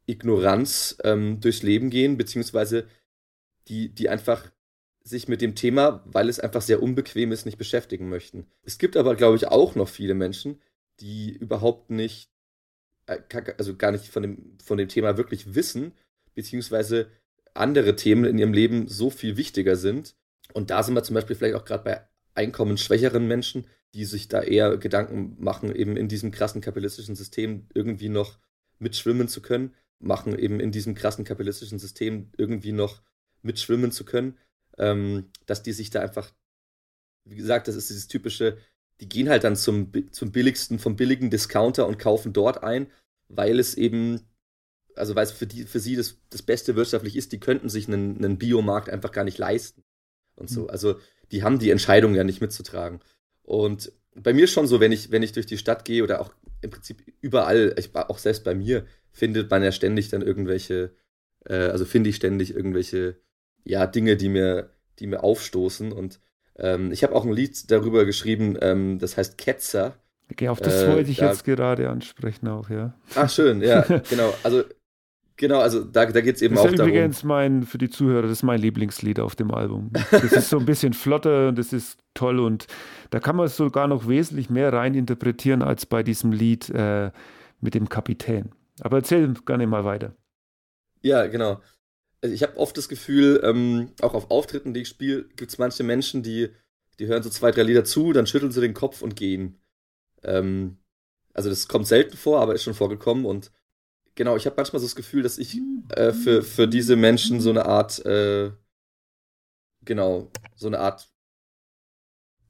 Ignoranz 0.05 0.97
ähm, 1.03 1.39
durchs 1.39 1.63
Leben 1.63 1.89
gehen, 1.89 2.17
beziehungsweise 2.17 2.87
die, 3.67 3.89
die 3.89 4.09
einfach 4.09 4.51
sich 5.03 5.27
mit 5.27 5.41
dem 5.41 5.55
Thema, 5.55 6.03
weil 6.05 6.29
es 6.29 6.39
einfach 6.39 6.61
sehr 6.61 6.81
unbequem 6.81 7.31
ist, 7.31 7.45
nicht 7.45 7.57
beschäftigen 7.57 8.09
möchten. 8.09 8.47
Es 8.63 8.77
gibt 8.77 8.97
aber, 8.97 9.15
glaube 9.15 9.35
ich, 9.35 9.47
auch 9.47 9.75
noch 9.75 9.87
viele 9.87 10.15
Menschen, 10.15 10.61
die 10.99 11.31
überhaupt 11.31 11.91
nicht, 11.91 12.31
äh, 13.05 13.19
also 13.57 13.75
gar 13.75 13.91
nicht 13.91 14.07
von 14.07 14.23
dem, 14.23 14.57
von 14.63 14.77
dem 14.77 14.89
Thema 14.89 15.17
wirklich 15.17 15.53
wissen, 15.53 15.93
beziehungsweise 16.33 17.11
andere 17.53 17.95
Themen 17.95 18.25
in 18.25 18.37
ihrem 18.37 18.53
Leben 18.53 18.87
so 18.87 19.09
viel 19.09 19.37
wichtiger 19.37 19.75
sind. 19.75 20.15
Und 20.53 20.69
da 20.69 20.83
sind 20.83 20.95
wir 20.95 21.03
zum 21.03 21.13
Beispiel 21.13 21.35
vielleicht 21.35 21.55
auch 21.55 21.65
gerade 21.65 21.83
bei 21.83 22.07
einkommensschwächeren 22.35 23.27
Menschen, 23.27 23.65
die 23.93 24.05
sich 24.05 24.27
da 24.27 24.41
eher 24.41 24.77
Gedanken 24.77 25.35
machen, 25.39 25.73
eben 25.73 25.97
in 25.97 26.07
diesem 26.07 26.31
krassen 26.31 26.61
kapitalistischen 26.61 27.15
System 27.15 27.67
irgendwie 27.73 28.09
noch 28.09 28.39
mitschwimmen 28.77 29.27
zu 29.27 29.41
können, 29.41 29.73
machen 29.99 30.37
eben 30.37 30.59
in 30.59 30.71
diesem 30.71 30.95
krassen 30.95 31.23
kapitalistischen 31.23 31.79
System 31.79 32.29
irgendwie 32.37 32.73
noch 32.73 33.01
mitschwimmen 33.41 33.91
zu 33.91 34.03
können, 34.03 34.37
ähm, 34.77 35.31
dass 35.45 35.63
die 35.63 35.71
sich 35.71 35.89
da 35.89 36.01
einfach, 36.01 36.33
wie 37.23 37.37
gesagt, 37.37 37.67
das 37.67 37.75
ist 37.75 37.89
dieses 37.89 38.07
typische, 38.07 38.57
die 38.99 39.07
gehen 39.07 39.29
halt 39.29 39.43
dann 39.43 39.55
zum, 39.55 39.91
zum 40.11 40.31
billigsten, 40.31 40.79
vom 40.79 40.95
billigen 40.95 41.29
Discounter 41.29 41.87
und 41.87 41.97
kaufen 41.99 42.33
dort 42.33 42.63
ein, 42.63 42.87
weil 43.29 43.59
es 43.59 43.75
eben, 43.75 44.21
also 44.95 45.15
weil 45.15 45.23
es 45.23 45.31
für, 45.31 45.47
die, 45.47 45.63
für 45.63 45.79
sie 45.79 45.95
das, 45.95 46.17
das 46.29 46.41
Beste 46.41 46.75
wirtschaftlich 46.75 47.15
ist, 47.15 47.31
die 47.31 47.39
könnten 47.39 47.69
sich 47.69 47.87
einen, 47.87 48.17
einen 48.17 48.37
Biomarkt 48.37 48.89
einfach 48.89 49.11
gar 49.11 49.23
nicht 49.23 49.37
leisten 49.37 49.83
und 50.35 50.49
so. 50.49 50.63
Mhm. 50.63 50.69
Also 50.69 50.99
die 51.31 51.43
haben 51.43 51.59
die 51.59 51.71
Entscheidung 51.71 52.15
ja 52.15 52.23
nicht 52.23 52.41
mitzutragen. 52.41 52.99
Und 53.43 53.91
bei 54.15 54.33
mir 54.33 54.47
schon 54.47 54.67
so, 54.67 54.79
wenn 54.79 54.91
ich, 54.91 55.11
wenn 55.11 55.23
ich 55.23 55.33
durch 55.33 55.45
die 55.45 55.57
Stadt 55.57 55.85
gehe 55.85 56.03
oder 56.03 56.21
auch 56.21 56.31
im 56.61 56.69
Prinzip 56.69 57.03
überall, 57.21 57.75
ich, 57.77 57.95
auch 57.95 58.17
selbst 58.17 58.43
bei 58.43 58.55
mir, 58.55 58.85
findet 59.11 59.49
man 59.49 59.63
ja 59.63 59.71
ständig 59.71 60.09
dann 60.09 60.21
irgendwelche, 60.21 60.91
äh, 61.45 61.55
also 61.55 61.85
finde 61.85 62.09
ich 62.09 62.15
ständig 62.15 62.55
irgendwelche, 62.55 63.17
ja, 63.63 63.87
Dinge, 63.87 64.17
die 64.17 64.29
mir, 64.29 64.71
die 64.99 65.07
mir 65.07 65.23
aufstoßen. 65.23 65.91
Und 65.91 66.19
ähm, 66.57 66.91
ich 66.91 67.03
habe 67.03 67.15
auch 67.15 67.25
ein 67.25 67.33
Lied 67.33 67.69
darüber 67.71 68.05
geschrieben, 68.05 68.57
ähm, 68.61 68.99
das 68.99 69.17
heißt 69.17 69.37
Ketzer. 69.37 69.97
Okay, 70.31 70.49
auf 70.49 70.59
das 70.59 70.83
äh, 70.83 70.91
wollte 70.91 71.11
ich 71.11 71.17
da, 71.17 71.29
jetzt 71.29 71.43
gerade 71.43 71.89
ansprechen 71.89 72.47
auch, 72.47 72.69
ja. 72.69 72.93
Ach, 73.15 73.29
schön, 73.29 73.61
ja, 73.61 73.81
genau. 74.09 74.33
Also 74.43 74.63
Genau, 75.37 75.59
also 75.59 75.83
da, 75.83 76.05
da 76.05 76.21
geht 76.21 76.37
es 76.37 76.41
eben 76.41 76.55
das 76.55 76.61
auch 76.63 76.71
darum. 76.71 76.77
Das 76.77 77.13
ist 77.13 77.23
übrigens 77.23 77.23
mein, 77.23 77.63
für 77.63 77.77
die 77.77 77.89
Zuhörer, 77.89 78.23
das 78.23 78.31
ist 78.31 78.43
mein 78.43 78.59
Lieblingslied 78.61 79.19
auf 79.19 79.35
dem 79.35 79.51
Album. 79.53 79.91
Das 80.21 80.35
ist 80.35 80.49
so 80.49 80.57
ein 80.57 80.65
bisschen 80.65 80.93
flotter 80.93 81.49
und 81.49 81.57
das 81.57 81.73
ist 81.73 81.99
toll 82.13 82.39
und 82.39 82.67
da 83.09 83.19
kann 83.19 83.35
man 83.35 83.47
sogar 83.49 83.87
noch 83.87 84.07
wesentlich 84.07 84.49
mehr 84.49 84.71
rein 84.71 84.93
interpretieren 84.95 85.61
als 85.61 85.85
bei 85.85 86.03
diesem 86.03 86.31
Lied 86.31 86.69
äh, 86.69 87.11
mit 87.59 87.75
dem 87.75 87.89
Kapitän. 87.89 88.51
Aber 88.81 88.97
erzähl 88.97 89.33
gerne 89.45 89.67
mal 89.67 89.83
weiter. 89.85 90.15
Ja, 91.01 91.27
genau. 91.27 91.61
Also 92.21 92.35
ich 92.35 92.43
habe 92.43 92.57
oft 92.57 92.77
das 92.77 92.89
Gefühl, 92.89 93.41
ähm, 93.43 93.91
auch 94.01 94.13
auf 94.15 94.31
Auftritten, 94.31 94.73
die 94.73 94.81
ich 94.81 94.89
spiele, 94.89 95.25
gibt 95.35 95.51
es 95.51 95.57
manche 95.59 95.83
Menschen, 95.83 96.23
die, 96.23 96.49
die 96.99 97.07
hören 97.07 97.23
so 97.23 97.29
zwei, 97.29 97.51
drei 97.51 97.63
Lieder 97.63 97.83
zu, 97.85 98.13
dann 98.13 98.27
schütteln 98.27 98.51
sie 98.51 98.61
den 98.61 98.73
Kopf 98.73 99.01
und 99.01 99.15
gehen. 99.15 99.59
Ähm, 100.23 100.77
Also 101.33 101.49
das 101.49 101.67
kommt 101.67 101.87
selten 101.87 102.17
vor, 102.17 102.41
aber 102.41 102.55
ist 102.55 102.63
schon 102.63 102.73
vorgekommen 102.75 103.25
und 103.25 103.51
genau, 104.15 104.35
ich 104.35 104.45
habe 104.45 104.55
manchmal 104.57 104.79
so 104.79 104.85
das 104.85 104.95
Gefühl, 104.95 105.23
dass 105.23 105.37
ich 105.37 105.59
äh, 105.89 106.11
für, 106.11 106.41
für 106.41 106.67
diese 106.67 106.95
Menschen 106.95 107.39
so 107.39 107.49
eine 107.49 107.65
Art, 107.65 108.03
äh, 108.05 108.51
genau, 109.83 110.31
so 110.55 110.67
eine 110.67 110.79
Art 110.79 111.09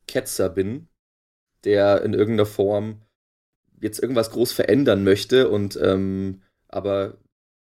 Ketzer 0.08 0.50
bin, 0.50 0.88
der 1.64 2.04
in 2.04 2.14
irgendeiner 2.14 2.46
Form 2.46 3.02
jetzt 3.82 4.00
irgendwas 4.00 4.32
groß 4.32 4.52
verändern 4.52 5.04
möchte 5.04 5.50
und 5.50 5.78
ähm, 5.82 6.42
aber 6.68 7.18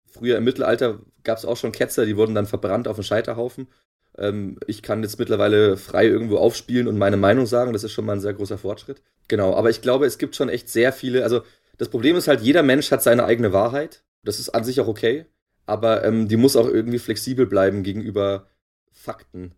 früher 0.06 0.36
im 0.38 0.44
Mittelalter 0.44 1.00
gab 1.24 1.38
es 1.38 1.44
auch 1.44 1.56
schon 1.56 1.72
Ketzer, 1.72 2.06
die 2.06 2.16
wurden 2.16 2.34
dann 2.34 2.46
verbrannt 2.46 2.88
auf 2.88 2.96
dem 2.96 3.04
Scheiterhaufen. 3.04 3.68
Ähm, 4.16 4.58
ich 4.66 4.82
kann 4.82 5.02
jetzt 5.02 5.18
mittlerweile 5.18 5.76
frei 5.76 6.06
irgendwo 6.06 6.38
aufspielen 6.38 6.88
und 6.88 6.98
meine 6.98 7.16
Meinung 7.16 7.46
sagen, 7.46 7.72
das 7.72 7.84
ist 7.84 7.92
schon 7.92 8.04
mal 8.04 8.14
ein 8.14 8.20
sehr 8.20 8.34
großer 8.34 8.58
Fortschritt. 8.58 9.02
Genau, 9.28 9.54
aber 9.54 9.70
ich 9.70 9.82
glaube, 9.82 10.06
es 10.06 10.18
gibt 10.18 10.36
schon 10.36 10.48
echt 10.48 10.68
sehr 10.68 10.92
viele, 10.92 11.22
also 11.22 11.42
das 11.78 11.88
Problem 11.88 12.16
ist 12.16 12.28
halt, 12.28 12.42
jeder 12.42 12.62
Mensch 12.62 12.90
hat 12.90 13.02
seine 13.02 13.24
eigene 13.24 13.52
Wahrheit. 13.52 14.04
Das 14.24 14.38
ist 14.38 14.50
an 14.50 14.64
sich 14.64 14.80
auch 14.80 14.88
okay. 14.88 15.26
Aber 15.64 16.04
ähm, 16.04 16.28
die 16.28 16.36
muss 16.36 16.56
auch 16.56 16.66
irgendwie 16.66 16.98
flexibel 16.98 17.46
bleiben 17.46 17.82
gegenüber 17.82 18.48
Fakten. 18.90 19.52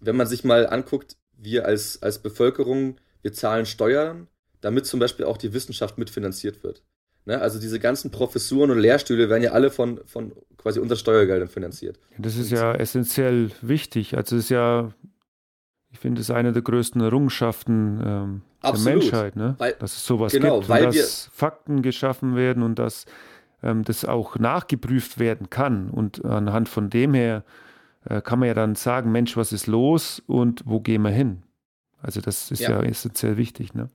Wenn 0.00 0.16
man 0.16 0.26
sich 0.26 0.44
mal 0.44 0.66
anguckt, 0.66 1.16
wir 1.36 1.66
als, 1.66 2.02
als 2.02 2.20
Bevölkerung, 2.20 2.96
wir 3.22 3.32
zahlen 3.32 3.66
Steuern, 3.66 4.28
damit 4.60 4.86
zum 4.86 5.00
Beispiel 5.00 5.26
auch 5.26 5.36
die 5.36 5.52
Wissenschaft 5.52 5.98
mitfinanziert 5.98 6.62
wird. 6.62 6.82
Ne? 7.24 7.40
Also 7.40 7.60
diese 7.60 7.78
ganzen 7.78 8.10
Professuren 8.10 8.70
und 8.70 8.78
Lehrstühle 8.78 9.28
werden 9.28 9.42
ja 9.42 9.52
alle 9.52 9.70
von, 9.70 10.00
von 10.06 10.32
quasi 10.56 10.80
unter 10.80 10.96
Steuergeldern 10.96 11.48
finanziert. 11.48 11.98
Das 12.18 12.36
ist 12.36 12.50
ja 12.50 12.74
essentiell 12.74 13.50
wichtig. 13.60 14.16
Also 14.16 14.36
es 14.36 14.44
ist 14.44 14.50
ja, 14.50 14.92
finde, 16.02 16.20
es 16.20 16.28
ist 16.28 16.34
eine 16.34 16.52
der 16.52 16.62
größten 16.62 17.00
Errungenschaften 17.00 18.02
ähm, 18.04 18.42
der 18.62 18.78
Menschheit, 18.78 19.36
ne? 19.36 19.54
Weil, 19.58 19.72
dass 19.74 19.96
es 19.96 20.04
sowas 20.04 20.32
genau, 20.32 20.60
gibt 20.60 20.70
und 20.70 20.94
dass 20.94 21.30
Fakten 21.32 21.82
geschaffen 21.82 22.36
werden 22.36 22.62
und 22.62 22.78
dass 22.78 23.06
ähm, 23.62 23.84
das 23.84 24.04
auch 24.04 24.38
nachgeprüft 24.38 25.18
werden 25.18 25.48
kann. 25.48 25.90
Und 25.90 26.24
anhand 26.24 26.68
von 26.68 26.90
dem 26.90 27.14
her 27.14 27.44
äh, 28.04 28.20
kann 28.20 28.38
man 28.38 28.48
ja 28.48 28.54
dann 28.54 28.74
sagen, 28.74 29.12
Mensch, 29.12 29.36
was 29.36 29.52
ist 29.52 29.66
los 29.66 30.22
und 30.26 30.62
wo 30.66 30.80
gehen 30.80 31.02
wir 31.02 31.10
hin? 31.10 31.42
Also 32.02 32.20
das 32.20 32.50
ist 32.50 32.60
ja, 32.60 32.70
ja 32.70 32.82
essentiell 32.82 33.36
wichtig, 33.36 33.74
ne? 33.74 33.88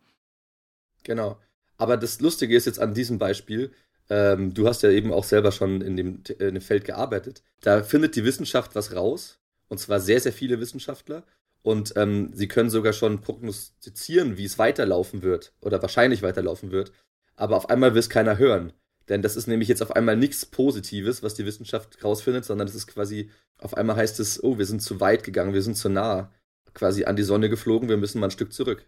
Genau. 1.04 1.38
Aber 1.78 1.98
das 1.98 2.20
Lustige 2.22 2.56
ist 2.56 2.66
jetzt 2.66 2.80
an 2.80 2.94
diesem 2.94 3.20
Beispiel, 3.20 3.72
ähm, 4.10 4.54
du 4.54 4.68
hast 4.68 4.84
ja 4.84 4.90
eben 4.90 5.12
auch 5.12 5.24
selber 5.24 5.52
schon 5.52 5.82
in 5.82 5.96
dem, 5.98 6.24
in 6.40 6.56
dem 6.56 6.62
Feld 6.62 6.86
gearbeitet. 6.86 7.44
Da 7.62 7.84
findet 7.84 8.16
die 8.16 8.24
Wissenschaft 8.24 8.76
was 8.76 8.96
raus, 8.96 9.40
und 9.68 9.80
zwar 9.80 10.00
sehr, 10.00 10.20
sehr 10.20 10.34
viele 10.34 10.60
Wissenschaftler. 10.60 11.24
Und 11.62 11.94
ähm, 11.98 12.32
sie 12.34 12.48
können 12.48 12.70
sogar 12.70 12.94
schon 12.94 13.22
prognostizieren, 13.22 14.38
wie 14.38 14.46
es 14.46 14.58
weiterlaufen 14.58 15.22
wird 15.22 15.54
oder 15.62 15.82
wahrscheinlich 15.82 16.22
weiterlaufen 16.22 16.72
wird. 16.72 16.92
Aber 17.36 17.58
auf 17.58 17.70
einmal 17.70 17.94
will 17.94 18.00
es 18.00 18.10
keiner 18.10 18.38
hören. 18.38 18.74
Denn 19.10 19.22
das 19.22 19.36
ist 19.36 19.48
nämlich 19.48 19.70
jetzt 19.70 19.82
auf 19.82 19.92
einmal 19.92 20.18
nichts 20.18 20.46
Positives, 20.46 21.24
was 21.24 21.34
die 21.34 21.46
Wissenschaft 21.46 22.04
rausfindet, 22.04 22.46
sondern 22.46 22.68
es 22.68 22.76
ist 22.76 22.88
quasi, 22.88 23.32
auf 23.58 23.76
einmal 23.76 23.96
heißt 23.96 24.20
es, 24.20 24.44
oh, 24.44 24.58
wir 24.58 24.66
sind 24.66 24.82
zu 24.82 25.00
weit 25.00 25.24
gegangen, 25.24 25.54
wir 25.54 25.62
sind 25.62 25.76
zu 25.76 25.90
nah 25.90 26.32
quasi 26.74 27.06
an 27.06 27.16
die 27.16 27.24
Sonne 27.24 27.50
geflogen, 27.50 27.90
wir 27.90 27.98
müssen 27.98 28.20
mal 28.20 28.28
ein 28.28 28.32
Stück 28.32 28.54
zurück. 28.54 28.86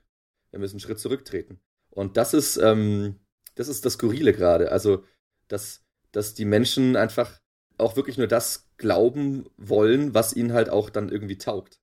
Wir 0.52 0.60
müssen 0.60 0.76
einen 0.76 0.82
Schritt 0.82 1.00
zurücktreten. 1.00 1.60
Und 1.90 2.18
das 2.18 2.34
ist, 2.34 2.58
ähm, 2.58 3.20
das 3.56 3.68
ist 3.68 3.86
das 3.86 3.94
Skurrile 3.94 4.34
gerade. 4.34 4.72
Also, 4.72 5.04
dass, 5.48 5.84
dass 6.12 6.34
die 6.34 6.46
Menschen 6.46 6.96
einfach 6.96 7.40
auch 7.78 7.96
wirklich 7.96 8.18
nur 8.18 8.28
das 8.28 8.70
glauben 8.78 9.50
wollen, 9.58 10.14
was 10.14 10.36
ihnen 10.36 10.54
halt 10.54 10.70
auch 10.70 10.90
dann 10.90 11.10
irgendwie 11.10 11.38
taugt. 11.38 11.80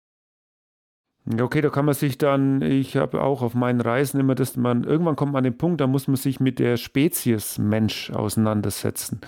Okay, 1.28 1.60
da 1.60 1.70
kann 1.70 1.84
man 1.84 1.94
sich 1.94 2.18
dann, 2.18 2.62
ich 2.62 2.96
habe 2.96 3.20
auch 3.20 3.42
auf 3.42 3.54
meinen 3.54 3.80
Reisen 3.80 4.20
immer 4.20 4.36
das, 4.36 4.56
man, 4.56 4.84
irgendwann 4.84 5.16
kommt 5.16 5.32
man 5.32 5.40
an 5.40 5.44
den 5.44 5.58
Punkt, 5.58 5.80
da 5.80 5.88
muss 5.88 6.06
man 6.06 6.16
sich 6.16 6.38
mit 6.38 6.60
der 6.60 6.76
Spezies 6.76 7.58
Mensch 7.58 8.10
auseinandersetzen. 8.10 9.20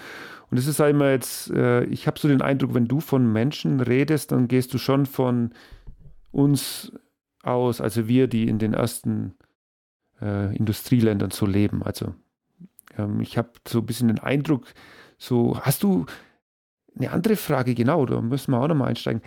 Und 0.48 0.58
es 0.58 0.68
ist 0.68 0.78
halt 0.78 0.94
immer 0.94 1.10
jetzt, 1.10 1.50
äh, 1.50 1.82
ich 1.84 2.06
habe 2.06 2.18
so 2.18 2.28
den 2.28 2.40
Eindruck, 2.40 2.72
wenn 2.74 2.86
du 2.86 3.00
von 3.00 3.32
Menschen 3.32 3.80
redest, 3.80 4.30
dann 4.30 4.46
gehst 4.46 4.72
du 4.72 4.78
schon 4.78 5.06
von 5.06 5.50
uns 6.30 6.92
aus, 7.42 7.80
also 7.80 8.06
wir, 8.06 8.28
die 8.28 8.48
in 8.48 8.60
den 8.60 8.74
ersten 8.74 9.34
äh, 10.22 10.56
Industrieländern 10.56 11.32
so 11.32 11.46
leben. 11.46 11.82
Also 11.82 12.14
ähm, 12.96 13.20
ich 13.20 13.36
habe 13.36 13.50
so 13.66 13.80
ein 13.80 13.86
bisschen 13.86 14.06
den 14.06 14.20
Eindruck, 14.20 14.66
so, 15.18 15.58
hast 15.62 15.82
du 15.82 16.06
eine 16.96 17.10
andere 17.10 17.34
Frage, 17.34 17.74
genau, 17.74 18.06
da 18.06 18.20
müssen 18.20 18.52
wir 18.52 18.60
auch 18.60 18.68
nochmal 18.68 18.88
einsteigen 18.88 19.22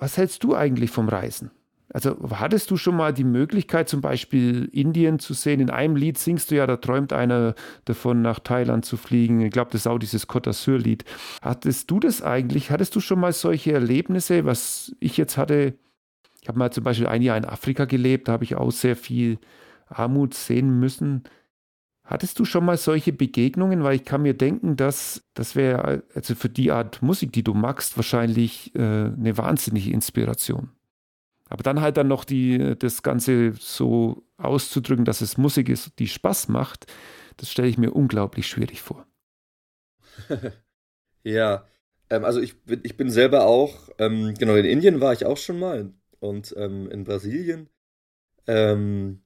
was 0.00 0.16
hältst 0.16 0.42
du 0.44 0.54
eigentlich 0.54 0.90
vom 0.90 1.08
Reisen? 1.08 1.50
Also 1.92 2.16
hattest 2.30 2.70
du 2.70 2.76
schon 2.76 2.96
mal 2.96 3.12
die 3.12 3.24
Möglichkeit, 3.24 3.88
zum 3.88 4.00
Beispiel 4.00 4.68
Indien 4.72 5.18
zu 5.18 5.34
sehen? 5.34 5.58
In 5.58 5.70
einem 5.70 5.96
Lied 5.96 6.18
singst 6.18 6.50
du 6.50 6.54
ja, 6.54 6.66
da 6.66 6.76
träumt 6.76 7.12
einer 7.12 7.54
davon, 7.84 8.22
nach 8.22 8.38
Thailand 8.38 8.84
zu 8.84 8.96
fliegen. 8.96 9.40
Ich 9.40 9.50
glaube, 9.50 9.72
das 9.72 9.82
ist 9.82 9.86
auch 9.88 9.98
dieses 9.98 10.28
Côte 10.28 10.50
d'Azur-Lied. 10.50 11.04
Hattest 11.42 11.90
du 11.90 11.98
das 11.98 12.22
eigentlich? 12.22 12.70
Hattest 12.70 12.94
du 12.94 13.00
schon 13.00 13.18
mal 13.18 13.32
solche 13.32 13.72
Erlebnisse, 13.72 14.44
was 14.44 14.94
ich 15.00 15.16
jetzt 15.16 15.36
hatte? 15.36 15.74
Ich 16.40 16.48
habe 16.48 16.58
mal 16.58 16.72
zum 16.72 16.84
Beispiel 16.84 17.08
ein 17.08 17.22
Jahr 17.22 17.36
in 17.36 17.44
Afrika 17.44 17.86
gelebt, 17.86 18.28
da 18.28 18.32
habe 18.32 18.44
ich 18.44 18.54
auch 18.54 18.70
sehr 18.70 18.94
viel 18.94 19.38
Armut 19.88 20.34
sehen 20.34 20.78
müssen. 20.78 21.24
Hattest 22.10 22.40
du 22.40 22.44
schon 22.44 22.64
mal 22.64 22.76
solche 22.76 23.12
Begegnungen? 23.12 23.84
Weil 23.84 23.94
ich 23.94 24.04
kann 24.04 24.22
mir 24.22 24.34
denken, 24.34 24.76
dass 24.76 25.22
das 25.34 25.54
wäre 25.54 26.02
also 26.12 26.34
für 26.34 26.48
die 26.48 26.72
Art 26.72 27.02
Musik, 27.02 27.32
die 27.32 27.44
du 27.44 27.54
magst, 27.54 27.96
wahrscheinlich 27.96 28.74
äh, 28.74 28.80
eine 28.80 29.38
wahnsinnige 29.38 29.92
Inspiration. 29.92 30.70
Aber 31.48 31.62
dann 31.62 31.80
halt 31.80 31.96
dann 31.96 32.08
noch 32.08 32.24
die, 32.24 32.74
das 32.76 33.04
Ganze 33.04 33.52
so 33.52 34.24
auszudrücken, 34.38 35.04
dass 35.04 35.20
es 35.20 35.38
Musik 35.38 35.68
ist, 35.68 36.00
die 36.00 36.08
Spaß 36.08 36.48
macht, 36.48 36.86
das 37.36 37.48
stelle 37.50 37.68
ich 37.68 37.78
mir 37.78 37.92
unglaublich 37.92 38.48
schwierig 38.48 38.82
vor. 38.82 39.06
ja, 41.22 41.64
ähm, 42.08 42.24
also 42.24 42.40
ich 42.40 42.60
bin, 42.62 42.80
ich 42.82 42.96
bin 42.96 43.08
selber 43.08 43.46
auch, 43.46 43.88
ähm, 43.98 44.34
genau, 44.36 44.56
in 44.56 44.64
Indien 44.64 45.00
war 45.00 45.12
ich 45.12 45.26
auch 45.26 45.36
schon 45.36 45.60
mal 45.60 45.92
und 46.18 46.54
ähm, 46.56 46.90
in 46.90 47.04
Brasilien. 47.04 47.68
Ähm, 48.48 49.22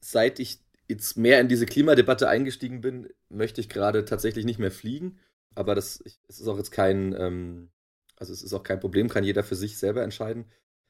seit 0.00 0.38
ich 0.38 0.65
jetzt 0.88 1.16
mehr 1.16 1.40
in 1.40 1.48
diese 1.48 1.66
Klimadebatte 1.66 2.28
eingestiegen 2.28 2.80
bin, 2.80 3.08
möchte 3.28 3.60
ich 3.60 3.68
gerade 3.68 4.04
tatsächlich 4.04 4.44
nicht 4.44 4.58
mehr 4.58 4.70
fliegen. 4.70 5.18
Aber 5.54 5.74
das 5.74 6.02
es 6.28 6.40
ist 6.40 6.48
auch 6.48 6.58
jetzt 6.58 6.70
kein, 6.70 7.14
ähm, 7.18 7.70
also 8.16 8.32
es 8.32 8.42
ist 8.42 8.52
auch 8.52 8.62
kein 8.62 8.80
Problem, 8.80 9.08
kann 9.08 9.24
jeder 9.24 9.42
für 9.42 9.56
sich 9.56 9.78
selber 9.78 10.02
entscheiden. 10.02 10.46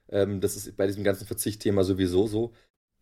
Ähm, 0.09 0.40
das 0.40 0.57
ist 0.57 0.76
bei 0.76 0.86
diesem 0.86 1.05
ganzen 1.05 1.26
Verzichtthema 1.26 1.84
sowieso 1.84 2.26
so. 2.26 2.53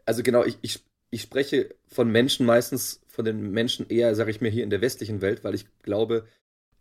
Also 0.04 0.22
genau, 0.22 0.44
ich, 0.44 0.58
ich, 0.62 0.84
ich 1.10 1.22
spreche 1.22 1.74
von 1.86 2.10
Menschen 2.10 2.46
meistens, 2.46 3.02
von 3.08 3.24
den 3.24 3.50
Menschen 3.50 3.88
eher, 3.88 4.14
sage 4.14 4.30
ich 4.30 4.40
mir, 4.40 4.50
hier 4.50 4.64
in 4.64 4.70
der 4.70 4.80
westlichen 4.80 5.20
Welt, 5.20 5.44
weil 5.44 5.54
ich 5.54 5.66
glaube, 5.82 6.26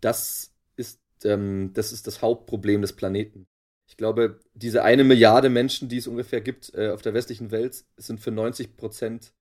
das 0.01 0.53
ist, 0.75 0.99
ähm, 1.23 1.71
das 1.73 1.91
ist 1.91 2.07
das 2.07 2.21
Hauptproblem 2.21 2.81
des 2.81 2.93
Planeten. 2.93 3.47
Ich 3.87 3.97
glaube, 3.97 4.39
diese 4.53 4.83
eine 4.83 5.03
Milliarde 5.03 5.49
Menschen, 5.49 5.89
die 5.89 5.97
es 5.97 6.07
ungefähr 6.07 6.41
gibt 6.41 6.73
äh, 6.73 6.89
auf 6.89 7.01
der 7.01 7.13
westlichen 7.13 7.51
Welt, 7.51 7.85
sind 7.97 8.19
für 8.19 8.31
90 8.31 8.75
Prozent 8.75 9.33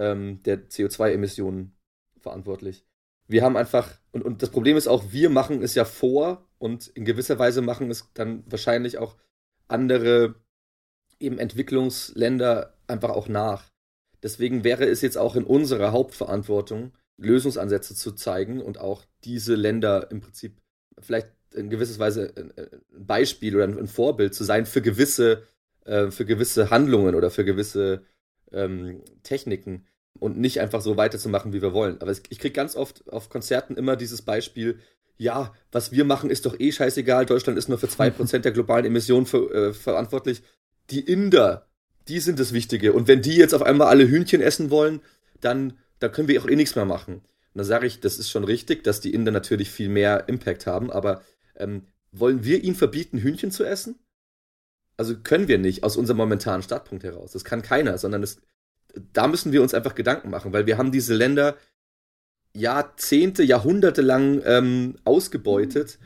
ähm, 0.00 0.42
der 0.44 0.68
CO2-Emissionen 0.68 1.76
verantwortlich. 2.18 2.84
Wir 3.28 3.42
haben 3.42 3.56
einfach, 3.56 4.00
und, 4.10 4.22
und 4.22 4.42
das 4.42 4.50
Problem 4.50 4.76
ist 4.76 4.88
auch, 4.88 5.12
wir 5.12 5.30
machen 5.30 5.62
es 5.62 5.74
ja 5.74 5.84
vor 5.84 6.48
und 6.58 6.88
in 6.88 7.04
gewisser 7.04 7.38
Weise 7.38 7.62
machen 7.62 7.90
es 7.90 8.10
dann 8.14 8.42
wahrscheinlich 8.50 8.98
auch 8.98 9.16
andere 9.68 10.34
eben 11.20 11.38
Entwicklungsländer 11.38 12.74
einfach 12.88 13.10
auch 13.10 13.28
nach. 13.28 13.70
Deswegen 14.22 14.64
wäre 14.64 14.86
es 14.86 15.02
jetzt 15.02 15.16
auch 15.16 15.36
in 15.36 15.44
unserer 15.44 15.92
Hauptverantwortung, 15.92 16.92
Lösungsansätze 17.18 17.94
zu 17.94 18.12
zeigen 18.12 18.60
und 18.60 18.78
auch 18.78 19.04
diese 19.24 19.54
Länder 19.54 20.10
im 20.10 20.20
Prinzip 20.20 20.60
vielleicht 20.98 21.28
in 21.54 21.68
gewisser 21.68 21.98
Weise 21.98 22.32
ein 22.36 23.06
Beispiel 23.06 23.54
oder 23.54 23.64
ein 23.64 23.86
Vorbild 23.86 24.34
zu 24.34 24.44
sein 24.44 24.66
für 24.66 24.82
gewisse, 24.82 25.46
äh, 25.84 26.10
für 26.10 26.24
gewisse 26.24 26.70
Handlungen 26.70 27.14
oder 27.14 27.30
für 27.30 27.44
gewisse 27.44 28.04
ähm, 28.52 29.02
Techniken 29.22 29.86
und 30.18 30.38
nicht 30.38 30.60
einfach 30.60 30.80
so 30.80 30.96
weiterzumachen, 30.96 31.52
wie 31.52 31.62
wir 31.62 31.72
wollen. 31.72 32.00
Aber 32.00 32.10
ich 32.10 32.38
kriege 32.38 32.52
ganz 32.52 32.76
oft 32.76 33.10
auf 33.12 33.28
Konzerten 33.28 33.76
immer 33.76 33.96
dieses 33.96 34.22
Beispiel, 34.22 34.78
ja, 35.16 35.52
was 35.70 35.92
wir 35.92 36.04
machen, 36.04 36.30
ist 36.30 36.46
doch 36.46 36.58
eh 36.58 36.72
scheißegal. 36.72 37.26
Deutschland 37.26 37.58
ist 37.58 37.68
nur 37.68 37.78
für 37.78 37.86
2% 37.86 38.38
der 38.40 38.52
globalen 38.52 38.86
Emissionen 38.86 39.26
für, 39.26 39.52
äh, 39.52 39.72
verantwortlich. 39.72 40.42
Die 40.90 41.00
Inder, 41.00 41.66
die 42.08 42.20
sind 42.20 42.40
das 42.40 42.52
Wichtige. 42.52 42.92
Und 42.92 43.06
wenn 43.06 43.22
die 43.22 43.36
jetzt 43.36 43.54
auf 43.54 43.62
einmal 43.62 43.88
alle 43.88 44.08
Hühnchen 44.08 44.40
essen 44.40 44.70
wollen, 44.70 45.00
dann, 45.40 45.78
dann 45.98 46.10
können 46.12 46.28
wir 46.28 46.40
auch 46.42 46.48
eh 46.48 46.56
nichts 46.56 46.74
mehr 46.74 46.86
machen. 46.86 47.16
Und 47.16 47.58
da 47.58 47.64
sage 47.64 47.86
ich, 47.86 48.00
das 48.00 48.18
ist 48.18 48.30
schon 48.30 48.44
richtig, 48.44 48.82
dass 48.84 49.00
die 49.00 49.12
Inder 49.12 49.32
natürlich 49.32 49.70
viel 49.70 49.88
mehr 49.88 50.28
Impact 50.28 50.66
haben, 50.66 50.90
aber 50.90 51.22
ähm, 51.56 51.86
wollen 52.12 52.44
wir 52.44 52.62
ihnen 52.62 52.76
verbieten, 52.76 53.18
Hühnchen 53.18 53.50
zu 53.50 53.64
essen? 53.64 53.98
Also 54.96 55.18
können 55.18 55.48
wir 55.48 55.58
nicht 55.58 55.82
aus 55.82 55.96
unserem 55.96 56.18
momentanen 56.18 56.62
Startpunkt 56.62 57.04
heraus. 57.04 57.32
Das 57.32 57.44
kann 57.44 57.62
keiner, 57.62 57.98
sondern 57.98 58.22
es, 58.22 58.40
da 59.12 59.26
müssen 59.26 59.52
wir 59.52 59.62
uns 59.62 59.74
einfach 59.74 59.94
Gedanken 59.94 60.30
machen, 60.30 60.52
weil 60.52 60.66
wir 60.66 60.78
haben 60.78 60.92
diese 60.92 61.14
Länder 61.14 61.56
Jahrzehnte, 62.52 63.42
Jahrhunderte 63.42 64.02
lang 64.02 64.42
ähm, 64.44 64.96
ausgebeutet. 65.04 65.98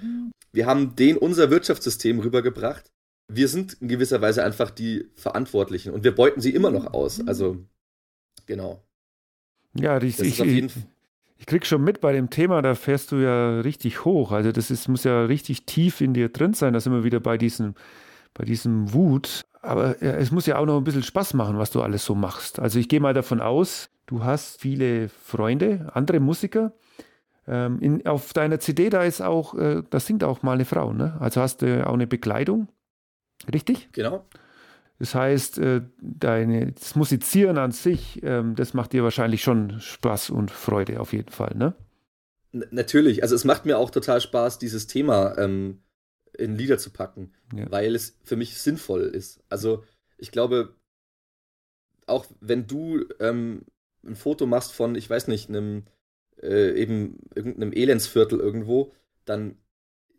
Wir 0.52 0.66
haben 0.66 0.94
denen 0.94 1.18
unser 1.18 1.50
Wirtschaftssystem 1.50 2.20
rübergebracht. 2.20 2.92
Wir 3.28 3.48
sind 3.48 3.74
in 3.80 3.88
gewisser 3.88 4.20
Weise 4.20 4.44
einfach 4.44 4.70
die 4.70 5.10
Verantwortlichen 5.14 5.92
und 5.92 6.04
wir 6.04 6.14
beuten 6.14 6.40
sie 6.40 6.54
immer 6.54 6.70
noch 6.70 6.92
aus. 6.92 7.26
Also, 7.26 7.64
genau. 8.46 8.84
Ja, 9.74 10.00
ich, 10.00 10.20
ich, 10.20 10.38
ich, 10.38 10.72
ich 11.36 11.46
krieg 11.46 11.66
schon 11.66 11.82
mit 11.82 12.00
bei 12.00 12.12
dem 12.12 12.30
Thema, 12.30 12.62
da 12.62 12.74
fährst 12.74 13.12
du 13.12 13.16
ja 13.16 13.60
richtig 13.60 14.04
hoch. 14.04 14.30
Also 14.30 14.52
das 14.52 14.70
ist, 14.70 14.88
muss 14.88 15.04
ja 15.04 15.24
richtig 15.24 15.66
tief 15.66 16.00
in 16.00 16.14
dir 16.14 16.28
drin 16.28 16.54
sein. 16.54 16.72
Da 16.74 16.80
sind 16.80 16.92
wir 16.92 17.04
wieder 17.04 17.20
bei 17.20 17.38
diesem, 17.38 17.74
bei 18.34 18.44
diesem 18.44 18.92
Wut. 18.92 19.44
Aber 19.64 20.02
es 20.02 20.30
muss 20.30 20.46
ja 20.46 20.58
auch 20.58 20.66
noch 20.66 20.78
ein 20.78 20.84
bisschen 20.84 21.02
Spaß 21.02 21.34
machen, 21.34 21.58
was 21.58 21.70
du 21.70 21.82
alles 21.82 22.04
so 22.04 22.14
machst. 22.14 22.60
Also 22.60 22.78
ich 22.78 22.88
gehe 22.88 23.00
mal 23.00 23.14
davon 23.14 23.40
aus, 23.40 23.90
du 24.06 24.22
hast 24.22 24.60
viele 24.60 25.08
Freunde, 25.08 25.90
andere 25.94 26.20
Musiker. 26.20 26.72
Ähm, 27.46 27.78
in, 27.80 28.06
auf 28.06 28.32
deiner 28.32 28.58
CD, 28.58 28.90
da 28.90 29.02
ist 29.02 29.20
auch, 29.20 29.54
äh, 29.54 29.82
da 29.88 30.00
singt 30.00 30.24
auch 30.24 30.42
mal 30.42 30.52
eine 30.52 30.64
Frau, 30.64 30.92
ne? 30.92 31.16
Also 31.20 31.40
hast 31.40 31.62
du 31.62 31.86
auch 31.86 31.92
eine 31.92 32.06
Bekleidung. 32.06 32.68
Richtig? 33.52 33.88
Genau. 33.92 34.24
Das 34.98 35.14
heißt, 35.14 35.58
äh, 35.58 35.82
deine, 36.00 36.72
das 36.72 36.94
Musizieren 36.94 37.58
an 37.58 37.72
sich, 37.72 38.22
ähm, 38.22 38.54
das 38.54 38.74
macht 38.74 38.92
dir 38.92 39.02
wahrscheinlich 39.02 39.42
schon 39.42 39.80
Spaß 39.80 40.30
und 40.30 40.50
Freude 40.50 41.00
auf 41.00 41.12
jeden 41.12 41.30
Fall, 41.30 41.54
ne? 41.56 41.74
N 42.52 42.64
natürlich. 42.70 43.22
Also 43.22 43.34
es 43.34 43.44
macht 43.44 43.66
mir 43.66 43.78
auch 43.78 43.90
total 43.90 44.20
Spaß, 44.20 44.58
dieses 44.58 44.86
Thema 44.86 45.36
ähm, 45.36 45.82
in 46.38 46.56
Lieder 46.56 46.78
zu 46.78 46.90
packen, 46.90 47.32
ja. 47.54 47.70
weil 47.70 47.94
es 47.94 48.16
für 48.22 48.36
mich 48.36 48.58
sinnvoll 48.58 49.02
ist. 49.02 49.40
Also 49.48 49.84
ich 50.18 50.30
glaube, 50.30 50.74
auch 52.06 52.26
wenn 52.40 52.66
du 52.66 53.04
ähm, 53.20 53.64
ein 54.04 54.16
Foto 54.16 54.46
machst 54.46 54.72
von, 54.72 54.94
ich 54.94 55.08
weiß 55.08 55.28
nicht, 55.28 55.48
einem 55.48 55.84
äh, 56.42 56.72
eben 56.80 57.20
irgendeinem 57.34 57.72
Elendsviertel 57.72 58.38
irgendwo, 58.38 58.92
dann 59.24 59.56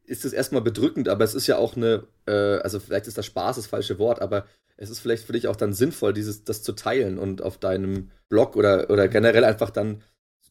ist 0.04 0.26
es 0.26 0.34
erstmal 0.34 0.62
bedrückend, 0.62 1.10
aber 1.10 1.24
es 1.24 1.36
ist 1.36 1.48
ja 1.48 1.58
auch 1.58 1.76
eine, 1.76 2.08
äh, 2.28 2.32
also 2.32 2.80
vielleicht 2.80 3.08
ist 3.08 3.18
das 3.18 3.26
Spaß 3.26 3.56
das 3.56 3.68
falsche 3.68 4.00
Wort, 4.00 4.22
aber 4.22 4.46
es 4.78 4.90
ist 4.90 5.00
vielleicht 5.00 5.24
für 5.24 5.34
dich 5.34 5.48
auch 5.48 5.56
dann 5.56 5.74
sinnvoll, 5.74 6.14
dieses, 6.14 6.44
das 6.44 6.62
zu 6.62 6.74
teilen 6.74 7.18
und 7.18 7.42
auf 7.42 7.58
deinem 7.58 8.12
Blog 8.30 8.56
oder, 8.56 8.90
oder 8.90 9.08
generell 9.08 9.44
einfach 9.44 9.70
dann, 9.70 10.04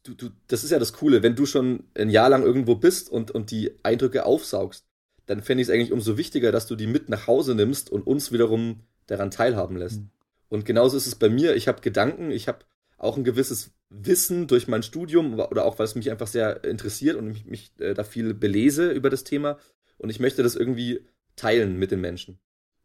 du, 0.03 0.15
du, 0.15 0.31
das 0.49 0.65
ist 0.65 0.71
ja 0.71 0.79
das 0.79 0.93
Coole, 0.93 1.23
wenn 1.23 1.37
du 1.37 1.47
schon 1.47 1.85
ein 1.95 2.11
Jahr 2.11 2.31
lang 2.31 2.43
irgendwo 2.43 2.75
bist 2.75 3.11
und, 3.11 3.31
und 3.31 3.51
die 3.51 3.73
Eindrücke 3.83 4.25
aufsaugst, 4.25 4.87
dann 5.27 5.43
fände 5.43 5.63
ich 5.63 5.69
es 5.69 5.75
eigentlich 5.75 5.93
umso 5.93 6.17
wichtiger, 6.17 6.53
dass 6.53 6.67
du 6.67 6.77
die 6.77 6.87
mit 6.87 7.09
nach 7.09 7.27
Hause 7.27 7.55
nimmst 7.55 7.91
und 7.91 8.07
uns 8.07 8.33
wiederum 8.33 8.81
daran 9.07 9.31
teilhaben 9.31 9.77
lässt. 9.77 10.01
Mhm. 10.01 10.11
Und 10.49 10.65
genauso 10.65 10.97
ist 10.97 11.07
es 11.07 11.15
bei 11.15 11.29
mir. 11.29 11.57
Ich 11.57 11.69
habe 11.69 11.81
Gedanken, 11.81 12.31
ich 12.31 12.49
habe 12.49 12.61
auch 12.99 13.17
ein 13.17 13.25
gewisses 13.25 13.73
Wissen 13.91 14.47
durch 14.47 14.69
mein 14.69 14.83
Studium 14.83 15.39
oder 15.39 15.65
auch, 15.65 15.79
weil 15.79 15.87
es 15.87 15.95
mich 15.95 16.11
einfach 16.11 16.27
sehr 16.27 16.65
interessiert 16.65 17.17
und 17.17 17.31
ich 17.31 17.45
mich 17.45 17.73
äh, 17.79 17.95
da 17.95 18.05
viel 18.05 18.35
belese 18.35 18.91
über 18.91 19.11
das 19.11 19.25
Thema. 19.25 19.59
Und 19.99 20.11
ich 20.11 20.21
möchte 20.21 20.43
das 20.43 20.57
irgendwie 20.57 21.01
teilen 21.37 21.79
mit 21.79 21.91
den 21.91 22.01
Menschen. 22.01 22.39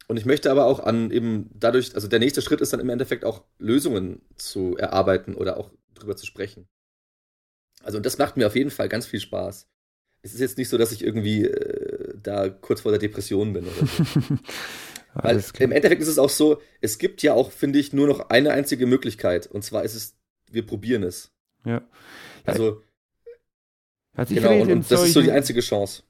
Und 0.08 0.16
ich 0.16 0.26
möchte 0.26 0.50
aber 0.50 0.66
auch 0.66 0.80
an 0.80 1.10
eben 1.10 1.50
dadurch, 1.54 1.94
also 1.94 2.08
der 2.08 2.18
nächste 2.18 2.42
Schritt 2.42 2.60
ist 2.60 2.72
dann 2.72 2.80
im 2.80 2.88
Endeffekt 2.88 3.24
auch 3.24 3.44
Lösungen 3.58 4.22
zu 4.34 4.76
erarbeiten 4.76 5.34
oder 5.34 5.56
auch 5.56 5.70
drüber 5.94 6.16
zu 6.16 6.26
sprechen. 6.26 6.68
Also 7.82 7.96
und 7.96 8.06
das 8.06 8.18
macht 8.18 8.36
mir 8.36 8.46
auf 8.46 8.56
jeden 8.56 8.70
Fall 8.70 8.88
ganz 8.88 9.06
viel 9.06 9.20
Spaß. 9.20 9.68
Es 10.22 10.34
ist 10.34 10.40
jetzt 10.40 10.58
nicht 10.58 10.68
so, 10.68 10.76
dass 10.78 10.92
ich 10.92 11.04
irgendwie 11.04 11.46
äh, 11.46 11.79
da 12.22 12.48
kurz 12.48 12.82
vor 12.82 12.92
der 12.92 12.98
Depression 12.98 13.52
bin 13.52 13.64
oder 13.64 13.86
so. 13.86 14.38
Weil 15.14 15.42
im 15.58 15.72
Endeffekt 15.72 16.02
ist 16.02 16.08
es 16.08 16.18
auch 16.18 16.30
so, 16.30 16.60
es 16.80 16.98
gibt 16.98 17.22
ja 17.22 17.34
auch, 17.34 17.50
finde 17.50 17.78
ich, 17.78 17.92
nur 17.92 18.06
noch 18.06 18.30
eine 18.30 18.52
einzige 18.52 18.86
Möglichkeit. 18.86 19.46
Und 19.46 19.62
zwar 19.62 19.82
ist 19.82 19.94
es, 19.94 20.16
wir 20.50 20.64
probieren 20.64 21.02
es. 21.02 21.32
Ja. 21.64 21.82
Also, 22.44 22.82
also 24.14 24.34
genau, 24.34 24.60
und, 24.60 24.70
und 24.70 24.90
das 24.90 25.02
ist 25.02 25.12
so 25.12 25.22
die 25.22 25.32
einzige 25.32 25.60
Chance. 25.60 26.04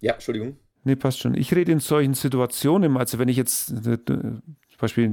Ja, 0.00 0.14
Entschuldigung. 0.14 0.56
Nee, 0.84 0.96
passt 0.96 1.20
schon. 1.20 1.34
Ich 1.34 1.54
rede 1.54 1.72
in 1.72 1.80
solchen 1.80 2.14
Situationen, 2.14 2.96
also 2.96 3.18
wenn 3.18 3.28
ich 3.28 3.36
jetzt, 3.36 3.70
äh, 3.86 3.98
zum 4.06 4.78
Beispiel, 4.78 5.10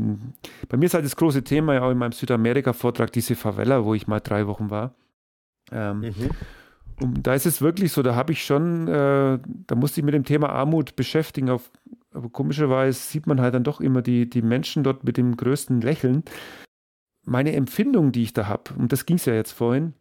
bei 0.70 0.78
mir 0.78 0.86
ist 0.86 0.94
halt 0.94 1.04
das 1.04 1.18
große 1.18 1.44
Thema 1.44 1.74
ja 1.74 1.82
auch 1.84 1.92
in 1.92 1.98
meinem 1.98 2.14
Südamerika-Vortrag 2.14 3.12
diese 3.12 3.36
Favela, 3.36 3.84
wo 3.84 3.94
ich 3.94 4.08
mal 4.08 4.22
drei 4.22 4.48
Wochen 4.48 4.70
war. 4.70 4.96
Ähm, 5.72 6.00
mhm. 6.00 6.30
Und 7.00 7.28
da 7.28 7.36
ist 7.36 7.46
es 7.46 7.62
wirklich 7.62 7.92
so, 7.92 8.02
da 8.02 8.16
habe 8.16 8.34
ich 8.34 8.44
schon, 8.44 8.88
äh, 8.88 9.40
da 9.68 9.76
musste 9.76 10.02
ich 10.02 10.06
mit 10.06 10.16
dem 10.16 10.24
Thema 10.24 10.50
Armut 10.50 10.96
beschäftigen. 10.96 11.50
Auf, 11.50 11.72
aber 12.12 12.30
komischerweise 12.30 13.00
sieht 13.00 13.28
man 13.28 13.40
halt 13.40 13.54
dann 13.54 13.64
doch 13.64 13.80
immer 13.82 14.02
die, 14.02 14.30
die 14.30 14.42
Menschen 14.42 14.84
dort 14.84 15.04
mit 15.04 15.18
dem 15.18 15.38
größten 15.38 15.82
Lächeln. 15.82 16.24
Meine 17.26 17.54
Empfindung, 17.54 18.12
die 18.12 18.24
ich 18.24 18.34
da 18.34 18.48
habe, 18.48 18.74
und 18.78 18.92
das 18.92 19.06
ging 19.06 19.18
es 19.18 19.26
ja 19.26 19.34
jetzt 19.34 19.52
vorhin, 19.52 19.94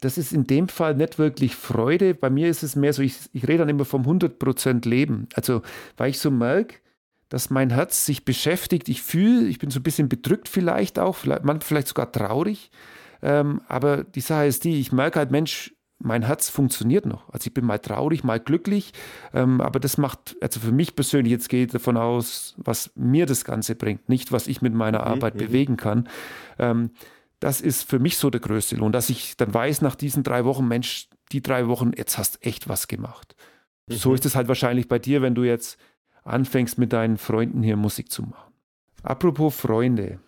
das 0.00 0.18
ist 0.18 0.32
in 0.32 0.46
dem 0.46 0.68
Fall 0.68 0.94
nicht 0.94 1.18
wirklich 1.18 1.56
Freude. 1.56 2.14
Bei 2.14 2.30
mir 2.30 2.48
ist 2.48 2.62
es 2.62 2.76
mehr 2.76 2.92
so, 2.92 3.02
ich, 3.02 3.16
ich 3.32 3.46
rede 3.48 3.58
dann 3.58 3.68
immer 3.68 3.84
vom 3.84 4.02
100% 4.02 4.88
Leben. 4.88 5.28
Also, 5.34 5.62
weil 5.96 6.10
ich 6.10 6.18
so 6.18 6.30
merke, 6.30 6.76
dass 7.28 7.50
mein 7.50 7.70
Herz 7.70 8.06
sich 8.06 8.24
beschäftigt. 8.24 8.88
Ich 8.88 9.02
fühle, 9.02 9.46
ich 9.46 9.58
bin 9.58 9.70
so 9.70 9.80
ein 9.80 9.84
bisschen 9.84 10.08
bedrückt 10.08 10.48
vielleicht 10.48 10.98
auch, 10.98 11.16
vielleicht, 11.16 11.44
man, 11.44 11.60
vielleicht 11.60 11.88
sogar 11.88 12.12
traurig. 12.12 12.70
Ähm, 13.22 13.60
aber 13.68 14.04
die 14.04 14.20
Sache 14.20 14.46
ist 14.46 14.64
die, 14.64 14.80
ich 14.80 14.92
merke 14.92 15.18
halt, 15.18 15.30
Mensch, 15.30 15.74
mein 16.02 16.22
Herz 16.22 16.48
funktioniert 16.48 17.06
noch. 17.06 17.28
Also 17.32 17.48
ich 17.48 17.54
bin 17.54 17.64
mal 17.64 17.78
traurig, 17.78 18.24
mal 18.24 18.40
glücklich, 18.40 18.92
ähm, 19.32 19.60
aber 19.60 19.78
das 19.80 19.98
macht, 19.98 20.36
also 20.40 20.60
für 20.60 20.72
mich 20.72 20.96
persönlich, 20.96 21.30
jetzt 21.30 21.48
geht 21.48 21.74
davon 21.74 21.96
aus, 21.96 22.54
was 22.56 22.90
mir 22.94 23.26
das 23.26 23.44
Ganze 23.44 23.74
bringt, 23.74 24.08
nicht 24.08 24.32
was 24.32 24.46
ich 24.46 24.62
mit 24.62 24.74
meiner 24.74 25.00
mhm, 25.00 25.06
Arbeit 25.06 25.34
mhm. 25.34 25.38
bewegen 25.38 25.76
kann. 25.76 26.08
Ähm, 26.58 26.90
das 27.38 27.60
ist 27.60 27.88
für 27.88 27.98
mich 27.98 28.18
so 28.18 28.30
der 28.30 28.40
größte 28.40 28.76
Lohn, 28.76 28.92
dass 28.92 29.10
ich 29.10 29.36
dann 29.36 29.52
weiß 29.52 29.82
nach 29.82 29.94
diesen 29.94 30.22
drei 30.22 30.44
Wochen, 30.44 30.66
Mensch, 30.66 31.08
die 31.32 31.42
drei 31.42 31.68
Wochen, 31.68 31.92
jetzt 31.96 32.18
hast 32.18 32.44
echt 32.44 32.68
was 32.68 32.88
gemacht. 32.88 33.36
Mhm. 33.86 33.94
So 33.94 34.14
ist 34.14 34.26
es 34.26 34.34
halt 34.34 34.48
wahrscheinlich 34.48 34.88
bei 34.88 34.98
dir, 34.98 35.22
wenn 35.22 35.34
du 35.34 35.44
jetzt 35.44 35.78
anfängst 36.24 36.78
mit 36.78 36.92
deinen 36.92 37.18
Freunden 37.18 37.62
hier 37.62 37.76
Musik 37.76 38.10
zu 38.10 38.22
machen. 38.22 38.52
Apropos 39.02 39.56
Freunde. 39.56 40.20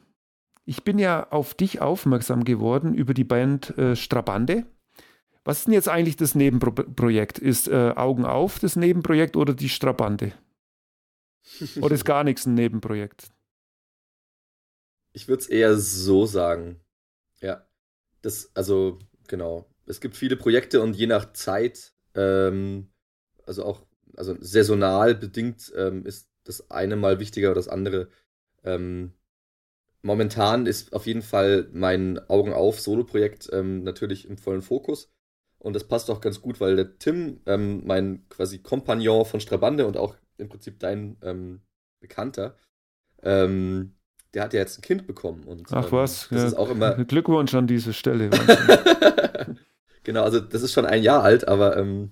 Ich 0.65 0.85
bin 0.85 0.99
ja 0.99 1.29
auf 1.31 1.55
dich 1.55 1.81
aufmerksam 1.81 2.45
geworden 2.45 2.95
über 2.95 3.15
die 3.15 3.25
Band 3.25 3.77
äh, 3.77 3.97
Strabande. 3.97 4.65
Was 5.45 5.59
ist 5.59 5.67
denn 5.67 5.75
jetzt 5.75 5.89
eigentlich 5.89 6.17
das 6.17 6.35
Nebenprojekt? 6.35 7.39
Ist 7.39 7.69
äh, 7.69 7.93
Augen 7.97 8.25
auf 8.25 8.59
das 8.59 8.77
Nebenprojekt 8.77 9.37
oder 9.37 9.55
die 9.55 9.69
Strabande? 9.69 10.33
oder 11.81 11.95
ist 11.95 12.05
gar 12.05 12.23
nichts 12.25 12.47
ein 12.47 12.55
Nebenprojekt? 12.55 13.31
Ich 15.13 15.29
würde 15.29 15.43
es 15.43 15.49
eher 15.49 15.77
so 15.77 16.27
sagen. 16.27 16.81
Ja. 17.41 17.67
Das, 18.23 18.51
also, 18.55 18.99
genau. 19.27 19.69
Es 19.87 20.01
gibt 20.01 20.17
viele 20.17 20.37
Projekte 20.37 20.81
und 20.81 20.95
je 20.95 21.09
nach 21.09 21.33
Zeit, 21.33 21.93
ähm, 22.15 22.93
also 23.45 23.65
auch, 23.65 23.85
also 24.17 24.37
saisonal 24.41 25.17
bedingt 25.17 25.73
ähm, 25.77 26.07
ist 26.07 26.31
das 26.45 26.71
eine 26.71 26.97
mal 26.97 27.19
wichtiger 27.19 27.49
oder 27.49 27.57
das 27.57 27.69
andere. 27.69 28.09
Ähm, 28.63 29.13
momentan 30.03 30.67
ist 30.67 30.93
auf 30.93 31.07
jeden 31.07 31.23
Fall 31.23 31.69
mein 31.73 32.19
Augen 32.31 32.53
auf 32.53 32.81
Solo-Projekt 32.81 33.49
ähm, 33.53 33.83
natürlich 33.83 34.29
im 34.29 34.39
vollen 34.39 34.63
Fokus. 34.63 35.11
Und 35.63 35.75
das 35.75 35.85
passt 35.85 36.11
auch 36.11 36.21
ganz 36.21 36.41
gut, 36.43 36.61
weil 36.61 36.75
der 36.75 36.99
Tim, 36.99 37.41
ähm, 37.47 37.83
mein 37.87 38.29
quasi 38.29 38.59
Kompagnon 38.59 39.25
von 39.25 39.39
Strabande 39.39 39.87
und 39.87 39.97
auch 39.97 40.17
im 40.37 40.49
Prinzip 40.49 40.81
dein 40.81 41.17
ähm, 41.23 41.61
Bekannter, 42.01 42.57
ähm, 43.23 43.95
der 44.35 44.43
hat 44.43 44.55
ja 44.55 44.61
jetzt 44.61 44.79
ein 44.79 44.83
Kind 44.83 45.07
bekommen. 45.07 45.45
Und, 45.45 45.69
Ach 45.71 45.87
ähm, 45.87 45.93
was, 45.93 46.29
das 46.31 46.41
ja, 46.41 46.47
ist 46.49 46.55
auch 46.55 46.69
immer. 46.69 46.95
Glückwunsch 47.05 47.55
an 47.55 47.69
diese 47.69 47.93
Stelle. 47.93 48.31
genau, 50.03 50.25
also 50.25 50.41
das 50.41 50.63
ist 50.63 50.73
schon 50.73 50.85
ein 50.85 51.01
Jahr 51.01 51.23
alt, 51.23 51.47
aber 51.47 51.77
ähm, 51.77 52.11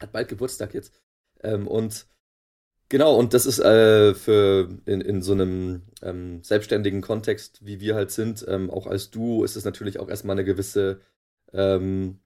hat 0.00 0.12
bald 0.12 0.28
Geburtstag 0.28 0.72
jetzt. 0.72 0.94
Ähm, 1.42 1.68
und 1.68 2.06
genau, 2.88 3.16
und 3.16 3.34
das 3.34 3.44
ist 3.44 3.58
äh, 3.58 4.14
für 4.14 4.70
in, 4.86 5.02
in 5.02 5.20
so 5.20 5.32
einem 5.32 5.82
selbstständigen 6.40 7.02
Kontext, 7.02 7.66
wie 7.66 7.80
wir 7.80 7.96
halt 7.96 8.12
sind, 8.12 8.48
auch 8.48 8.86
als 8.86 9.10
Duo, 9.10 9.44
ist 9.44 9.56
es 9.56 9.66
natürlich 9.66 9.98
auch 9.98 10.08
erstmal 10.08 10.36
eine 10.36 10.44
gewisse 10.44 11.00
ähm, 11.52 12.20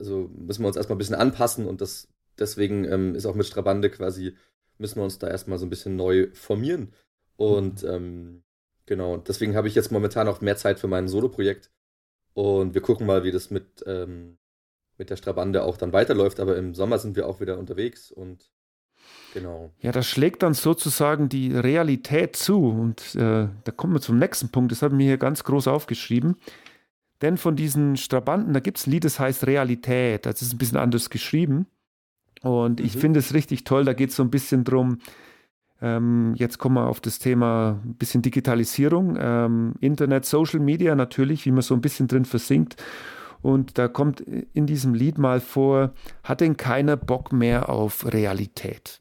also 0.00 0.28
müssen 0.36 0.62
wir 0.62 0.68
uns 0.68 0.76
erstmal 0.76 0.96
ein 0.96 0.98
bisschen 0.98 1.14
anpassen 1.14 1.66
und 1.66 1.80
das 1.80 2.08
deswegen 2.40 2.84
ähm, 2.84 3.14
ist 3.14 3.26
auch 3.26 3.34
mit 3.34 3.46
Strabande 3.46 3.90
quasi, 3.90 4.34
müssen 4.78 4.96
wir 4.96 5.04
uns 5.04 5.18
da 5.18 5.28
erstmal 5.28 5.58
so 5.58 5.66
ein 5.66 5.70
bisschen 5.70 5.94
neu 5.94 6.28
formieren. 6.32 6.92
Und 7.36 7.82
mhm. 7.82 7.88
ähm, 7.88 8.42
genau, 8.86 9.18
deswegen 9.18 9.54
habe 9.54 9.68
ich 9.68 9.74
jetzt 9.74 9.92
momentan 9.92 10.26
auch 10.26 10.40
mehr 10.40 10.56
Zeit 10.56 10.80
für 10.80 10.88
mein 10.88 11.06
Solo-Projekt. 11.06 11.70
Und 12.32 12.74
wir 12.74 12.80
gucken 12.80 13.06
mal, 13.06 13.24
wie 13.24 13.32
das 13.32 13.50
mit, 13.50 13.84
ähm, 13.86 14.38
mit 14.98 15.10
der 15.10 15.16
Strabande 15.16 15.62
auch 15.62 15.76
dann 15.76 15.92
weiterläuft. 15.92 16.40
Aber 16.40 16.56
im 16.56 16.74
Sommer 16.74 16.98
sind 16.98 17.16
wir 17.16 17.26
auch 17.26 17.40
wieder 17.40 17.58
unterwegs 17.58 18.10
und 18.10 18.50
genau. 19.34 19.72
Ja, 19.80 19.92
das 19.92 20.06
schlägt 20.06 20.42
dann 20.42 20.54
sozusagen 20.54 21.28
die 21.28 21.54
Realität 21.54 22.36
zu. 22.36 22.68
Und 22.68 23.14
äh, 23.16 23.48
da 23.64 23.72
kommen 23.74 23.94
wir 23.94 24.00
zum 24.00 24.18
nächsten 24.18 24.50
Punkt. 24.50 24.72
Das 24.72 24.82
haben 24.82 24.98
wir 24.98 25.06
hier 25.06 25.18
ganz 25.18 25.44
groß 25.44 25.68
aufgeschrieben. 25.68 26.36
Denn 27.22 27.36
von 27.36 27.56
diesen 27.56 27.96
Strabanten, 27.96 28.52
da 28.52 28.60
gibt 28.60 28.78
es 28.78 28.86
ein 28.86 28.92
Lied, 28.92 29.04
das 29.04 29.20
heißt 29.20 29.46
Realität. 29.46 30.26
Das 30.26 30.42
ist 30.42 30.54
ein 30.54 30.58
bisschen 30.58 30.78
anders 30.78 31.10
geschrieben. 31.10 31.66
Und 32.42 32.80
mhm. 32.80 32.86
ich 32.86 32.96
finde 32.96 33.20
es 33.20 33.34
richtig 33.34 33.64
toll. 33.64 33.84
Da 33.84 33.92
geht 33.92 34.10
es 34.10 34.16
so 34.16 34.22
ein 34.22 34.30
bisschen 34.30 34.64
drum. 34.64 34.98
Ähm, 35.82 36.34
jetzt 36.36 36.58
kommen 36.58 36.76
wir 36.76 36.86
auf 36.86 37.00
das 37.00 37.18
Thema 37.18 37.80
ein 37.84 37.94
bisschen 37.94 38.22
Digitalisierung, 38.22 39.16
ähm, 39.18 39.74
Internet, 39.80 40.26
Social 40.26 40.60
Media 40.60 40.94
natürlich, 40.94 41.46
wie 41.46 41.52
man 41.52 41.62
so 41.62 41.74
ein 41.74 41.80
bisschen 41.80 42.06
drin 42.06 42.24
versinkt. 42.24 42.82
Und 43.42 43.78
da 43.78 43.88
kommt 43.88 44.20
in 44.20 44.66
diesem 44.66 44.92
Lied 44.92 45.16
mal 45.16 45.40
vor, 45.40 45.94
hat 46.22 46.42
denn 46.42 46.58
keiner 46.58 46.96
Bock 46.98 47.32
mehr 47.32 47.70
auf 47.70 48.12
Realität? 48.12 49.00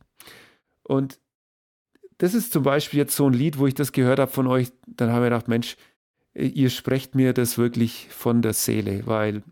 Und 0.83 1.19
das 2.19 2.33
ist 2.33 2.53
zum 2.53 2.63
Beispiel 2.63 2.99
jetzt 2.99 3.15
so 3.15 3.27
ein 3.27 3.33
Lied, 3.33 3.59
wo 3.59 3.67
ich 3.67 3.73
das 3.73 3.91
gehört 3.91 4.19
habe 4.19 4.31
von 4.31 4.47
euch, 4.47 4.71
dann 4.87 5.11
habe 5.11 5.25
ich 5.25 5.29
gedacht, 5.29 5.47
Mensch, 5.49 5.75
ihr 6.33 6.69
sprecht 6.69 7.15
mir 7.15 7.33
das 7.33 7.57
wirklich 7.57 8.07
von 8.09 8.41
der 8.41 8.53
Seele, 8.53 9.05
weil 9.05 9.43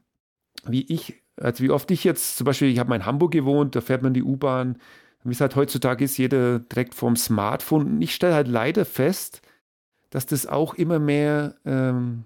wie 0.65 0.85
ich, 0.91 1.23
also 1.37 1.63
wie 1.63 1.69
oft 1.69 1.89
ich 1.91 2.03
jetzt, 2.03 2.37
zum 2.37 2.45
Beispiel, 2.45 2.69
ich 2.69 2.79
habe 2.79 2.95
in 2.95 3.05
Hamburg 3.05 3.31
gewohnt, 3.31 3.75
da 3.75 3.81
fährt 3.81 4.03
man 4.03 4.13
die 4.13 4.23
U-Bahn, 4.23 4.77
wie 5.23 5.33
es 5.33 5.41
halt 5.41 5.55
heutzutage 5.55 6.05
ist, 6.05 6.17
jeder 6.17 6.59
direkt 6.59 6.95
vorm 6.95 7.15
Smartphone. 7.15 7.85
Und 7.85 8.01
ich 8.01 8.15
stelle 8.15 8.35
halt 8.35 8.47
leider 8.47 8.85
fest, 8.85 9.41
dass 10.09 10.25
das 10.25 10.45
auch 10.45 10.73
immer 10.75 10.99
mehr, 10.99 11.55
ähm, 11.65 12.23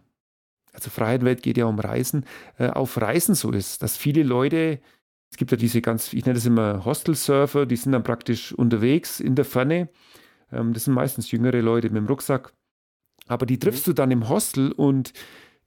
also 0.74 0.90
Freiheit 0.90 1.42
geht 1.42 1.58
ja 1.58 1.66
um 1.66 1.80
Reisen, 1.80 2.26
äh, 2.58 2.68
auf 2.68 3.00
Reisen 3.02 3.36
so 3.36 3.52
ist, 3.52 3.82
dass 3.82 3.98
viele 3.98 4.24
Leute, 4.24 4.80
es 5.32 5.38
gibt 5.38 5.52
ja 5.52 5.58
diese 5.58 5.82
ganz, 5.82 6.14
ich 6.14 6.26
nenne 6.26 6.36
das 6.36 6.46
immer 6.46 6.86
Hostel-Surfer, 6.86 7.66
die 7.66 7.76
sind 7.76 7.94
dann 7.94 8.04
praktisch 8.04 8.54
unterwegs 8.54 9.20
in 9.20 9.36
der 9.36 9.46
Ferne. 9.46 9.90
Ähm, 10.52 10.74
das 10.74 10.86
sind 10.86 10.94
meistens 10.94 11.32
jüngere 11.32 11.62
Leute 11.62 11.90
mit 11.90 11.98
dem 11.98 12.08
Rucksack. 12.08 12.54
Aber 13.28 13.46
die 13.46 13.60
triffst 13.60 13.88
mhm. 13.88 13.92
du 13.92 13.96
dann 13.96 14.12
im 14.12 14.30
Hostel 14.30 14.72
und 14.72 15.14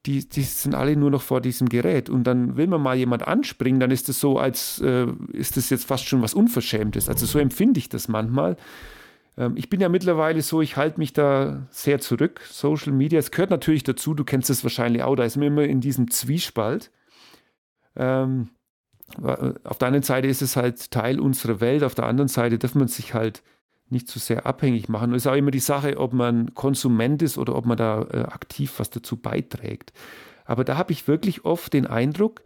die, 0.07 0.29
die 0.29 0.43
sind 0.43 0.75
alle 0.75 0.97
nur 0.97 1.11
noch 1.11 1.23
vor 1.23 1.41
diesem 1.41 1.69
Gerät. 1.69 2.11
Und 2.11 2.25
dann 2.25 2.57
will 2.57 2.67
man 2.67 2.83
mal 2.83 2.97
jemand 2.97 3.27
anspringen, 3.27 3.81
dann 3.81 3.91
ist 3.91 4.09
das 4.09 4.21
so, 4.21 4.39
als 4.39 4.81
äh, 4.81 5.07
ist 5.33 5.57
das 5.57 5.71
jetzt 5.71 5.87
fast 5.87 6.07
schon 6.07 6.21
was 6.21 6.35
Unverschämtes. 6.35 7.09
Also 7.09 7.25
so 7.27 7.39
empfinde 7.39 7.79
ich 7.79 7.89
das 7.89 8.09
manchmal. 8.09 8.57
Ähm, 9.37 9.55
ich 9.57 9.71
bin 9.71 9.81
ja 9.81 9.89
mittlerweile 9.89 10.43
so, 10.43 10.61
ich 10.61 10.77
halte 10.77 10.99
mich 10.99 11.13
da 11.13 11.67
sehr 11.71 12.01
zurück. 12.01 12.43
Social 12.51 12.93
Media, 12.93 13.19
es 13.19 13.31
gehört 13.31 13.51
natürlich 13.51 13.83
dazu, 13.83 14.15
du 14.15 14.25
kennst 14.25 14.51
es 14.51 14.63
wahrscheinlich 14.63 15.03
auch, 15.03 15.17
da 15.17 15.25
ist 15.25 15.37
man 15.37 15.47
immer 15.47 15.65
in 15.65 15.81
diesem 15.81 16.11
Zwiespalt. 16.11 16.91
Ähm, 17.97 18.51
äh, 19.23 19.55
auf 19.65 19.79
der 19.79 19.89
einen 19.89 20.03
Seite 20.03 20.29
ist 20.29 20.43
es 20.43 20.57
halt 20.57 20.91
Teil 20.91 21.19
unserer 21.19 21.61
Welt, 21.61 21.83
auf 21.83 21.95
der 21.95 22.07
anderen 22.07 22.29
Seite 22.29 22.59
darf 22.59 22.75
man 22.75 22.89
sich 22.89 23.15
halt 23.15 23.43
nicht 23.91 24.09
zu 24.09 24.19
sehr 24.19 24.47
abhängig 24.47 24.89
machen. 24.89 25.11
Und 25.11 25.17
es 25.17 25.25
ist 25.25 25.31
auch 25.31 25.37
immer 25.37 25.51
die 25.51 25.61
Sache, 25.61 25.99
ob 25.99 26.13
man 26.13 26.55
Konsument 26.55 27.23
ist 27.23 27.39
oder 27.39 27.55
ob 27.55 27.67
man 27.67 27.77
da 27.77 28.03
äh, 28.11 28.21
aktiv 28.23 28.75
was 28.79 28.91
dazu 28.91 29.17
beiträgt. 29.17 29.93
Aber 30.45 30.65
da 30.65 30.77
habe 30.77 30.93
ich 30.93 31.09
wirklich 31.09 31.45
oft 31.45 31.73
den 31.73 31.87
Eindruck, 31.87 32.43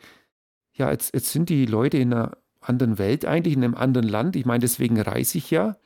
ja, 0.73 0.91
jetzt, 0.91 1.15
jetzt 1.15 1.33
sind 1.33 1.49
die 1.49 1.67
Leute 1.67 1.99
in 1.99 2.13
einer 2.13 2.37
anderen 2.61 2.99
Welt 2.99 3.25
eigentlich, 3.25 3.55
in 3.55 3.65
einem 3.65 3.75
anderen 3.75 4.09
Land. 4.09 4.37
Ich 4.37 4.47
meine, 4.47 4.61
deswegen 4.61 5.01
reise 5.01 5.39
ich 5.39 5.51
ja. 5.51 5.77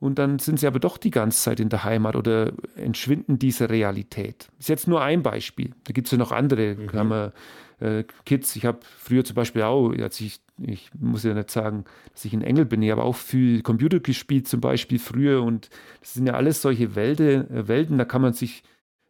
Und 0.00 0.18
dann 0.18 0.38
sind 0.38 0.60
sie 0.60 0.66
aber 0.66 0.80
doch 0.80 0.98
die 0.98 1.10
ganze 1.10 1.42
Zeit 1.42 1.60
in 1.60 1.68
der 1.68 1.84
Heimat 1.84 2.16
oder 2.16 2.52
entschwinden 2.76 3.38
dieser 3.38 3.70
Realität. 3.70 4.48
Das 4.56 4.64
ist 4.64 4.68
jetzt 4.68 4.88
nur 4.88 5.02
ein 5.02 5.22
Beispiel. 5.22 5.74
Da 5.84 5.92
gibt 5.92 6.08
es 6.08 6.12
ja 6.12 6.18
noch 6.18 6.32
andere. 6.32 6.74
Mhm. 6.74 7.32
Äh, 7.80 8.04
Kids. 8.24 8.54
Ich 8.56 8.66
habe 8.66 8.80
früher 8.98 9.24
zum 9.24 9.34
Beispiel 9.34 9.62
auch, 9.62 9.90
als 9.92 10.20
ich, 10.20 10.40
ich 10.58 10.90
muss 10.94 11.24
ja 11.24 11.34
nicht 11.34 11.50
sagen, 11.50 11.84
dass 12.12 12.24
ich 12.24 12.32
ein 12.32 12.42
Engel 12.42 12.64
bin, 12.64 12.82
ich 12.82 12.90
habe 12.90 13.02
auch 13.02 13.16
viel 13.16 13.62
Computer 13.62 14.00
gespielt 14.00 14.46
zum 14.46 14.60
Beispiel 14.60 14.98
früher 14.98 15.42
und 15.42 15.68
das 16.00 16.14
sind 16.14 16.26
ja 16.26 16.34
alles 16.34 16.62
solche 16.62 16.94
Welten, 16.94 17.50
äh, 17.50 17.68
Welten 17.68 17.98
da 17.98 18.04
kann 18.04 18.22
man 18.22 18.34
sich 18.34 18.62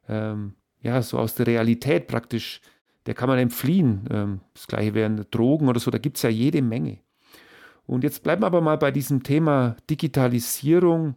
ähm, 0.08 0.54
ja 0.80 1.02
so 1.02 1.18
aus 1.18 1.34
der 1.34 1.46
Realität 1.46 2.06
praktisch, 2.06 2.60
der 3.06 3.14
kann 3.14 3.28
man 3.28 3.38
entfliehen. 3.38 4.08
Ähm, 4.10 4.40
das 4.54 4.66
gleiche 4.66 4.94
wären 4.94 5.26
Drogen 5.30 5.68
oder 5.68 5.80
so, 5.80 5.90
da 5.90 5.98
gibt 5.98 6.16
es 6.16 6.22
ja 6.22 6.30
jede 6.30 6.62
Menge. 6.62 6.98
Und 7.86 8.04
jetzt 8.04 8.22
bleiben 8.22 8.42
wir 8.42 8.46
aber 8.46 8.62
mal 8.62 8.78
bei 8.78 8.90
diesem 8.90 9.22
Thema 9.22 9.76
Digitalisierung. 9.90 11.16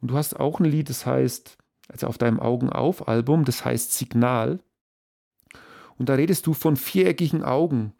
Und 0.00 0.10
du 0.10 0.16
hast 0.16 0.38
auch 0.38 0.58
ein 0.58 0.64
Lied, 0.64 0.88
das 0.88 1.06
heißt, 1.06 1.56
also 1.88 2.06
auf 2.06 2.18
deinem 2.18 2.40
Augen 2.40 2.70
auf 2.70 3.06
Album, 3.06 3.44
das 3.44 3.64
heißt 3.64 3.92
Signal. 3.92 4.58
Und 5.96 6.08
da 6.08 6.14
redest 6.14 6.46
du 6.46 6.54
von 6.54 6.76
viereckigen 6.76 7.42
Augen 7.42 7.92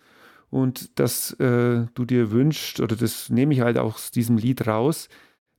und 0.50 0.98
dass 0.98 1.32
äh, 1.40 1.86
du 1.94 2.04
dir 2.04 2.30
wünschst, 2.30 2.80
oder 2.80 2.96
das 2.96 3.30
nehme 3.30 3.54
ich 3.54 3.60
halt 3.60 3.78
auch 3.78 3.94
aus 3.96 4.10
diesem 4.10 4.38
Lied 4.38 4.66
raus, 4.66 5.08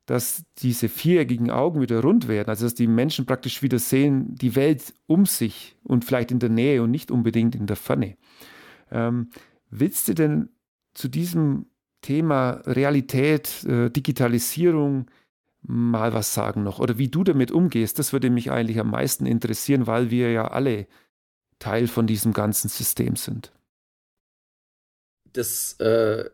dass 0.06 0.44
diese 0.58 0.90
viereckigen 0.90 1.52
Augen 1.52 1.82
wieder 1.82 2.02
rund 2.02 2.28
werden, 2.28 2.50
also 2.50 2.66
dass 2.66 2.74
die 2.74 2.88
Menschen 2.88 3.28
praktisch 3.28 3.62
wieder 3.62 3.78
sehen, 3.78 4.34
die 4.34 4.56
Welt 4.56 4.96
um 5.06 5.28
sich 5.28 5.78
und 5.84 6.04
vielleicht 6.04 6.32
in 6.32 6.40
der 6.40 6.50
Nähe 6.50 6.82
und 6.82 6.90
nicht 6.90 7.12
unbedingt 7.12 7.54
in 7.54 7.68
der 7.68 7.76
Ferne. 7.76 8.18
Ähm, 8.90 9.30
willst 9.70 10.08
du 10.08 10.16
denn 10.16 10.50
zu 10.96 11.10
diesem 11.10 11.68
Thema 12.02 12.62
Realität, 12.66 13.64
äh, 13.66 13.92
Digitalisierung 13.92 15.12
mal 15.62 16.14
was 16.14 16.34
sagen 16.34 16.64
noch? 16.64 16.80
Oder 16.80 16.98
wie 16.98 17.10
du 17.10 17.24
damit 17.24 17.52
umgehst, 17.52 18.00
das 18.00 18.12
würde 18.12 18.32
mich 18.32 18.50
eigentlich 18.50 18.80
am 18.80 18.90
meisten 18.90 19.28
interessieren, 19.28 19.86
weil 19.86 20.10
wir 20.10 20.32
ja 20.32 20.48
alle 20.48 20.88
Teil 21.60 21.88
von 21.88 22.08
diesem 22.08 22.34
ganzen 22.34 22.70
System 22.70 23.16
sind. 23.16 23.52
Das, 25.34 25.74
äh, 25.80 26.30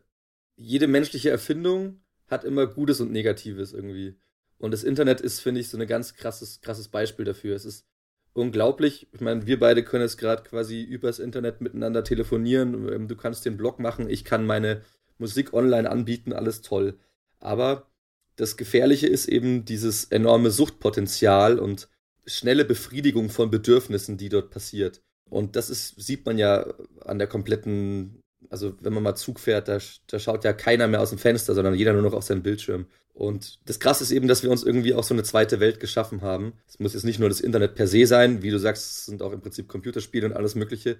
jede 0.56 0.88
menschliche 0.88 1.30
Erfindung 1.30 2.02
hat 2.28 2.44
immer 2.44 2.68
Gutes 2.68 3.02
und 3.02 3.12
Negatives 3.12 3.74
irgendwie. 3.74 4.16
Und 4.58 4.72
das 4.72 4.84
Internet 4.84 5.22
ist, 5.22 5.42
finde 5.42 5.62
ich, 5.62 5.70
so 5.70 5.78
ein 5.78 5.88
ganz 5.88 6.16
krasses, 6.16 6.62
krasses 6.62 6.88
Beispiel 6.88 7.26
dafür. 7.26 7.56
Es 7.56 7.66
ist 7.66 7.86
unglaublich. 8.34 9.08
Ich 9.12 9.22
meine, 9.22 9.46
wir 9.48 9.60
beide 9.60 9.84
können 9.84 10.04
jetzt 10.04 10.18
gerade 10.18 10.44
quasi 10.44 10.82
übers 10.82 11.20
Internet 11.20 11.62
miteinander 11.62 12.04
telefonieren. 12.04 12.88
Ähm, 12.90 13.08
du 13.08 13.16
kannst 13.16 13.46
den 13.46 13.58
Blog 13.58 13.80
machen, 13.80 14.10
ich 14.10 14.24
kann 14.26 14.46
meine 14.46 14.82
Musik 15.18 15.54
online 15.54 15.90
anbieten, 15.90 16.34
alles 16.34 16.62
toll. 16.62 17.00
Aber 17.40 17.90
das 18.36 18.58
Gefährliche 18.58 19.08
ist 19.08 19.28
eben 19.28 19.66
dieses 19.66 20.06
enorme 20.06 20.52
Suchtpotenzial 20.52 21.60
und 21.60 21.88
schnelle 22.26 22.66
Befriedigung 22.66 23.30
von 23.30 23.50
Bedürfnissen, 23.50 24.18
die 24.18 24.30
dort 24.30 24.52
passiert. 24.52 25.02
Und 25.30 25.56
das 25.56 25.70
ist, 25.70 26.02
sieht 26.02 26.26
man 26.26 26.38
ja 26.38 26.74
an 27.02 27.18
der 27.18 27.28
kompletten, 27.28 28.22
also 28.50 28.76
wenn 28.82 28.94
man 28.94 29.04
mal 29.04 29.16
Zug 29.16 29.40
fährt, 29.40 29.68
da, 29.68 29.80
da 30.08 30.20
schaut 30.20 30.44
ja 30.44 30.54
keiner 30.54 30.88
mehr 30.88 31.02
aus 31.02 31.10
dem 31.10 31.20
Fenster, 31.20 31.54
sondern 31.54 31.76
jeder 31.76 31.94
nur 31.94 32.02
noch 32.02 32.14
auf 32.14 32.24
seinen 32.24 32.44
Bildschirm. 32.44 32.88
Und 33.14 33.60
das 33.66 33.80
Krasse 33.80 34.04
ist 34.04 34.12
eben, 34.12 34.28
dass 34.28 34.44
wir 34.44 34.52
uns 34.52 34.64
irgendwie 34.64 34.94
auch 34.94 35.04
so 35.04 35.14
eine 35.14 35.24
zweite 35.24 35.60
Welt 35.60 35.80
geschaffen 35.80 36.22
haben. 36.22 36.54
Es 36.68 36.80
muss 36.80 36.94
jetzt 36.94 37.06
nicht 37.06 37.20
nur 37.20 37.30
das 37.30 37.40
Internet 37.40 37.76
per 37.76 37.88
se 37.88 38.06
sein, 38.06 38.42
wie 38.42 38.52
du 38.52 38.60
sagst, 38.60 38.84
es 38.84 39.06
sind 39.06 39.22
auch 39.22 39.32
im 39.32 39.42
Prinzip 39.42 39.68
Computerspiele 39.70 40.26
und 40.26 40.34
alles 40.34 40.56
Mögliche, 40.56 40.98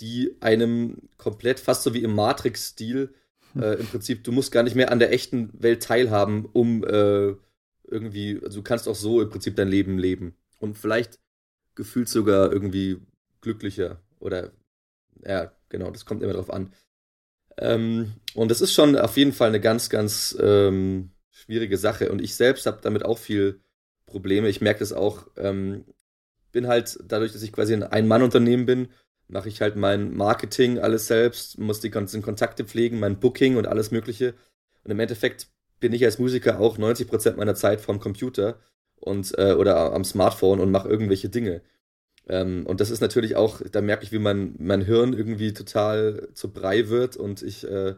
die 0.00 0.36
einem 0.40 1.08
komplett, 1.16 1.60
fast 1.60 1.82
so 1.82 1.92
wie 1.92 2.02
im 2.02 2.14
Matrix-Stil, 2.14 3.12
äh, 3.56 3.80
im 3.80 3.86
Prinzip, 3.86 4.22
du 4.24 4.32
musst 4.32 4.52
gar 4.52 4.62
nicht 4.62 4.76
mehr 4.76 4.92
an 4.92 5.00
der 5.00 5.12
echten 5.12 5.50
Welt 5.60 5.82
teilhaben, 5.82 6.46
um 6.52 6.84
äh, 6.84 7.34
irgendwie, 7.88 8.40
also 8.42 8.60
du 8.60 8.62
kannst 8.62 8.88
auch 8.88 8.94
so 8.94 9.20
im 9.20 9.30
Prinzip 9.30 9.56
dein 9.56 9.68
Leben 9.68 9.98
leben. 9.98 10.36
Und 10.58 10.78
vielleicht 10.78 11.18
gefühlt 11.74 12.08
sogar 12.08 12.52
irgendwie 12.52 12.98
glücklicher 13.40 14.00
oder 14.20 14.52
ja, 15.24 15.52
genau, 15.68 15.90
das 15.90 16.04
kommt 16.04 16.22
immer 16.22 16.32
drauf 16.32 16.50
an. 16.50 16.72
Ähm, 17.58 18.14
und 18.34 18.50
das 18.50 18.60
ist 18.60 18.72
schon 18.72 18.96
auf 18.96 19.16
jeden 19.16 19.32
Fall 19.32 19.48
eine 19.48 19.60
ganz, 19.60 19.90
ganz 19.90 20.36
ähm, 20.40 21.10
schwierige 21.30 21.76
Sache. 21.76 22.10
Und 22.10 22.20
ich 22.20 22.34
selbst 22.34 22.66
habe 22.66 22.80
damit 22.82 23.04
auch 23.04 23.18
viel 23.18 23.60
Probleme. 24.06 24.48
Ich 24.48 24.60
merke 24.60 24.80
das 24.80 24.92
auch. 24.92 25.26
Ähm, 25.36 25.84
bin 26.52 26.66
halt 26.66 26.98
dadurch, 27.04 27.32
dass 27.32 27.42
ich 27.42 27.52
quasi 27.52 27.74
ein 27.74 27.82
Ein-Mann-Unternehmen 27.82 28.66
bin, 28.66 28.88
mache 29.28 29.48
ich 29.48 29.60
halt 29.60 29.76
mein 29.76 30.14
Marketing 30.14 30.78
alles 30.78 31.06
selbst, 31.06 31.58
muss 31.58 31.80
die 31.80 31.90
ganzen 31.90 32.22
Kontakte 32.22 32.64
pflegen, 32.64 32.98
mein 32.98 33.20
Booking 33.20 33.56
und 33.56 33.68
alles 33.68 33.90
Mögliche. 33.90 34.34
Und 34.82 34.90
im 34.90 34.98
Endeffekt 34.98 35.48
bin 35.78 35.92
ich 35.92 36.04
als 36.04 36.18
Musiker 36.18 36.60
auch 36.60 36.78
90% 36.78 37.36
meiner 37.36 37.54
Zeit 37.54 37.80
vom 37.80 38.00
Computer 38.00 38.60
und 38.96 39.36
äh, 39.38 39.52
oder 39.52 39.92
am 39.92 40.04
Smartphone 40.04 40.60
und 40.60 40.70
mache 40.70 40.88
irgendwelche 40.88 41.28
Dinge. 41.28 41.62
Ähm, 42.30 42.64
und 42.64 42.80
das 42.80 42.90
ist 42.90 43.00
natürlich 43.00 43.34
auch, 43.34 43.60
da 43.72 43.80
merke 43.80 44.04
ich, 44.04 44.12
wie 44.12 44.20
mein, 44.20 44.54
mein 44.58 44.82
Hirn 44.82 45.12
irgendwie 45.12 45.52
total 45.52 46.28
zu 46.32 46.52
Brei 46.52 46.88
wird 46.88 47.16
und 47.16 47.42
ich. 47.42 47.68
Äh, 47.68 47.96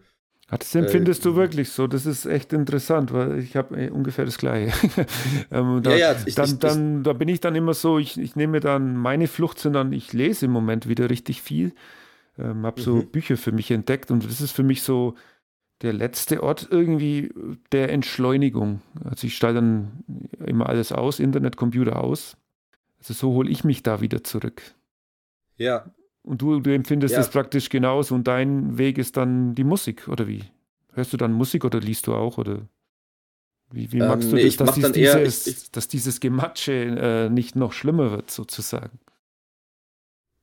das 0.50 0.74
empfindest 0.74 1.20
äh, 1.20 1.24
du 1.24 1.36
wirklich 1.36 1.70
so? 1.70 1.86
Das 1.86 2.06
ist 2.06 2.24
echt 2.26 2.52
interessant, 2.52 3.12
weil 3.12 3.38
ich 3.38 3.56
habe 3.56 3.76
äh, 3.76 3.90
ungefähr 3.90 4.24
das 4.24 4.38
Gleiche. 4.38 4.72
ähm, 5.50 5.82
da, 5.82 5.90
ja, 5.90 6.12
ja, 6.12 6.16
ich, 6.24 6.34
dann, 6.34 6.46
ich, 6.46 6.58
dann, 6.58 7.02
da 7.02 7.12
bin 7.12 7.28
ich 7.28 7.40
dann 7.40 7.54
immer 7.54 7.74
so, 7.74 7.98
ich, 7.98 8.18
ich 8.18 8.34
nehme 8.34 8.60
dann, 8.60 8.96
meine 8.96 9.28
Flucht 9.28 9.58
sind 9.58 9.74
dann, 9.74 9.92
ich 9.92 10.14
lese 10.14 10.46
im 10.46 10.52
Moment 10.52 10.88
wieder 10.88 11.10
richtig 11.10 11.42
viel, 11.42 11.74
ähm, 12.38 12.64
habe 12.64 12.80
so 12.80 12.96
mhm. 12.96 13.06
Bücher 13.08 13.36
für 13.36 13.52
mich 13.52 13.70
entdeckt 13.70 14.10
und 14.10 14.24
das 14.24 14.40
ist 14.40 14.52
für 14.52 14.62
mich 14.62 14.82
so 14.82 15.14
der 15.82 15.92
letzte 15.92 16.42
Ort 16.42 16.68
irgendwie 16.70 17.32
der 17.72 17.90
Entschleunigung. 17.90 18.80
Also 19.04 19.26
ich 19.26 19.36
stelle 19.36 19.54
dann 19.54 20.04
immer 20.46 20.68
alles 20.68 20.92
aus, 20.92 21.18
Internet, 21.18 21.56
Computer 21.56 22.02
aus 22.02 22.36
also 23.02 23.14
so 23.14 23.32
hole 23.34 23.50
ich 23.50 23.64
mich 23.64 23.82
da 23.82 24.00
wieder 24.00 24.22
zurück. 24.22 24.62
Ja. 25.56 25.90
Und 26.22 26.40
du, 26.40 26.60
du 26.60 26.72
empfindest 26.72 27.16
es 27.16 27.28
praktisch 27.28 27.68
genauso 27.68 28.14
und 28.14 28.28
dein 28.28 28.78
Weg 28.78 28.96
ist 28.98 29.16
dann 29.16 29.54
die 29.54 29.64
Musik, 29.64 30.06
oder 30.08 30.28
wie? 30.28 30.44
Hörst 30.92 31.12
du 31.12 31.16
dann 31.16 31.32
Musik 31.32 31.64
oder 31.64 31.80
liest 31.80 32.06
du 32.06 32.14
auch? 32.14 32.38
Oder 32.38 32.68
wie, 33.72 33.90
wie 33.90 33.98
magst 33.98 34.28
ähm, 34.30 34.36
du 34.36 34.44
das, 34.44 34.56
dass, 34.56 34.74
dies, 34.74 34.92
dieses, 34.92 35.14
eher, 35.14 35.22
ich, 35.24 35.46
ich, 35.46 35.72
dass 35.72 35.88
dieses 35.88 36.20
Gematsche 36.20 36.72
äh, 36.72 37.28
nicht 37.28 37.56
noch 37.56 37.72
schlimmer 37.72 38.12
wird, 38.12 38.30
sozusagen? 38.30 39.00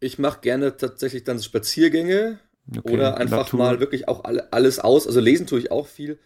Ich 0.02 0.20
mache 0.20 0.42
gerne 0.42 0.76
tatsächlich 0.76 1.24
dann 1.24 1.42
Spaziergänge 1.42 2.40
okay, 2.78 2.94
oder 2.94 3.18
einfach 3.18 3.38
Natur. 3.38 3.60
mal 3.60 3.80
wirklich 3.80 4.08
auch 4.08 4.26
alle, 4.26 4.52
alles 4.52 4.80
aus. 4.80 5.08
Also 5.08 5.20
lesen 5.20 5.48
tue 5.48 5.60
ich 5.60 5.72
auch 5.72 5.88
viel. 5.88 6.20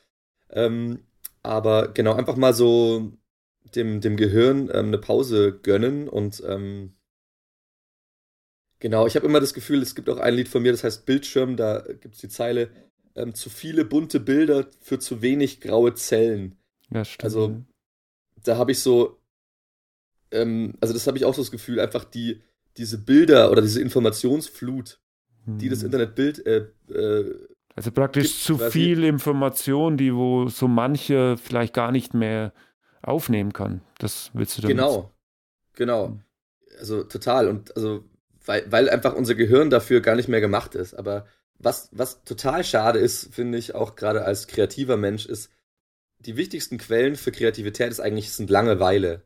Ähm, 0.50 1.00
aber 1.44 1.90
genau, 1.90 2.14
einfach 2.14 2.38
mal 2.38 2.54
so 2.54 3.12
dem, 3.76 4.02
dem 4.02 4.18
Gehirn 4.18 4.70
ähm, 4.74 4.88
eine 4.88 4.98
Pause 4.98 5.60
gönnen 5.62 6.08
und 6.08 6.44
ähm, 6.46 6.94
genau, 8.80 9.08
ich 9.08 9.16
habe 9.16 9.26
immer 9.26 9.40
das 9.40 9.54
Gefühl, 9.54 9.82
es 9.82 9.96
gibt 9.96 10.10
auch 10.10 10.18
ein 10.18 10.36
Lied 10.36 10.48
von 10.48 10.62
mir, 10.62 10.72
das 10.72 10.84
heißt 10.84 11.06
Bildschirm, 11.06 11.58
da 11.58 11.82
gibt 12.02 12.16
es 12.16 12.22
die 12.22 12.30
Zeile, 12.30 12.70
ähm, 13.16 13.34
zu 13.34 13.50
viele 13.50 13.86
bunte 13.86 14.20
Bilder 14.20 14.68
für 14.82 15.00
zu 15.00 15.22
wenig 15.22 15.62
graue 15.62 15.94
Zellen. 15.94 16.56
Ja, 16.92 17.06
stimmt. 17.06 17.24
Also 17.24 17.62
da 18.44 18.58
habe 18.58 18.72
ich 18.72 18.80
so, 18.80 19.20
ähm, 20.32 20.74
also 20.82 20.94
das 20.94 21.08
habe 21.08 21.18
ich 21.18 21.26
auch 21.26 21.34
so 21.34 21.42
das 21.42 21.52
Gefühl, 21.52 21.80
einfach 21.80 22.04
die 22.04 22.42
diese 22.78 22.98
Bilder 22.98 23.52
oder 23.52 23.62
diese 23.62 23.82
Informationsflut, 23.82 25.00
die 25.46 25.70
das 25.70 25.80
hm. 25.80 25.86
Internetbild 25.86 26.46
äh, 26.46 26.68
äh, 26.90 27.48
also 27.76 27.92
praktisch 27.92 28.28
gibt, 28.28 28.40
zu 28.40 28.58
viel 28.58 29.04
Information, 29.04 29.98
die 29.98 30.14
wo 30.14 30.48
so 30.48 30.68
manche 30.68 31.38
vielleicht 31.38 31.74
gar 31.74 31.92
nicht 31.92 32.14
mehr 32.14 32.54
aufnehmen 33.04 33.54
kann. 33.54 33.82
Das 34.00 34.32
willst 34.34 34.58
du 34.58 34.64
damit? 34.64 34.78
Genau, 34.78 35.14
genau. 35.74 36.20
Also 36.80 37.04
total. 37.04 37.48
Und 37.48 37.76
also, 37.76 38.04
weil, 38.46 38.70
weil 38.72 38.90
einfach 38.90 39.14
unser 39.14 39.36
Gehirn 39.36 39.70
dafür 39.70 40.02
gar 40.02 40.16
nicht 40.16 40.28
mehr 40.28 40.42
gemacht 40.42 40.76
ist. 40.76 40.94
Aber 40.94 41.28
was, 41.60 41.90
was 41.92 42.24
total 42.24 42.64
schade 42.64 43.00
ist, 43.00 43.34
finde 43.34 43.58
ich, 43.58 43.76
auch 43.76 43.96
gerade 43.96 44.26
als 44.26 44.48
kreativer 44.48 44.98
Mensch, 44.98 45.26
ist, 45.26 45.52
die 46.20 46.38
wichtigsten 46.38 46.78
Quellen 46.78 47.16
für 47.16 47.32
Kreativität 47.32 47.92
ist 47.92 48.00
eigentlich 48.00 48.32
sind 48.32 48.50
Langeweile. 48.50 49.24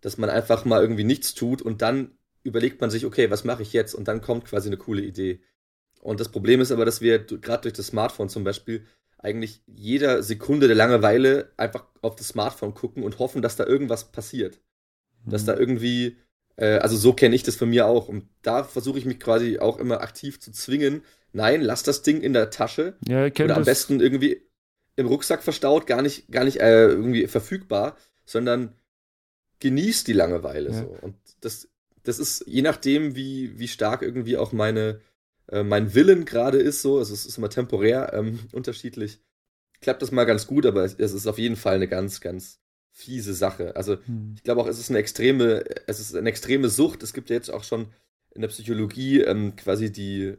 Dass 0.00 0.18
man 0.18 0.30
einfach 0.30 0.64
mal 0.64 0.80
irgendwie 0.80 1.04
nichts 1.04 1.34
tut 1.34 1.60
und 1.60 1.82
dann 1.82 2.12
überlegt 2.44 2.80
man 2.80 2.90
sich, 2.90 3.04
okay, 3.04 3.30
was 3.30 3.44
mache 3.44 3.62
ich 3.62 3.72
jetzt? 3.72 3.94
Und 3.94 4.06
dann 4.06 4.20
kommt 4.20 4.44
quasi 4.44 4.68
eine 4.68 4.76
coole 4.76 5.02
Idee. 5.02 5.40
Und 6.00 6.20
das 6.20 6.28
Problem 6.28 6.60
ist 6.60 6.70
aber, 6.70 6.84
dass 6.84 7.00
wir 7.00 7.18
gerade 7.18 7.62
durch 7.62 7.74
das 7.74 7.88
Smartphone 7.88 8.28
zum 8.28 8.44
Beispiel 8.44 8.86
eigentlich 9.18 9.62
jeder 9.66 10.22
Sekunde 10.22 10.68
der 10.68 10.76
Langeweile 10.76 11.52
einfach 11.56 11.84
auf 12.02 12.16
das 12.16 12.28
Smartphone 12.28 12.74
gucken 12.74 13.02
und 13.02 13.18
hoffen, 13.18 13.42
dass 13.42 13.56
da 13.56 13.66
irgendwas 13.66 14.12
passiert. 14.12 14.60
Mhm. 15.24 15.30
Dass 15.30 15.44
da 15.44 15.56
irgendwie, 15.56 16.16
äh, 16.56 16.78
also 16.78 16.96
so 16.96 17.12
kenne 17.12 17.34
ich 17.34 17.42
das 17.42 17.56
von 17.56 17.68
mir 17.68 17.86
auch. 17.86 18.08
Und 18.08 18.28
da 18.42 18.64
versuche 18.64 18.98
ich 18.98 19.04
mich 19.04 19.18
quasi 19.18 19.58
auch 19.58 19.78
immer 19.78 20.00
aktiv 20.00 20.40
zu 20.40 20.52
zwingen. 20.52 21.02
Nein, 21.32 21.60
lass 21.62 21.82
das 21.82 22.02
Ding 22.02 22.20
in 22.20 22.32
der 22.32 22.50
Tasche. 22.50 22.96
Ja, 23.06 23.26
ich 23.26 23.34
Oder 23.40 23.56
am 23.56 23.60
das. 23.60 23.66
besten 23.66 24.00
irgendwie 24.00 24.42
im 24.96 25.06
Rucksack 25.06 25.42
verstaut, 25.42 25.86
gar 25.86 26.02
nicht, 26.02 26.30
gar 26.30 26.44
nicht 26.44 26.60
äh, 26.60 26.86
irgendwie 26.86 27.26
verfügbar, 27.26 27.96
sondern 28.24 28.74
genießt 29.60 30.06
die 30.06 30.12
Langeweile 30.12 30.70
ja. 30.70 30.78
so. 30.80 30.96
Und 31.00 31.16
das, 31.40 31.68
das 32.02 32.18
ist 32.18 32.44
je 32.46 32.62
nachdem, 32.62 33.14
wie, 33.14 33.58
wie 33.58 33.68
stark 33.68 34.02
irgendwie 34.02 34.36
auch 34.36 34.52
meine, 34.52 35.00
äh, 35.48 35.62
mein 35.62 35.94
Willen 35.94 36.24
gerade 36.24 36.58
ist, 36.58 36.82
so, 36.82 36.98
also 36.98 37.14
es 37.14 37.26
ist 37.26 37.38
immer 37.38 37.50
temporär 37.50 38.12
ähm, 38.14 38.38
unterschiedlich, 38.52 39.20
klappt 39.80 40.02
das 40.02 40.12
mal 40.12 40.24
ganz 40.24 40.46
gut, 40.46 40.66
aber 40.66 40.84
es, 40.84 40.94
es, 40.94 41.12
ist 41.12 41.26
auf 41.26 41.38
jeden 41.38 41.56
Fall 41.56 41.76
eine 41.76 41.88
ganz, 41.88 42.20
ganz 42.20 42.60
fiese 42.90 43.34
Sache. 43.34 43.76
Also 43.76 43.98
hm. 44.04 44.34
ich 44.36 44.42
glaube 44.42 44.60
auch, 44.60 44.66
es 44.66 44.78
ist 44.78 44.90
eine 44.90 44.98
extreme, 44.98 45.64
es 45.86 46.00
ist 46.00 46.14
eine 46.14 46.28
extreme 46.28 46.68
Sucht. 46.68 47.02
Es 47.02 47.12
gibt 47.12 47.30
ja 47.30 47.36
jetzt 47.36 47.50
auch 47.50 47.64
schon 47.64 47.88
in 48.34 48.40
der 48.40 48.48
Psychologie 48.48 49.20
ähm, 49.20 49.56
quasi 49.56 49.92
die, 49.92 50.36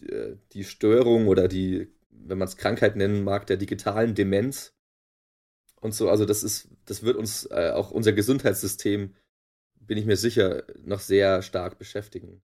die, 0.00 0.08
äh, 0.08 0.36
die 0.52 0.64
Störung 0.64 1.28
oder 1.28 1.48
die, 1.48 1.88
wenn 2.10 2.38
man 2.38 2.48
es 2.48 2.56
Krankheit 2.56 2.96
nennen 2.96 3.24
mag, 3.24 3.46
der 3.46 3.56
digitalen 3.56 4.14
Demenz 4.14 4.74
und 5.80 5.94
so. 5.94 6.10
Also 6.10 6.24
das 6.24 6.42
ist, 6.42 6.68
das 6.86 7.02
wird 7.02 7.16
uns 7.16 7.46
äh, 7.50 7.70
auch 7.74 7.90
unser 7.90 8.12
Gesundheitssystem, 8.12 9.14
bin 9.80 9.98
ich 9.98 10.06
mir 10.06 10.16
sicher, 10.16 10.64
noch 10.84 11.00
sehr 11.00 11.42
stark 11.42 11.78
beschäftigen. 11.78 12.42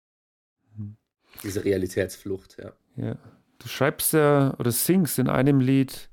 Diese 1.42 1.64
Realitätsflucht, 1.64 2.56
ja. 2.58 2.72
Ja. 2.96 3.16
Du 3.58 3.68
schreibst 3.68 4.12
ja 4.12 4.54
oder 4.58 4.70
singst 4.70 5.18
in 5.18 5.28
einem 5.28 5.60
Lied, 5.60 6.08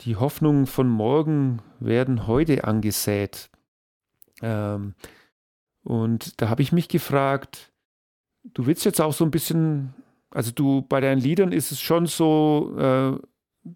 die 0.00 0.16
Hoffnungen 0.16 0.66
von 0.66 0.88
morgen 0.88 1.60
werden 1.80 2.26
heute 2.26 2.64
angesät. 2.64 3.50
Ähm, 4.40 4.94
und 5.82 6.40
da 6.40 6.48
habe 6.48 6.62
ich 6.62 6.72
mich 6.72 6.88
gefragt, 6.88 7.72
du 8.44 8.66
willst 8.66 8.84
jetzt 8.84 9.00
auch 9.00 9.12
so 9.12 9.24
ein 9.24 9.30
bisschen, 9.30 9.94
also 10.30 10.50
du 10.50 10.82
bei 10.82 11.00
deinen 11.00 11.20
Liedern 11.20 11.52
ist 11.52 11.72
es 11.72 11.80
schon 11.80 12.06
so, 12.06 12.74
äh, 12.78 13.18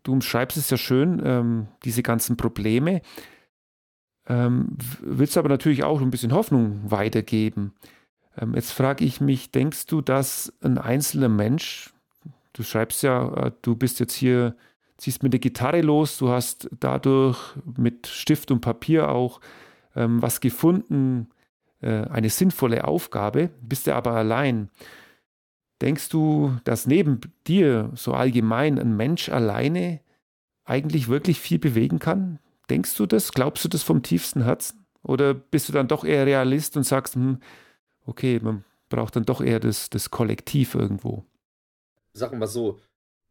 du 0.02 0.12
umschreibst 0.12 0.56
es 0.56 0.70
ja 0.70 0.76
schön, 0.76 1.20
ähm, 1.24 1.68
diese 1.84 2.02
ganzen 2.02 2.36
Probleme, 2.36 3.02
ähm, 4.26 4.76
willst 5.00 5.36
aber 5.36 5.48
natürlich 5.48 5.82
auch 5.84 6.00
ein 6.00 6.10
bisschen 6.10 6.32
Hoffnung 6.32 6.80
weitergeben. 6.90 7.74
Ähm, 8.38 8.54
jetzt 8.54 8.72
frage 8.72 9.04
ich 9.04 9.20
mich, 9.20 9.50
denkst 9.50 9.86
du, 9.86 10.00
dass 10.00 10.52
ein 10.62 10.78
einzelner 10.78 11.28
Mensch, 11.28 11.92
du 12.52 12.62
schreibst 12.62 13.02
ja, 13.02 13.46
äh, 13.46 13.52
du 13.62 13.76
bist 13.76 14.00
jetzt 14.00 14.14
hier, 14.14 14.56
ziehst 14.96 15.22
mit 15.22 15.32
der 15.32 15.40
Gitarre 15.40 15.80
los, 15.80 16.18
du 16.18 16.30
hast 16.30 16.68
dadurch 16.78 17.38
mit 17.76 18.06
Stift 18.06 18.50
und 18.50 18.60
Papier 18.60 19.10
auch 19.10 19.40
ähm, 19.96 20.22
was 20.22 20.40
gefunden, 20.40 21.28
äh, 21.80 22.04
eine 22.04 22.30
sinnvolle 22.30 22.84
Aufgabe, 22.84 23.50
bist 23.60 23.86
du 23.86 23.94
aber 23.94 24.12
allein. 24.12 24.70
Denkst 25.80 26.10
du, 26.10 26.56
dass 26.62 26.86
neben 26.86 27.20
dir 27.48 27.90
so 27.94 28.14
allgemein 28.14 28.78
ein 28.78 28.96
Mensch 28.96 29.28
alleine 29.28 30.00
eigentlich 30.64 31.08
wirklich 31.08 31.40
viel 31.40 31.58
bewegen 31.58 31.98
kann? 31.98 32.38
Denkst 32.70 32.96
du 32.96 33.06
das? 33.06 33.32
Glaubst 33.32 33.64
du 33.64 33.68
das 33.68 33.82
vom 33.82 34.02
tiefsten 34.02 34.44
Herzen? 34.44 34.86
Oder 35.02 35.34
bist 35.34 35.68
du 35.68 35.72
dann 35.72 35.88
doch 35.88 36.04
eher 36.04 36.24
Realist 36.24 36.76
und 36.76 36.84
sagst, 36.84 37.16
hm, 37.16 37.38
okay, 38.06 38.40
man 38.40 38.64
braucht 38.88 39.16
dann 39.16 39.24
doch 39.24 39.40
eher 39.40 39.60
das, 39.60 39.90
das 39.90 40.10
Kollektiv 40.10 40.74
irgendwo. 40.74 41.24
Sagen 42.14 42.38
wir 42.38 42.46
so, 42.46 42.80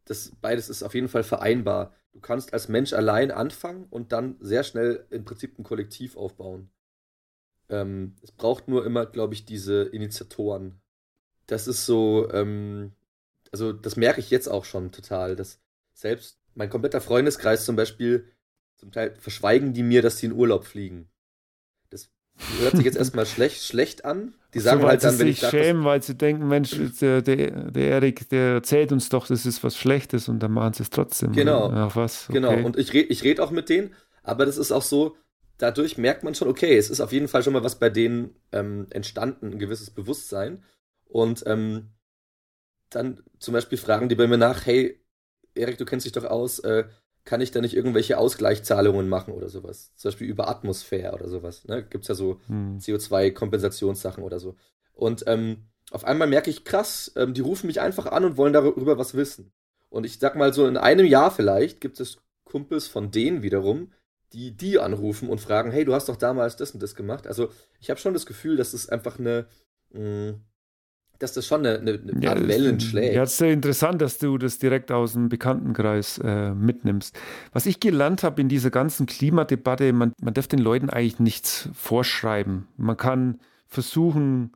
das 0.04 0.32
beides 0.40 0.68
ist 0.68 0.82
auf 0.82 0.94
jeden 0.94 1.08
Fall 1.08 1.22
vereinbar. 1.22 1.94
Du 2.12 2.20
kannst 2.20 2.52
als 2.52 2.68
Mensch 2.68 2.92
allein 2.92 3.30
anfangen 3.30 3.86
und 3.90 4.12
dann 4.12 4.36
sehr 4.40 4.64
schnell 4.64 5.06
im 5.10 5.24
Prinzip 5.24 5.58
ein 5.58 5.64
Kollektiv 5.64 6.16
aufbauen. 6.16 6.70
Ähm, 7.68 8.16
es 8.22 8.32
braucht 8.32 8.68
nur 8.68 8.84
immer, 8.84 9.06
glaube 9.06 9.34
ich, 9.34 9.44
diese 9.44 9.84
Initiatoren. 9.84 10.80
Das 11.46 11.68
ist 11.68 11.86
so, 11.86 12.28
ähm, 12.32 12.92
also 13.52 13.72
das 13.72 13.96
merke 13.96 14.20
ich 14.20 14.30
jetzt 14.30 14.48
auch 14.48 14.64
schon 14.64 14.92
total, 14.92 15.36
dass 15.36 15.60
selbst 15.94 16.38
mein 16.54 16.70
kompletter 16.70 17.00
Freundeskreis 17.00 17.64
zum 17.64 17.76
Beispiel, 17.76 18.28
zum 18.76 18.92
Teil 18.92 19.14
verschweigen 19.16 19.72
die 19.74 19.82
mir, 19.82 20.02
dass 20.02 20.18
sie 20.18 20.26
in 20.26 20.32
Urlaub 20.32 20.64
fliegen. 20.64 21.08
Hört 22.60 22.76
sich 22.76 22.84
jetzt 22.84 22.96
erstmal 22.96 23.26
schlecht, 23.26 23.62
schlecht 23.62 24.04
an. 24.04 24.34
Die 24.54 24.60
sagen 24.60 24.82
so, 24.82 24.88
halt 24.88 25.02
dann, 25.04 25.18
wenn 25.18 25.28
ich 25.28 25.40
sage. 25.40 25.56
schämen, 25.56 25.84
weil 25.84 26.02
sie 26.02 26.14
denken, 26.14 26.48
Mensch, 26.48 26.76
der, 27.00 27.22
der, 27.22 27.70
der 27.70 27.88
Erik, 27.88 28.28
der 28.28 28.54
erzählt 28.54 28.92
uns 28.92 29.08
doch, 29.08 29.26
das 29.26 29.46
ist 29.46 29.62
was 29.64 29.76
Schlechtes 29.76 30.28
und 30.28 30.40
dann 30.40 30.52
machen 30.52 30.74
sie 30.74 30.82
es 30.82 30.90
trotzdem. 30.90 31.32
Genau. 31.32 31.70
Ach, 31.70 31.96
was? 31.96 32.28
Genau. 32.28 32.48
Okay. 32.48 32.56
Genau. 32.56 32.66
Und 32.66 32.78
ich 32.78 32.92
rede 32.92 33.08
ich 33.08 33.22
red 33.24 33.40
auch 33.40 33.50
mit 33.50 33.68
denen, 33.68 33.94
aber 34.22 34.44
das 34.44 34.58
ist 34.58 34.72
auch 34.72 34.82
so, 34.82 35.16
dadurch 35.58 35.96
merkt 35.96 36.24
man 36.24 36.34
schon, 36.34 36.48
okay, 36.48 36.76
es 36.76 36.90
ist 36.90 37.00
auf 37.00 37.12
jeden 37.12 37.28
Fall 37.28 37.42
schon 37.42 37.52
mal 37.52 37.64
was 37.64 37.78
bei 37.78 37.88
denen 37.88 38.34
ähm, 38.50 38.86
entstanden, 38.90 39.52
ein 39.52 39.58
gewisses 39.58 39.90
Bewusstsein. 39.90 40.62
Und 41.06 41.44
ähm, 41.46 41.90
dann 42.90 43.22
zum 43.38 43.54
Beispiel 43.54 43.78
fragen 43.78 44.08
die 44.08 44.14
bei 44.14 44.26
mir 44.26 44.38
nach, 44.38 44.66
hey, 44.66 45.00
Erik, 45.54 45.78
du 45.78 45.84
kennst 45.84 46.04
dich 46.06 46.12
doch 46.12 46.24
aus, 46.24 46.58
äh, 46.60 46.84
kann 47.24 47.40
ich 47.40 47.50
da 47.52 47.60
nicht 47.60 47.74
irgendwelche 47.74 48.18
Ausgleichszahlungen 48.18 49.08
machen 49.08 49.32
oder 49.32 49.48
sowas? 49.48 49.92
Zum 49.96 50.10
Beispiel 50.10 50.28
über 50.28 50.48
Atmosphäre 50.48 51.14
oder 51.14 51.28
sowas. 51.28 51.64
Ne? 51.66 51.84
Gibt 51.84 52.04
es 52.04 52.08
ja 52.08 52.14
so 52.14 52.40
hm. 52.46 52.78
CO2-Kompensationssachen 52.78 54.22
oder 54.22 54.40
so. 54.40 54.56
Und 54.92 55.24
ähm, 55.26 55.68
auf 55.90 56.04
einmal 56.04 56.28
merke 56.28 56.50
ich, 56.50 56.64
krass, 56.64 57.12
ähm, 57.16 57.34
die 57.34 57.40
rufen 57.40 57.66
mich 57.66 57.80
einfach 57.80 58.06
an 58.06 58.24
und 58.24 58.36
wollen 58.36 58.52
darüber 58.52 58.98
was 58.98 59.14
wissen. 59.14 59.52
Und 59.88 60.04
ich 60.04 60.18
sag 60.18 60.36
mal 60.36 60.52
so, 60.52 60.66
in 60.66 60.76
einem 60.76 61.06
Jahr 61.06 61.30
vielleicht 61.30 61.80
gibt 61.80 62.00
es 62.00 62.18
Kumpels 62.44 62.88
von 62.88 63.10
denen 63.10 63.42
wiederum, 63.42 63.92
die 64.32 64.56
die 64.56 64.78
anrufen 64.78 65.28
und 65.28 65.40
fragen, 65.40 65.70
hey, 65.70 65.84
du 65.84 65.94
hast 65.94 66.08
doch 66.08 66.16
damals 66.16 66.56
das 66.56 66.72
und 66.72 66.82
das 66.82 66.94
gemacht. 66.94 67.26
Also 67.26 67.50
ich 67.78 67.90
habe 67.90 68.00
schon 68.00 68.14
das 68.14 68.26
Gefühl, 68.26 68.56
dass 68.56 68.72
es 68.72 68.88
einfach 68.88 69.18
eine, 69.18 69.46
mh, 69.90 70.00
mm, 70.00 70.44
dass 71.22 71.32
das 71.32 71.46
schon 71.46 71.64
eine, 71.64 71.78
eine, 71.78 71.92
eine 71.92 72.24
ja, 72.24 72.48
Wellen 72.48 72.80
schlägt. 72.80 73.14
Ja, 73.14 73.22
es 73.22 73.32
ist 73.32 73.38
sehr 73.38 73.52
interessant, 73.52 74.02
dass 74.02 74.18
du 74.18 74.38
das 74.38 74.58
direkt 74.58 74.90
aus 74.90 75.12
dem 75.12 75.28
Bekanntenkreis 75.28 76.18
äh, 76.18 76.52
mitnimmst. 76.52 77.16
Was 77.52 77.66
ich 77.66 77.80
gelernt 77.80 78.22
habe 78.22 78.40
in 78.40 78.48
dieser 78.48 78.70
ganzen 78.70 79.06
Klimadebatte, 79.06 79.92
man, 79.92 80.12
man 80.20 80.34
darf 80.34 80.48
den 80.48 80.58
Leuten 80.58 80.90
eigentlich 80.90 81.20
nichts 81.20 81.68
vorschreiben. 81.74 82.66
Man 82.76 82.96
kann 82.96 83.38
versuchen, 83.66 84.52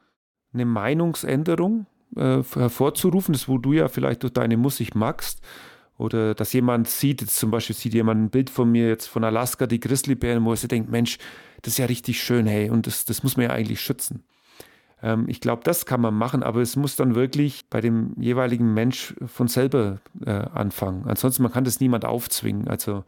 eine 0.53 0.65
Meinungsänderung 0.65 1.87
äh, 2.17 2.43
hervorzurufen, 2.43 3.33
das 3.33 3.49
wo 3.49 3.59
du 3.59 3.73
ja 3.73 3.89
vielleicht 3.89 4.23
durch 4.23 4.33
deine 4.33 4.57
Musik 4.57 4.95
magst. 4.95 5.41
Oder 5.99 6.35
dass 6.35 6.53
jemand 6.53 6.89
sieht, 6.89 7.23
jetzt 7.23 7.37
zum 7.37 7.51
Beispiel 7.51 7.75
sieht 7.75 7.95
jemand 7.95 8.21
ein 8.21 8.31
Bild 8.31 8.51
von 8.51 8.71
mir 8.71 8.89
jetzt 8.89 9.07
von 9.07 9.25
Alaska, 9.25 9.67
die 9.67 9.81
Grizzlybären, 9.81 10.45
wo 10.45 10.51
er 10.51 10.57
sich 10.57 10.69
denkt, 10.69 10.91
Mensch, 10.91 11.19
das 11.63 11.75
ist 11.75 11.79
ja 11.79 11.87
richtig 11.87 12.23
schön, 12.23 12.47
hey, 12.47 12.69
und 12.69 12.87
das, 12.87 13.07
das 13.07 13.23
muss 13.23 13.37
man 13.37 13.47
ja 13.47 13.53
eigentlich 13.53 13.81
schützen. 13.81 14.25
Ähm, 15.03 15.27
ich 15.29 15.41
glaube, 15.41 15.63
das 15.65 15.87
kann 15.87 16.01
man 16.01 16.15
machen, 16.15 16.43
aber 16.43 16.61
es 16.61 16.77
muss 16.77 16.97
dann 16.97 17.15
wirklich 17.15 17.69
bei 17.69 17.81
dem 17.81 18.15
jeweiligen 18.19 18.75
Mensch 18.75 19.15
von 19.27 19.49
selber 19.49 20.01
äh, 20.25 20.31
anfangen. 20.31 21.05
Ansonsten, 21.07 21.43
man 21.43 21.53
kann 21.53 21.65
das 21.65 21.81
niemand 21.81 22.05
aufzwingen. 22.05 22.69
Also 22.69 23.05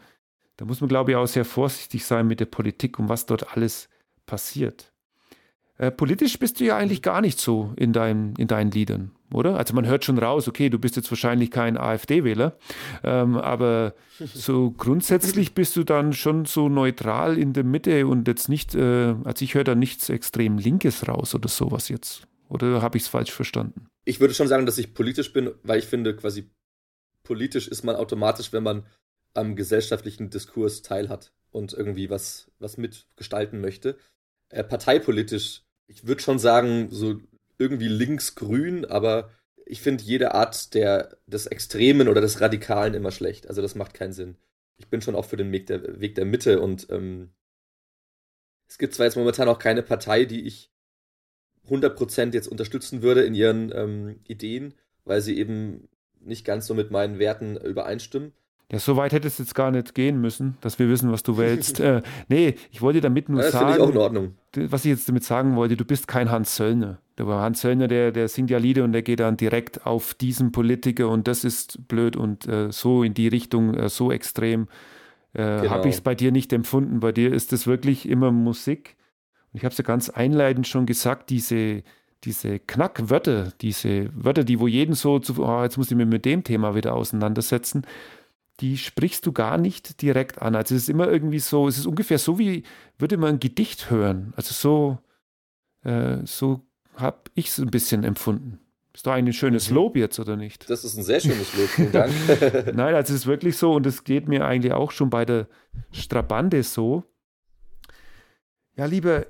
da 0.57 0.64
muss 0.64 0.80
man, 0.80 0.89
glaube 0.89 1.12
ich, 1.12 1.16
auch 1.16 1.26
sehr 1.26 1.45
vorsichtig 1.45 2.05
sein 2.05 2.26
mit 2.26 2.41
der 2.41 2.47
Politik 2.47 2.99
und 2.99 3.09
was 3.09 3.26
dort 3.26 3.57
alles 3.57 3.89
passiert. 4.26 4.93
Äh, 5.78 5.91
politisch 5.93 6.39
bist 6.39 6.61
du 6.61 6.64
ja 6.64 6.76
eigentlich 6.76 7.03
gar 7.03 7.20
nicht 7.20 7.39
so 7.39 7.72
in, 7.76 7.93
dein, 7.93 8.34
in 8.36 8.49
deinen 8.49 8.72
Liedern, 8.72 9.12
oder? 9.33 9.57
Also 9.57 9.74
man 9.74 9.87
hört 9.87 10.05
schon 10.05 10.18
raus, 10.18 10.49
okay, 10.49 10.70
du 10.70 10.79
bist 10.79 10.97
jetzt 10.97 11.11
wahrscheinlich 11.11 11.51
kein 11.51 11.76
AfD-Wähler, 11.76 12.57
ähm, 13.05 13.37
aber 13.37 13.95
so 14.18 14.70
grundsätzlich 14.70 15.55
bist 15.55 15.76
du 15.76 15.85
dann 15.85 16.12
schon 16.12 16.45
so 16.45 16.68
neutral 16.68 17.39
in 17.39 17.53
der 17.53 17.64
Mitte 17.64 18.07
und 18.07 18.26
jetzt 18.26 18.49
nicht, 18.49 18.74
äh, 18.74 19.14
also 19.24 19.45
ich 19.45 19.55
höre 19.55 19.64
da 19.64 19.74
nichts 19.74 20.09
extrem 20.09 20.59
Linkes 20.59 21.09
raus 21.09 21.35
oder 21.35 21.49
sowas 21.49 21.89
jetzt. 21.89 22.26
Oder 22.49 22.81
habe 22.81 22.97
ich 22.97 23.05
es 23.05 23.09
falsch 23.09 23.31
verstanden? 23.31 23.89
Ich 24.05 24.20
würde 24.20 24.33
schon 24.33 24.49
sagen, 24.49 24.64
dass 24.64 24.79
ich 24.79 24.95
politisch 24.95 25.33
bin, 25.33 25.51
weil 25.62 25.81
ich 25.81 25.87
finde, 25.87 26.16
quasi 26.16 26.51
politisch 27.22 27.68
ist 27.68 27.85
man 27.85 27.97
automatisch, 27.97 28.53
wenn 28.53 28.62
man 28.62 28.87
am 29.35 29.55
gesellschaftlichen 29.55 30.31
Diskurs 30.31 30.81
teilhat 30.81 31.33
und 31.51 31.74
irgendwie 31.74 32.09
was, 32.09 32.51
was 32.59 32.79
mitgestalten 32.79 33.61
möchte. 33.61 33.99
Äh, 34.49 34.64
parteipolitisch 34.64 35.62
ich 35.89 36.07
würde 36.07 36.22
schon 36.22 36.39
sagen, 36.39 36.89
so 36.91 37.20
irgendwie 37.59 37.89
linksgrün, 37.89 38.85
aber 38.85 39.31
ich 39.67 39.83
finde 39.83 40.05
jede 40.05 40.35
Art 40.35 40.75
der, 40.75 41.19
des 41.27 41.47
Extremen 41.47 42.09
oder 42.09 42.21
des 42.21 42.41
Radikalen 42.41 42.95
immer 42.95 43.11
schlecht. 43.11 43.49
Also 43.49 43.61
das 43.61 43.75
macht 43.75 43.95
keinen 43.95 44.13
Sinn. 44.13 44.37
Ich 44.77 44.89
bin 44.89 45.03
schon 45.03 45.15
auch 45.15 45.25
für 45.25 45.37
den 45.37 45.53
Weg 45.53 45.67
der, 45.67 46.01
Weg 46.01 46.15
der 46.15 46.25
Mitte 46.25 46.61
und 46.61 46.87
ähm, 46.91 47.31
es 48.69 48.79
gibt 48.79 48.95
zwar 48.95 49.07
jetzt 49.07 49.17
momentan 49.17 49.49
auch 49.49 49.59
keine 49.59 49.83
Partei, 49.83 50.25
die 50.25 50.47
ich 50.47 50.71
100% 51.69 52.33
jetzt 52.33 52.49
unterstützen 52.49 53.03
würde 53.03 53.23
in 53.23 53.35
ihren 53.35 53.73
ähm, 53.75 54.21
Ideen, 54.27 54.75
weil 55.05 55.21
sie 55.21 55.39
eben 55.39 55.89
nicht 56.21 56.45
ganz 56.45 56.67
so 56.67 56.75
mit 56.75 56.91
meinen 56.91 57.19
Werten 57.19 57.57
übereinstimmen. 57.57 58.33
Ja, 58.71 58.79
so 58.79 58.97
weit 58.97 59.13
hätte 59.13 59.27
es 59.27 59.39
jetzt 59.39 59.55
gar 59.55 59.71
nicht 59.71 59.95
gehen 59.95 60.21
müssen, 60.21 60.59
dass 60.61 60.79
wir 60.79 60.89
wissen, 60.91 61.11
was 61.11 61.23
du 61.23 61.39
wählst. 61.39 61.81
äh, 61.81 62.03
nee, 62.29 62.55
ich 62.71 62.83
wollte 62.83 63.01
damit 63.01 63.29
nur 63.29 63.41
ja, 63.41 63.45
das 63.45 63.53
sagen. 63.53 63.75
Ich 63.75 63.81
auch 63.81 63.91
in 63.91 63.97
Ordnung. 63.97 64.35
Was 64.55 64.85
ich 64.85 64.91
jetzt 64.91 65.09
damit 65.09 65.25
sagen 65.25 65.57
wollte, 65.57 65.77
du 65.77 65.85
bist 65.85 66.07
kein 66.07 66.31
Hans 66.31 66.57
Söllner. 66.57 67.01
Der 67.19 67.27
Hans 67.27 67.61
Söllner, 67.62 67.89
der, 67.89 68.12
der 68.12 68.29
singt 68.29 68.51
ja 68.51 68.59
Lieder 68.59 68.85
und 68.85 68.93
der 68.93 69.03
geht 69.03 69.21
dann 69.21 69.37
direkt 69.37 69.85
auf 69.87 70.14
diesen 70.14 70.53
Politiker 70.53 71.09
und 71.09 71.27
das 71.27 71.43
ist 71.45 71.89
blöd 71.89 72.16
und 72.16 72.47
äh, 72.47 72.71
so 72.71 73.03
in 73.03 73.14
die 73.14 73.29
Richtung, 73.29 73.75
äh, 73.75 73.89
so 73.89 74.12
extrem 74.12 74.69
äh, 75.33 75.61
genau. 75.61 75.71
habe 75.71 75.89
ich 75.89 75.97
es 75.97 76.01
bei 76.01 76.14
dir 76.14 76.33
nicht 76.33 76.53
empfunden. 76.53 77.01
Bei 77.01 77.12
dir 77.12 77.33
ist 77.33 77.53
es 77.53 77.66
wirklich 77.66 78.09
immer 78.09 78.31
Musik. 78.31 78.97
Und 79.53 79.59
ich 79.59 79.64
habe 79.64 79.73
es 79.73 79.79
ja 79.79 79.85
ganz 79.85 80.09
einleitend 80.09 80.69
schon 80.69 80.87
gesagt, 80.87 81.31
diese, 81.31 81.83
diese 82.25 82.61
Knackwörter, 82.61 83.53
diese 83.61 84.11
Wörter, 84.14 84.45
die 84.45 84.61
wo 84.61 84.69
jeden 84.69 84.95
so 84.95 85.19
zu, 85.19 85.43
oh, 85.43 85.62
jetzt 85.62 85.77
muss 85.77 85.91
ich 85.91 85.97
mich 85.97 86.07
mit 86.07 86.25
dem 86.25 86.45
Thema 86.45 86.75
wieder 86.75 86.95
auseinandersetzen, 86.95 87.83
die 88.61 88.77
sprichst 88.77 89.25
du 89.27 89.33
gar 89.33 89.59
nicht 89.59 90.03
direkt 90.03 90.43
an. 90.43 90.55
Also 90.55 90.75
es 90.75 90.83
ist 90.83 90.89
immer 90.89 91.09
irgendwie 91.09 91.39
so, 91.39 91.69
es 91.69 91.79
ist 91.79 91.87
ungefähr 91.87 92.19
so, 92.19 92.39
wie 92.39 92.64
würde 92.99 93.16
man 93.16 93.35
ein 93.35 93.41
Gedicht 93.41 93.91
hören. 93.91 94.33
Also 94.37 94.55
so, 94.55 94.99
äh, 95.89 96.19
so 96.25 96.68
habe 96.99 97.18
ich 97.34 97.49
es 97.49 97.59
ein 97.59 97.70
bisschen 97.70 98.05
empfunden. 98.05 98.59
Ist 98.94 99.07
doch 99.07 99.12
ein 99.12 99.32
schönes 99.32 99.70
mhm. 99.70 99.76
Lob 99.76 99.96
jetzt, 99.96 100.18
oder 100.18 100.36
nicht? 100.36 100.68
Das 100.68 100.84
ist 100.84 100.96
ein 100.96 101.05
sehr 101.05 101.20
schönes 101.20 101.57
Lob, 101.57 101.68
vielen 101.68 101.92
Dank. 101.92 102.12
Nein, 102.74 102.94
also 102.94 103.14
es 103.14 103.20
ist 103.20 103.26
wirklich 103.26 103.57
so 103.57 103.74
und 103.74 103.86
es 103.86 104.05
geht 104.05 104.28
mir 104.28 104.44
eigentlich 104.44 104.72
auch 104.72 104.90
schon 104.90 105.11
bei 105.11 105.24
der 105.24 105.46
Strabande 105.92 106.62
so. 106.62 107.05
Ja, 108.76 108.86
lieber 108.86 109.26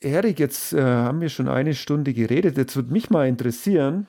Erik, 0.00 0.38
jetzt 0.38 0.72
äh, 0.72 0.82
haben 0.82 1.20
wir 1.20 1.28
schon 1.28 1.48
eine 1.48 1.74
Stunde 1.74 2.14
geredet. 2.14 2.56
Jetzt 2.56 2.76
würde 2.76 2.92
mich 2.92 3.10
mal 3.10 3.28
interessieren, 3.28 4.06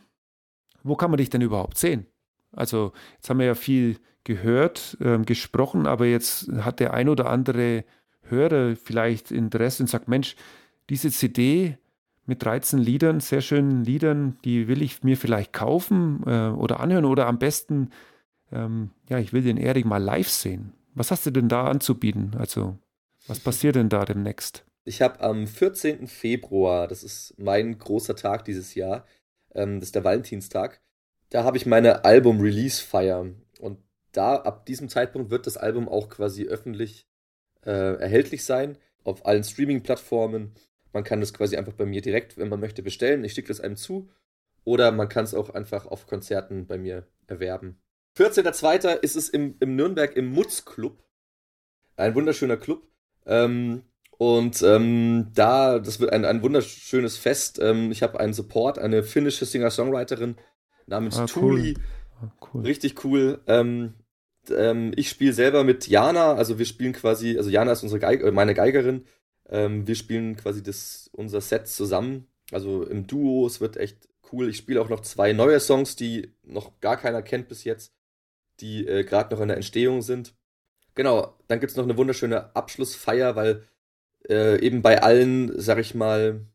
wo 0.84 0.96
kann 0.96 1.12
man 1.12 1.18
dich 1.18 1.30
denn 1.30 1.42
überhaupt 1.42 1.78
sehen? 1.78 2.06
Also, 2.52 2.94
jetzt 3.16 3.30
haben 3.30 3.40
wir 3.40 3.46
ja 3.46 3.56
viel 3.56 3.98
gehört, 4.24 4.98
äh, 5.02 5.18
gesprochen, 5.20 5.88
aber 5.88 6.06
jetzt 6.06 6.50
hat 6.60 6.80
der 6.80 6.94
ein 6.94 7.10
oder 7.10 7.30
andere 7.30 7.86
Hörer 8.22 8.76
vielleicht 8.76 9.32
Interesse 9.32 9.84
und 9.84 9.88
sagt, 9.88 10.08
Mensch, 10.08 10.36
diese 10.90 11.12
CD 11.12 11.78
mit 12.26 12.44
13 12.44 12.80
Liedern, 12.80 13.20
sehr 13.20 13.42
schönen 13.42 13.84
Liedern, 13.84 14.38
die 14.46 14.68
will 14.68 14.82
ich 14.82 15.04
mir 15.04 15.18
vielleicht 15.18 15.54
kaufen 15.54 16.24
äh, 16.26 16.50
oder 16.50 16.80
anhören 16.80 17.06
oder 17.06 17.28
am 17.28 17.40
besten, 17.40 17.90
ähm, 18.52 18.92
ja, 19.10 19.20
ich 19.20 19.34
will 19.34 19.42
den 19.42 19.58
Erik 19.58 19.86
mal 19.86 20.02
live 20.02 20.30
sehen. 20.30 20.74
Was 20.94 21.12
hast 21.12 21.26
du 21.26 21.32
denn 21.32 21.50
da 21.50 21.66
anzubieten? 21.66 22.36
Also, 22.38 22.78
was 23.28 23.40
passiert 23.40 23.76
denn 23.76 23.90
da 23.90 24.06
demnächst? 24.06 24.66
Ich 24.84 25.02
habe 25.02 25.22
am 25.22 25.48
14. 25.48 26.08
Februar, 26.08 26.88
das 26.88 27.04
ist 27.04 27.36
mein 27.38 27.78
großer 27.78 28.16
Tag 28.16 28.46
dieses 28.46 28.76
Jahr, 28.76 29.06
ähm, 29.54 29.80
das 29.80 29.90
ist 29.90 29.96
der 29.96 30.04
Valentinstag, 30.04 30.82
da 31.30 31.44
habe 31.44 31.58
ich 31.58 31.66
meine 31.66 32.04
Album-Release-Feier. 32.04 33.28
Und 33.60 33.80
da, 34.12 34.36
ab 34.36 34.66
diesem 34.66 34.90
Zeitpunkt 34.90 35.32
wird 35.32 35.48
das 35.48 35.58
Album 35.58 35.88
auch 35.88 36.10
quasi 36.10 36.46
öffentlich 36.46 37.08
äh, 37.66 37.96
erhältlich 38.00 38.44
sein, 38.44 38.78
auf 39.04 39.26
allen 39.26 39.44
Streaming-Plattformen. 39.44 40.54
Man 40.94 41.04
kann 41.04 41.20
das 41.20 41.34
quasi 41.34 41.58
einfach 41.58 41.74
bei 41.74 41.86
mir 41.86 42.02
direkt, 42.02 42.38
wenn 42.38 42.50
man 42.50 42.60
möchte, 42.60 42.84
bestellen. 42.84 43.24
Ich 43.24 43.34
schicke 43.34 43.48
das 43.48 43.62
einem 43.62 43.76
zu. 43.76 44.10
Oder 44.64 44.92
man 44.92 45.10
kann 45.10 45.24
es 45.24 45.34
auch 45.34 45.50
einfach 45.50 45.86
auf 45.86 46.08
Konzerten 46.08 46.68
bei 46.68 46.78
mir 46.78 47.08
erwerben. 47.28 47.82
14.02. 48.18 49.00
ist 49.00 49.16
es 49.16 49.30
im, 49.30 49.56
im 49.60 49.76
Nürnberg 49.76 50.16
im 50.16 50.28
Mutz 50.28 50.66
Club. 50.66 51.04
Ein 51.96 52.14
wunderschöner 52.16 52.58
Club. 52.58 52.88
Ähm, 53.26 53.84
und 54.18 54.62
ähm, 54.62 55.32
da, 55.34 55.80
das 55.80 56.00
wird 56.00 56.14
ein, 56.14 56.26
ein 56.26 56.44
wunderschönes 56.44 57.18
Fest. 57.18 57.60
Ähm, 57.62 57.92
ich 57.92 58.04
habe 58.04 58.20
einen 58.20 58.34
Support, 58.34 58.78
eine 58.78 59.04
finnische 59.04 59.46
Singer-Songwriterin 59.46 60.36
namens 60.86 61.18
ah, 61.18 61.26
Tuli. 61.26 61.74
Cool. 61.74 61.84
Ah, 62.22 62.48
cool. 62.54 62.62
Richtig 62.62 63.04
cool. 63.04 63.40
Ähm, 63.48 63.96
ähm, 64.50 64.92
ich 64.96 65.10
spiele 65.10 65.34
selber 65.34 65.64
mit 65.64 65.88
Jana, 65.88 66.34
also 66.34 66.60
wir 66.60 66.66
spielen 66.66 66.94
quasi, 66.94 67.38
also 67.38 67.50
Jana 67.50 67.72
ist 67.72 67.84
unsere 67.84 68.00
Geig 68.00 68.22
äh, 68.22 68.32
meine 68.32 68.54
Geigerin. 68.54 69.06
Ähm, 69.52 69.86
wir 69.86 69.96
spielen 69.96 70.36
quasi 70.38 70.64
das, 70.64 71.10
unser 71.14 71.42
Set 71.42 71.68
zusammen, 71.68 72.28
also 72.52 72.84
im 72.84 73.06
Duo. 73.06 73.46
Es 73.46 73.62
wird 73.62 73.78
echt 73.78 74.08
cool. 74.32 74.50
Ich 74.50 74.58
spiele 74.58 74.82
auch 74.82 74.90
noch 74.90 75.02
zwei 75.02 75.34
neue 75.34 75.60
Songs, 75.60 75.96
die 75.96 76.34
noch 76.44 76.80
gar 76.80 76.98
keiner 76.98 77.22
kennt 77.22 77.48
bis 77.50 77.64
jetzt, 77.64 77.94
die 78.62 78.88
äh, 78.88 79.04
gerade 79.04 79.34
noch 79.36 79.42
in 79.42 79.50
der 79.50 79.58
Entstehung 79.58 80.02
sind. 80.02 80.34
Genau, 80.96 81.38
dann 81.48 81.60
gibt 81.60 81.72
es 81.72 81.78
noch 81.78 81.84
eine 81.84 81.98
wunderschöne 81.98 82.56
Abschlussfeier, 82.56 83.36
weil 83.36 83.68
äh, 84.30 84.60
eben 84.66 84.82
bei 84.82 85.02
allen, 85.04 85.60
sag 85.60 85.78
ich 85.80 85.96
mal, 85.96 86.46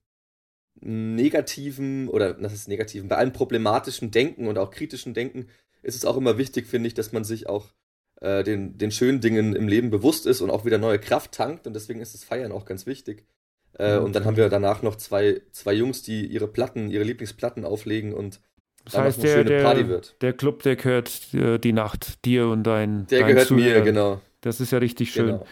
negativen 0.80 2.09
oder 2.09 2.34
das 2.34 2.53
ist 2.53 2.68
negativen, 2.68 3.09
bei 3.09 3.16
allem 3.16 3.32
problematischen 3.32 4.11
Denken 4.11 4.47
und 4.47 4.59
auch 4.59 4.70
kritischen 4.70 5.14
Denken 5.14 5.49
ist 5.82 5.94
es 5.94 6.05
auch 6.05 6.16
immer 6.16 6.36
wichtig, 6.38 6.66
finde 6.66 6.88
ich, 6.88 6.94
dass 6.94 7.12
man 7.12 7.24
sich 7.24 7.49
auch 7.49 7.72
äh, 8.21 8.43
den, 8.45 8.79
den 8.79 8.91
schönen 8.91 9.21
Dingen 9.21 9.55
im 9.55 9.69
Leben 9.69 9.91
bewusst 9.91 10.27
ist 10.27 10.41
und 10.41 10.51
auch 10.51 10.64
wieder 10.64 10.79
neue 10.79 10.99
Kraft 10.99 11.33
tankt 11.33 11.67
und 11.67 11.75
deswegen 11.75 12.01
ist 12.01 12.14
das 12.14 12.25
Feiern 12.25 12.53
auch 12.53 12.64
ganz 12.64 12.87
wichtig. 12.87 13.27
Äh, 13.79 13.99
und 13.99 14.14
dann 14.14 14.25
haben 14.25 14.37
wir 14.37 14.49
danach 14.49 14.83
noch 14.83 14.97
zwei, 14.97 15.43
zwei 15.53 15.75
Jungs, 15.75 16.03
die 16.03 16.27
ihre 16.27 16.49
Platten, 16.49 16.91
ihre 16.91 17.05
Lieblingsplatten 17.05 17.64
auflegen 17.64 18.14
und 18.14 18.41
das 18.85 18.97
heißt, 18.97 19.23
der, 19.25 19.43
der, 19.43 20.01
der, 20.21 20.33
Club, 20.33 20.62
der 20.62 20.77
gehört 20.77 21.35
äh, 21.35 21.59
die 21.59 21.73
Nacht 21.73 22.25
dir 22.25 22.47
und 22.47 22.62
dein 22.62 23.09
Der 23.09 23.21
dein 23.21 23.31
gehört 23.31 23.49
Zuhörer. 23.49 23.79
mir, 23.79 23.83
genau. 23.83 24.21
Das 24.43 24.61
ist 24.61 24.71
ja 24.71 24.79
richtig 24.79 25.11
schön. 25.11 25.27
Genau 25.27 25.47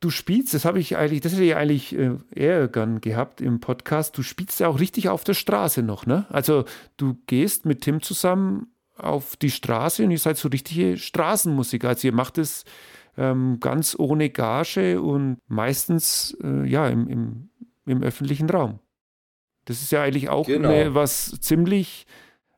du 0.00 0.10
spielst, 0.10 0.54
das 0.54 0.64
habe 0.64 0.78
ich 0.78 0.96
eigentlich, 0.96 1.20
das 1.20 1.32
hätte 1.32 1.44
ich 1.44 1.56
eigentlich 1.56 1.96
äh, 1.96 2.16
eher 2.34 2.68
gern 2.68 3.00
gehabt 3.00 3.40
im 3.40 3.60
Podcast, 3.60 4.16
du 4.16 4.22
spielst 4.22 4.60
ja 4.60 4.68
auch 4.68 4.80
richtig 4.80 5.08
auf 5.08 5.24
der 5.24 5.34
Straße 5.34 5.82
noch, 5.82 6.06
ne? 6.06 6.26
Also 6.28 6.64
du 6.96 7.18
gehst 7.26 7.66
mit 7.66 7.82
Tim 7.82 8.02
zusammen 8.02 8.72
auf 8.98 9.36
die 9.36 9.50
Straße 9.50 10.04
und 10.04 10.10
ihr 10.10 10.18
seid 10.18 10.36
so 10.36 10.48
richtige 10.48 10.96
Straßenmusiker. 10.96 11.88
Also 11.88 12.08
ihr 12.08 12.14
macht 12.14 12.38
es 12.38 12.64
ähm, 13.16 13.58
ganz 13.60 13.96
ohne 13.98 14.30
Gage 14.30 15.00
und 15.00 15.38
meistens 15.48 16.36
äh, 16.42 16.68
ja 16.68 16.88
im, 16.88 17.08
im, 17.08 17.50
im, 17.86 18.02
öffentlichen 18.02 18.48
Raum. 18.48 18.78
Das 19.64 19.82
ist 19.82 19.92
ja 19.92 20.02
eigentlich 20.02 20.28
auch 20.28 20.46
genau. 20.46 20.70
eine, 20.70 20.94
was 20.94 21.38
ziemlich 21.40 22.06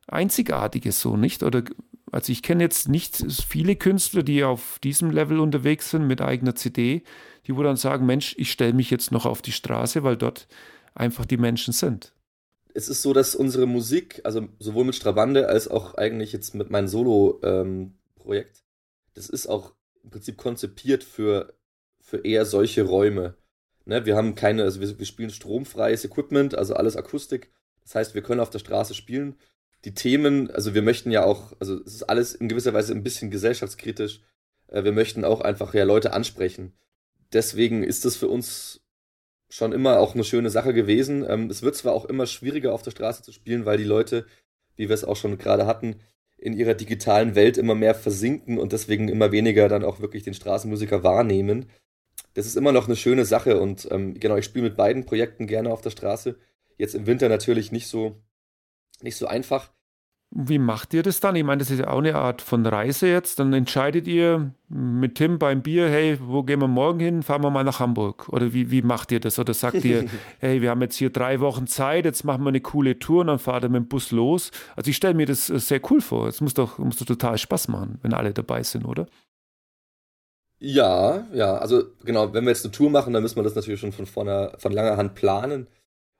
Einzigartiges 0.07 1.01
so, 1.01 1.17
nicht? 1.17 1.43
Oder 1.43 1.63
also 2.11 2.31
ich 2.31 2.43
kenne 2.43 2.63
jetzt 2.63 2.89
nicht 2.89 3.25
viele 3.47 3.75
Künstler, 3.75 4.23
die 4.23 4.43
auf 4.43 4.79
diesem 4.79 5.11
Level 5.11 5.39
unterwegs 5.39 5.89
sind 5.89 6.07
mit 6.07 6.21
eigener 6.21 6.55
CD, 6.55 7.03
die 7.47 7.55
wo 7.55 7.63
dann 7.63 7.77
sagen, 7.77 8.05
Mensch, 8.05 8.35
ich 8.37 8.51
stelle 8.51 8.73
mich 8.73 8.89
jetzt 8.89 9.11
noch 9.11 9.25
auf 9.25 9.41
die 9.41 9.53
Straße, 9.53 10.03
weil 10.03 10.17
dort 10.17 10.47
einfach 10.93 11.25
die 11.25 11.37
Menschen 11.37 11.73
sind. 11.73 12.13
Es 12.73 12.89
ist 12.89 13.01
so, 13.01 13.13
dass 13.13 13.35
unsere 13.35 13.65
Musik, 13.65 14.21
also 14.23 14.47
sowohl 14.59 14.85
mit 14.85 14.95
Strabande 14.95 15.47
als 15.47 15.67
auch 15.67 15.95
eigentlich 15.95 16.31
jetzt 16.31 16.55
mit 16.55 16.69
meinem 16.69 16.87
Solo-Projekt, 16.87 18.57
ähm, 18.57 18.63
das 19.13 19.29
ist 19.29 19.47
auch 19.47 19.73
im 20.03 20.09
Prinzip 20.09 20.37
konzipiert 20.37 21.03
für, 21.03 21.53
für 21.99 22.25
eher 22.25 22.45
solche 22.45 22.83
Räume. 22.83 23.35
Ne, 23.85 24.05
wir 24.05 24.15
haben 24.15 24.35
keine, 24.35 24.63
also 24.63 24.79
wir, 24.79 24.99
wir 24.99 25.05
spielen 25.05 25.29
stromfreies 25.29 26.05
Equipment, 26.05 26.55
also 26.55 26.75
alles 26.75 26.95
Akustik. 26.95 27.51
Das 27.83 27.95
heißt, 27.95 28.15
wir 28.15 28.21
können 28.21 28.39
auf 28.39 28.49
der 28.49 28.59
Straße 28.59 28.93
spielen. 28.93 29.35
Die 29.85 29.93
Themen, 29.93 30.51
also 30.51 30.73
wir 30.73 30.81
möchten 30.81 31.11
ja 31.11 31.25
auch, 31.25 31.53
also 31.59 31.81
es 31.83 31.95
ist 31.95 32.03
alles 32.03 32.35
in 32.35 32.47
gewisser 32.47 32.73
Weise 32.73 32.93
ein 32.93 33.03
bisschen 33.03 33.31
gesellschaftskritisch. 33.31 34.21
Äh, 34.67 34.83
wir 34.83 34.91
möchten 34.91 35.25
auch 35.25 35.41
einfach 35.41 35.73
ja 35.73 35.83
Leute 35.83 36.13
ansprechen 36.13 36.73
deswegen 37.33 37.83
ist 37.83 38.05
das 38.05 38.15
für 38.15 38.27
uns 38.27 38.80
schon 39.51 39.73
immer 39.73 39.99
auch 39.99 40.15
eine 40.15 40.23
schöne 40.23 40.49
Sache 40.49 40.73
gewesen. 40.73 41.25
Ähm, 41.27 41.49
es 41.49 41.61
wird 41.61 41.75
zwar 41.75 41.93
auch 41.93 42.05
immer 42.05 42.25
schwieriger 42.25 42.73
auf 42.73 42.83
der 42.83 42.91
Straße 42.91 43.21
zu 43.21 43.33
spielen, 43.33 43.65
weil 43.65 43.77
die 43.77 43.83
Leute, 43.83 44.25
wie 44.77 44.87
wir 44.87 44.93
es 44.93 45.03
auch 45.03 45.17
schon 45.17 45.37
gerade 45.37 45.65
hatten, 45.65 45.97
in 46.37 46.53
ihrer 46.53 46.73
digitalen 46.73 47.35
Welt 47.35 47.57
immer 47.57 47.75
mehr 47.75 47.93
versinken 47.93 48.57
und 48.57 48.71
deswegen 48.71 49.09
immer 49.09 49.31
weniger 49.31 49.67
dann 49.67 49.83
auch 49.83 49.99
wirklich 49.99 50.23
den 50.23 50.33
Straßenmusiker 50.33 51.03
wahrnehmen. 51.03 51.69
Das 52.33 52.45
ist 52.45 52.55
immer 52.55 52.71
noch 52.71 52.87
eine 52.87 52.95
schöne 52.95 53.25
Sache 53.25 53.59
und 53.59 53.87
ähm, 53.91 54.19
genau, 54.19 54.37
ich 54.37 54.45
spiele 54.45 54.63
mit 54.63 54.77
beiden 54.77 55.05
Projekten 55.05 55.47
gerne 55.47 55.71
auf 55.71 55.81
der 55.81 55.91
Straße. 55.91 56.39
Jetzt 56.77 56.95
im 56.95 57.05
Winter 57.05 57.27
natürlich 57.27 57.73
nicht 57.73 57.87
so, 57.87 58.23
nicht 59.01 59.17
so 59.17 59.27
einfach. 59.27 59.73
Wie 60.33 60.59
macht 60.59 60.93
ihr 60.93 61.03
das 61.03 61.19
dann? 61.19 61.35
Ich 61.35 61.43
meine, 61.43 61.59
das 61.59 61.71
ist 61.71 61.79
ja 61.79 61.89
auch 61.89 61.97
eine 61.97 62.15
Art 62.15 62.41
von 62.41 62.65
Reise 62.65 63.07
jetzt. 63.07 63.37
Dann 63.39 63.51
entscheidet 63.51 64.07
ihr 64.07 64.53
mit 64.69 65.15
Tim 65.15 65.37
beim 65.37 65.61
Bier, 65.61 65.89
hey, 65.89 66.17
wo 66.21 66.43
gehen 66.43 66.61
wir 66.61 66.69
morgen 66.69 67.01
hin? 67.01 67.21
Fahren 67.21 67.43
wir 67.43 67.49
mal 67.49 67.65
nach 67.65 67.81
Hamburg. 67.81 68.29
Oder 68.29 68.53
wie, 68.53 68.71
wie 68.71 68.81
macht 68.81 69.11
ihr 69.11 69.19
das? 69.19 69.39
Oder 69.39 69.53
sagt 69.53 69.83
ihr, 69.83 70.05
hey, 70.39 70.61
wir 70.61 70.69
haben 70.69 70.81
jetzt 70.81 70.95
hier 70.95 71.09
drei 71.09 71.41
Wochen 71.41 71.67
Zeit, 71.67 72.05
jetzt 72.05 72.23
machen 72.23 72.43
wir 72.43 72.47
eine 72.47 72.61
coole 72.61 72.97
Tour 72.97 73.21
und 73.21 73.27
dann 73.27 73.39
fahrt 73.39 73.65
ihr 73.65 73.69
mit 73.69 73.81
dem 73.83 73.87
Bus 73.89 74.11
los. 74.11 74.51
Also 74.77 74.89
ich 74.89 74.95
stelle 74.95 75.15
mir 75.15 75.25
das 75.25 75.49
äh, 75.49 75.59
sehr 75.59 75.81
cool 75.91 75.99
vor. 75.99 76.27
Es 76.27 76.39
muss 76.39 76.53
doch, 76.53 76.77
muss 76.77 76.95
doch 76.95 77.05
total 77.05 77.37
Spaß 77.37 77.67
machen, 77.67 77.99
wenn 78.01 78.13
alle 78.13 78.31
dabei 78.31 78.63
sind, 78.63 78.85
oder? 78.85 79.07
Ja, 80.59 81.27
ja, 81.33 81.57
also 81.57 81.83
genau, 82.05 82.33
wenn 82.33 82.45
wir 82.45 82.51
jetzt 82.51 82.63
eine 82.63 82.71
Tour 82.71 82.89
machen, 82.89 83.11
dann 83.11 83.23
müssen 83.23 83.35
wir 83.35 83.43
das 83.43 83.55
natürlich 83.55 83.81
schon 83.81 83.91
von, 83.91 84.05
vorne, 84.05 84.53
von 84.59 84.71
langer 84.71 84.95
Hand 84.95 85.15
planen. 85.15 85.67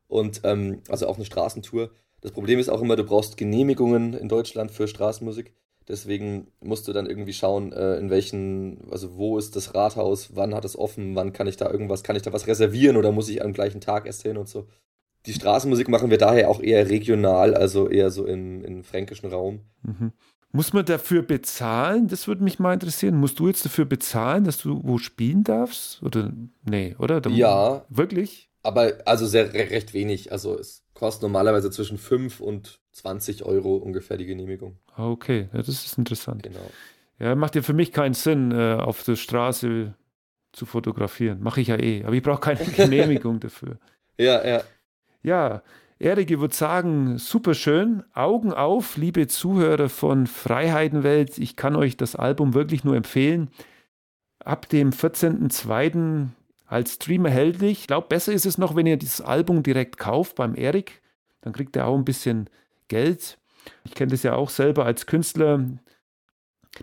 Und 0.07 0.41
ähm, 0.43 0.81
also 0.89 1.07
auch 1.07 1.15
eine 1.15 1.23
Straßentour. 1.23 1.91
Das 2.21 2.31
Problem 2.31 2.59
ist 2.59 2.69
auch 2.69 2.81
immer, 2.81 2.95
du 2.95 3.03
brauchst 3.03 3.37
Genehmigungen 3.37 4.13
in 4.13 4.29
Deutschland 4.29 4.71
für 4.71 4.87
Straßenmusik. 4.87 5.53
Deswegen 5.87 6.47
musst 6.61 6.87
du 6.87 6.93
dann 6.93 7.07
irgendwie 7.07 7.33
schauen, 7.33 7.73
äh, 7.73 7.97
in 7.97 8.09
welchen, 8.09 8.89
also 8.91 9.17
wo 9.17 9.37
ist 9.37 9.55
das 9.55 9.73
Rathaus, 9.73 10.35
wann 10.35 10.53
hat 10.53 10.63
es 10.63 10.77
offen, 10.77 11.15
wann 11.15 11.33
kann 11.33 11.47
ich 11.47 11.57
da 11.57 11.69
irgendwas, 11.69 12.03
kann 12.03 12.15
ich 12.15 12.21
da 12.21 12.31
was 12.31 12.47
reservieren 12.47 12.97
oder 12.97 13.11
muss 13.11 13.29
ich 13.29 13.43
am 13.43 13.51
gleichen 13.51 13.81
Tag 13.81 14.05
erst 14.05 14.21
hin 14.21 14.37
und 14.37 14.47
so. 14.47 14.67
Die 15.25 15.33
Straßenmusik 15.33 15.89
machen 15.89 16.09
wir 16.09 16.17
daher 16.17 16.49
auch 16.49 16.61
eher 16.61 16.89
regional, 16.89 17.55
also 17.55 17.89
eher 17.89 18.11
so 18.11 18.25
im, 18.25 18.63
im 18.63 18.83
fränkischen 18.83 19.29
Raum. 19.29 19.61
Mhm. 19.83 20.13
Muss 20.53 20.73
man 20.73 20.85
dafür 20.85 21.21
bezahlen? 21.21 22.07
Das 22.07 22.27
würde 22.27 22.43
mich 22.43 22.59
mal 22.59 22.73
interessieren. 22.73 23.15
Musst 23.15 23.39
du 23.39 23.47
jetzt 23.47 23.63
dafür 23.63 23.85
bezahlen, 23.85 24.43
dass 24.43 24.57
du 24.57 24.81
wo 24.83 24.97
spielen 24.97 25.43
darfst? 25.43 26.03
Oder 26.03 26.33
nee, 26.69 26.95
oder? 26.99 27.21
Da 27.21 27.29
ja. 27.29 27.85
Wirklich? 27.89 28.49
Aber 28.61 28.93
also 29.05 29.25
sehr 29.25 29.53
recht 29.53 29.93
wenig. 29.93 30.31
Also 30.31 30.59
es 30.59 30.80
kostet 31.01 31.23
normalerweise 31.23 31.71
zwischen 31.71 31.97
5 31.97 32.41
und 32.41 32.79
20 32.91 33.43
Euro 33.43 33.75
ungefähr 33.75 34.17
die 34.17 34.27
Genehmigung. 34.27 34.77
Okay, 34.95 35.49
ja, 35.51 35.57
das 35.57 35.69
ist 35.69 35.97
interessant. 35.97 36.43
Genau. 36.43 36.69
Ja, 37.17 37.33
macht 37.33 37.55
ja 37.55 37.63
für 37.63 37.73
mich 37.73 37.91
keinen 37.91 38.13
Sinn, 38.13 38.51
äh, 38.51 38.75
auf 38.75 39.03
der 39.03 39.15
Straße 39.15 39.95
zu 40.51 40.65
fotografieren. 40.67 41.41
Mache 41.41 41.59
ich 41.59 41.69
ja 41.69 41.79
eh, 41.79 42.03
aber 42.03 42.13
ich 42.13 42.21
brauche 42.21 42.41
keine 42.41 42.63
Genehmigung 42.75 43.39
dafür. 43.39 43.79
Ja, 44.19 44.47
ja. 44.47 44.61
Ja, 45.23 45.63
Erik, 45.97 46.29
ich 46.29 46.39
würde 46.39 46.53
sagen, 46.53 47.17
super 47.17 47.55
schön. 47.55 48.03
Augen 48.13 48.53
auf, 48.53 48.95
liebe 48.95 49.25
Zuhörer 49.25 49.89
von 49.89 50.27
Freiheitenwelt. 50.27 51.39
Ich 51.39 51.55
kann 51.55 51.75
euch 51.75 51.97
das 51.97 52.15
Album 52.15 52.53
wirklich 52.53 52.83
nur 52.83 52.95
empfehlen. 52.95 53.49
Ab 54.45 54.69
dem 54.69 54.91
14.02. 54.91 56.27
als 56.71 56.93
Stream 56.93 57.25
erhältlich. 57.25 57.81
Ich 57.81 57.87
glaube, 57.87 58.07
besser 58.07 58.31
ist 58.31 58.45
es 58.45 58.57
noch, 58.57 58.75
wenn 58.75 58.87
ihr 58.87 58.95
dieses 58.95 59.19
Album 59.19 59.61
direkt 59.61 59.97
kauft 59.97 60.35
beim 60.35 60.55
Erik. 60.55 61.01
Dann 61.41 61.51
kriegt 61.51 61.75
er 61.75 61.87
auch 61.87 61.97
ein 61.97 62.05
bisschen 62.05 62.49
Geld. 62.87 63.37
Ich 63.83 63.93
kenne 63.93 64.11
das 64.11 64.23
ja 64.23 64.35
auch 64.35 64.49
selber 64.49 64.85
als 64.85 65.05
Künstler. 65.05 65.65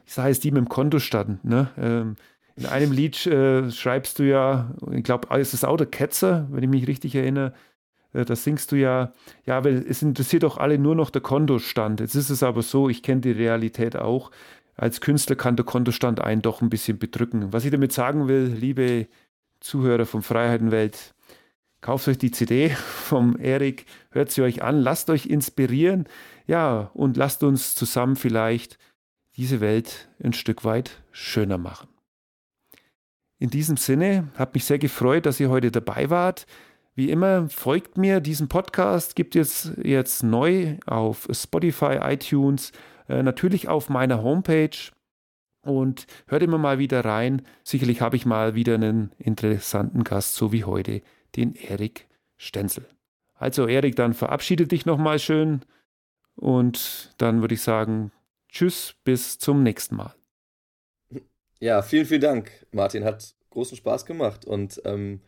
Ich 0.05 0.12
sage 0.12 0.30
es 0.30 0.41
die 0.41 0.51
mit 0.51 0.59
dem 0.59 0.68
Kontostand. 0.68 1.43
Ne? 1.43 1.70
Ähm, 1.78 2.16
in 2.57 2.66
einem 2.66 2.93
Lied 2.93 3.26
äh, 3.26 3.70
schreibst 3.70 4.18
du 4.18 4.24
ja, 4.24 4.74
ich 4.93 5.05
glaube, 5.05 5.34
ist 5.39 5.55
es 5.55 5.64
auch 5.64 5.78
der 5.78 5.86
Ketzer, 5.86 6.47
wenn 6.51 6.62
ich 6.62 6.68
mich 6.68 6.86
richtig 6.86 7.14
erinnere, 7.14 7.55
äh, 8.12 8.26
da 8.26 8.36
singst 8.36 8.72
du 8.72 8.76
ja, 8.76 9.12
ja, 9.47 9.64
weil 9.64 9.86
es 9.89 10.03
interessiert 10.03 10.43
doch 10.43 10.59
alle 10.59 10.78
nur 10.78 10.97
noch 10.97 11.09
der 11.09 11.22
Kontostand. 11.22 12.01
Jetzt 12.01 12.14
ist 12.14 12.28
es 12.28 12.43
aber 12.43 12.61
so, 12.61 12.91
ich 12.91 13.03
kenne 13.03 13.22
die 13.22 13.32
Realität 13.32 13.97
auch. 13.97 14.32
Als 14.76 15.01
Künstler 15.01 15.34
kann 15.34 15.57
der 15.57 15.64
Kontostand 15.64 16.20
einen 16.20 16.43
doch 16.43 16.61
ein 16.61 16.68
bisschen 16.68 16.99
bedrücken. 16.99 17.55
Was 17.55 17.64
ich 17.64 17.70
damit 17.70 17.93
sagen 17.93 18.28
will, 18.28 18.55
liebe 18.55 19.09
Zuhörer 19.61 20.07
von 20.07 20.23
Freiheitenwelt, 20.23 21.15
kauft 21.81 22.09
euch 22.09 22.19
die 22.19 22.31
CD 22.31 22.71
vom 22.71 23.39
Erik, 23.39 23.87
hört 24.11 24.31
sie 24.31 24.43
euch 24.43 24.63
an, 24.63 24.81
lasst 24.81 25.11
euch 25.11 25.27
inspirieren, 25.27 26.09
ja, 26.47 26.91
und 26.95 27.17
lasst 27.17 27.43
uns 27.43 27.75
zusammen 27.75 28.17
vielleicht 28.17 28.79
diese 29.37 29.61
Welt 29.61 30.09
ein 30.23 30.33
Stück 30.33 30.65
weit 30.65 31.03
schöner 31.13 31.59
machen. 31.59 31.89
In 33.39 33.51
diesem 33.51 33.77
Sinne, 33.77 34.29
hat 34.35 34.55
mich 34.55 34.65
sehr 34.65 34.79
gefreut, 34.79 35.25
dass 35.25 35.39
ihr 35.39 35.49
heute 35.49 35.71
dabei 35.71 36.11
wart. 36.11 36.47
Wie 36.97 37.11
immer, 37.11 37.49
folgt 37.49 37.97
mir. 37.97 38.19
Diesen 38.19 38.49
Podcast 38.49 39.15
gibt 39.15 39.37
es 39.37 39.71
jetzt 39.81 40.25
neu 40.25 40.77
auf 40.87 41.29
Spotify, 41.31 42.01
iTunes, 42.03 42.73
äh, 43.09 43.23
natürlich 43.23 43.69
auf 43.69 43.89
meiner 43.89 44.25
Homepage. 44.25 44.77
Und 45.63 46.07
hört 46.27 46.43
immer 46.43 46.59
mal 46.59 46.79
wieder 46.79 47.05
rein. 47.05 47.43
Sicherlich 47.63 48.01
habe 48.01 48.17
ich 48.17 48.25
mal 48.25 48.55
wieder 48.55 48.75
einen 48.75 49.13
interessanten 49.19 50.05
Gast, 50.05 50.35
so 50.35 50.53
wie 50.53 50.65
heute, 50.65 51.03
den 51.37 51.55
Erik 51.55 52.07
Stenzel. 52.37 52.87
Also 53.35 53.67
Erik, 53.67 53.97
dann 53.97 54.15
verabschiede 54.15 54.67
dich 54.67 54.87
nochmal 54.87 55.19
schön 55.19 55.63
und 56.35 57.15
dann 57.19 57.41
würde 57.41 57.55
ich 57.55 57.63
sagen, 57.63 58.13
tschüss, 58.49 58.95
bis 59.05 59.39
zum 59.39 59.63
nächsten 59.63 59.97
Mal. 59.97 60.15
Ja, 61.61 61.83
vielen, 61.83 62.07
vielen 62.07 62.21
Dank, 62.21 62.67
Martin. 62.73 63.05
Hat 63.05 63.35
großen 63.51 63.77
Spaß 63.77 64.07
gemacht 64.07 64.45
und 64.45 64.81
ähm, 64.85 65.21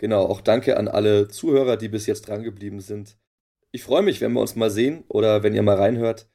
Genau, 0.00 0.24
auch 0.24 0.40
danke 0.40 0.78
an 0.78 0.88
alle 0.88 1.28
Zuhörer, 1.28 1.76
die 1.76 1.90
bis 1.90 2.06
jetzt 2.06 2.26
drangeblieben 2.26 2.80
sind. 2.80 3.18
Ich 3.70 3.82
freue 3.82 4.00
mich, 4.00 4.22
wenn 4.22 4.32
wir 4.32 4.40
uns 4.40 4.56
mal 4.56 4.70
sehen 4.70 5.04
oder 5.08 5.42
wenn 5.42 5.54
ihr 5.54 5.62
mal 5.62 5.76
reinhört. 5.76 6.26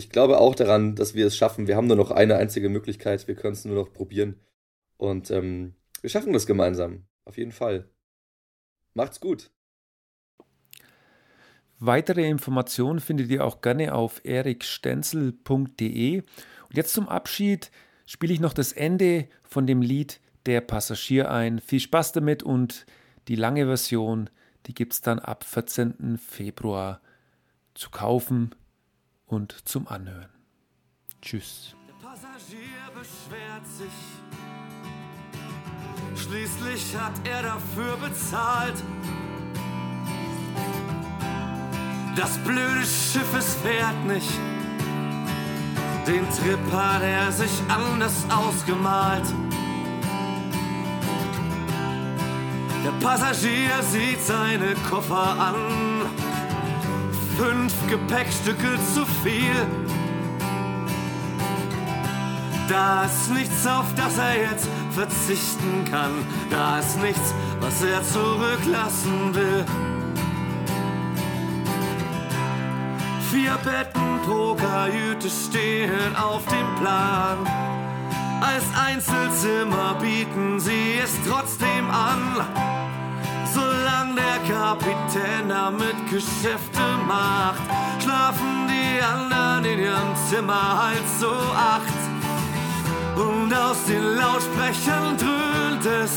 Ich 0.00 0.08
glaube 0.08 0.38
auch 0.38 0.54
daran, 0.54 0.94
dass 0.94 1.14
wir 1.14 1.26
es 1.26 1.36
schaffen. 1.36 1.66
Wir 1.66 1.76
haben 1.76 1.86
nur 1.86 1.96
noch 1.96 2.10
eine 2.10 2.36
einzige 2.36 2.70
Möglichkeit. 2.70 3.28
Wir 3.28 3.34
können 3.34 3.52
es 3.52 3.66
nur 3.66 3.74
noch 3.74 3.92
probieren. 3.92 4.40
Und 4.96 5.30
ähm, 5.30 5.74
wir 6.00 6.08
schaffen 6.08 6.32
das 6.32 6.46
gemeinsam. 6.46 7.04
Auf 7.26 7.36
jeden 7.36 7.52
Fall. 7.52 7.86
Macht's 8.94 9.20
gut. 9.20 9.50
Weitere 11.80 12.26
Informationen 12.26 12.98
findet 13.00 13.28
ihr 13.28 13.44
auch 13.44 13.60
gerne 13.60 13.94
auf 13.94 14.24
erikstenzel.de. 14.24 16.20
Und 16.20 16.26
jetzt 16.74 16.94
zum 16.94 17.06
Abschied 17.06 17.70
spiele 18.06 18.32
ich 18.32 18.40
noch 18.40 18.54
das 18.54 18.72
Ende 18.72 19.28
von 19.42 19.66
dem 19.66 19.82
Lied 19.82 20.18
Der 20.46 20.62
Passagier 20.62 21.30
ein. 21.30 21.58
Viel 21.58 21.80
Spaß 21.80 22.12
damit 22.12 22.42
und 22.42 22.86
die 23.28 23.36
lange 23.36 23.66
Version, 23.66 24.30
die 24.64 24.72
gibt 24.72 24.94
es 24.94 25.02
dann 25.02 25.18
ab 25.18 25.44
14. 25.44 26.16
Februar 26.16 27.02
zu 27.74 27.90
kaufen 27.90 28.54
und 29.30 29.56
zum 29.68 29.86
Anhören. 29.88 30.28
Tschüss. 31.22 31.74
Der 31.88 32.08
Passagier 32.08 32.82
beschwert 32.92 33.66
sich. 33.66 33.96
Schließlich 36.16 36.96
hat 36.96 37.12
er 37.24 37.42
dafür 37.42 37.96
bezahlt. 37.96 38.82
Das 42.16 42.38
blöde 42.38 42.80
Schiff, 42.80 43.34
es 43.38 43.54
fährt 43.56 44.04
nicht. 44.06 44.32
Den 46.06 46.28
Trip 46.30 46.72
hat 46.72 47.02
er 47.02 47.30
sich 47.30 47.50
anders 47.68 48.24
ausgemalt. 48.30 49.24
Der 52.84 53.06
Passagier 53.06 53.82
sieht 53.82 54.20
seine 54.22 54.74
Koffer 54.88 55.38
an. 55.38 56.29
Fünf 57.40 57.72
Gepäckstücke 57.88 58.78
zu 58.92 59.06
viel. 59.24 59.66
Da 62.68 63.04
ist 63.04 63.30
nichts, 63.30 63.66
auf 63.66 63.86
das 63.96 64.18
er 64.18 64.42
jetzt 64.42 64.68
verzichten 64.90 65.86
kann. 65.90 66.12
Da 66.50 66.80
ist 66.80 67.00
nichts, 67.00 67.32
was 67.60 67.82
er 67.82 68.02
zurücklassen 68.02 69.34
will. 69.34 69.64
Vier 73.30 73.56
Betten 73.64 74.20
pro 74.26 74.54
Kajüte 74.54 75.30
stehen 75.30 76.14
auf 76.16 76.44
dem 76.44 76.74
Plan. 76.78 77.38
Als 78.42 78.64
Einzelzimmer 78.86 79.94
bieten 79.94 80.60
sie 80.60 80.98
es 81.02 81.12
trotzdem 81.26 81.90
an. 81.90 82.79
Solange 83.90 84.14
der 84.14 84.54
Kapitän 84.54 85.48
damit 85.48 85.96
Geschäfte 86.10 86.80
macht, 87.06 87.60
schlafen 88.02 88.68
die 88.68 89.02
anderen 89.02 89.64
in 89.64 89.78
ihrem 89.80 90.14
Zimmer 90.28 90.84
halt 90.84 91.08
so 91.18 91.30
acht. 91.30 92.00
Und 93.16 93.52
aus 93.52 93.84
den 93.86 94.02
Lautsprechern 94.16 95.16
dröhnt 95.16 95.86
es. 95.86 96.12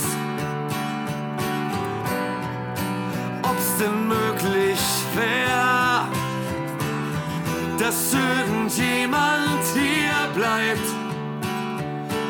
Ob's 3.43 3.78
denn 3.80 4.07
möglich 4.07 4.80
wäre, 5.15 6.07
dass 7.80 8.13
irgendjemand 8.13 9.63
hier 9.74 10.34
bleibt 10.36 11.03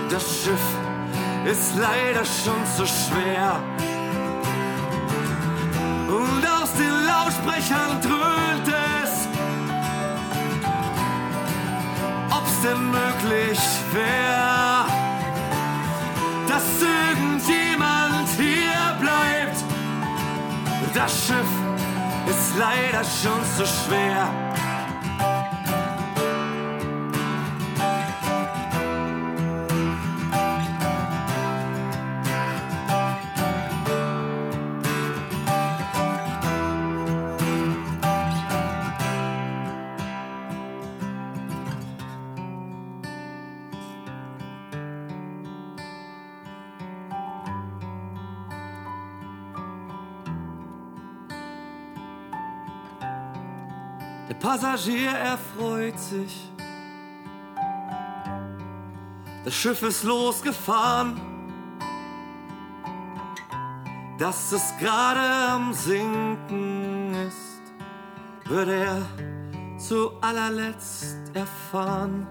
das 0.10 0.24
Schiff 0.44 0.68
ist 1.46 1.76
leider 1.76 2.24
schon 2.24 2.66
zu 2.78 2.86
schwer. 2.86 3.72
Und 6.14 6.45
aus 6.45 6.72
den 6.74 7.05
Lautsprechern 7.07 7.99
dröhnt 8.01 8.68
es, 8.68 9.28
ob's 12.30 12.61
denn 12.61 12.91
möglich 12.91 13.59
wäre, 13.91 14.86
dass 16.47 16.64
irgendjemand 16.82 18.30
hier 18.38 18.95
bleibt. 18.99 19.57
Das 20.93 21.11
Schiff 21.26 21.51
ist 22.28 22.57
leider 22.59 23.03
schon 23.03 23.43
zu 23.57 23.66
schwer. 23.66 24.53
Passagier 54.54 55.10
erfreut 55.10 55.97
sich. 55.97 56.51
Das 59.43 59.56
Schiff 59.56 59.82
ist 59.82 60.04
losgefahren. 60.04 61.20
Dass 64.20 64.51
es 64.51 64.78
gerade 64.80 65.20
am 65.20 65.74
Sinken 65.74 67.16
ist, 67.28 67.74
würde 68.45 68.76
er 68.76 69.80
zu 69.80 70.12
allerletzt 70.22 71.18
erfahren. 71.34 72.28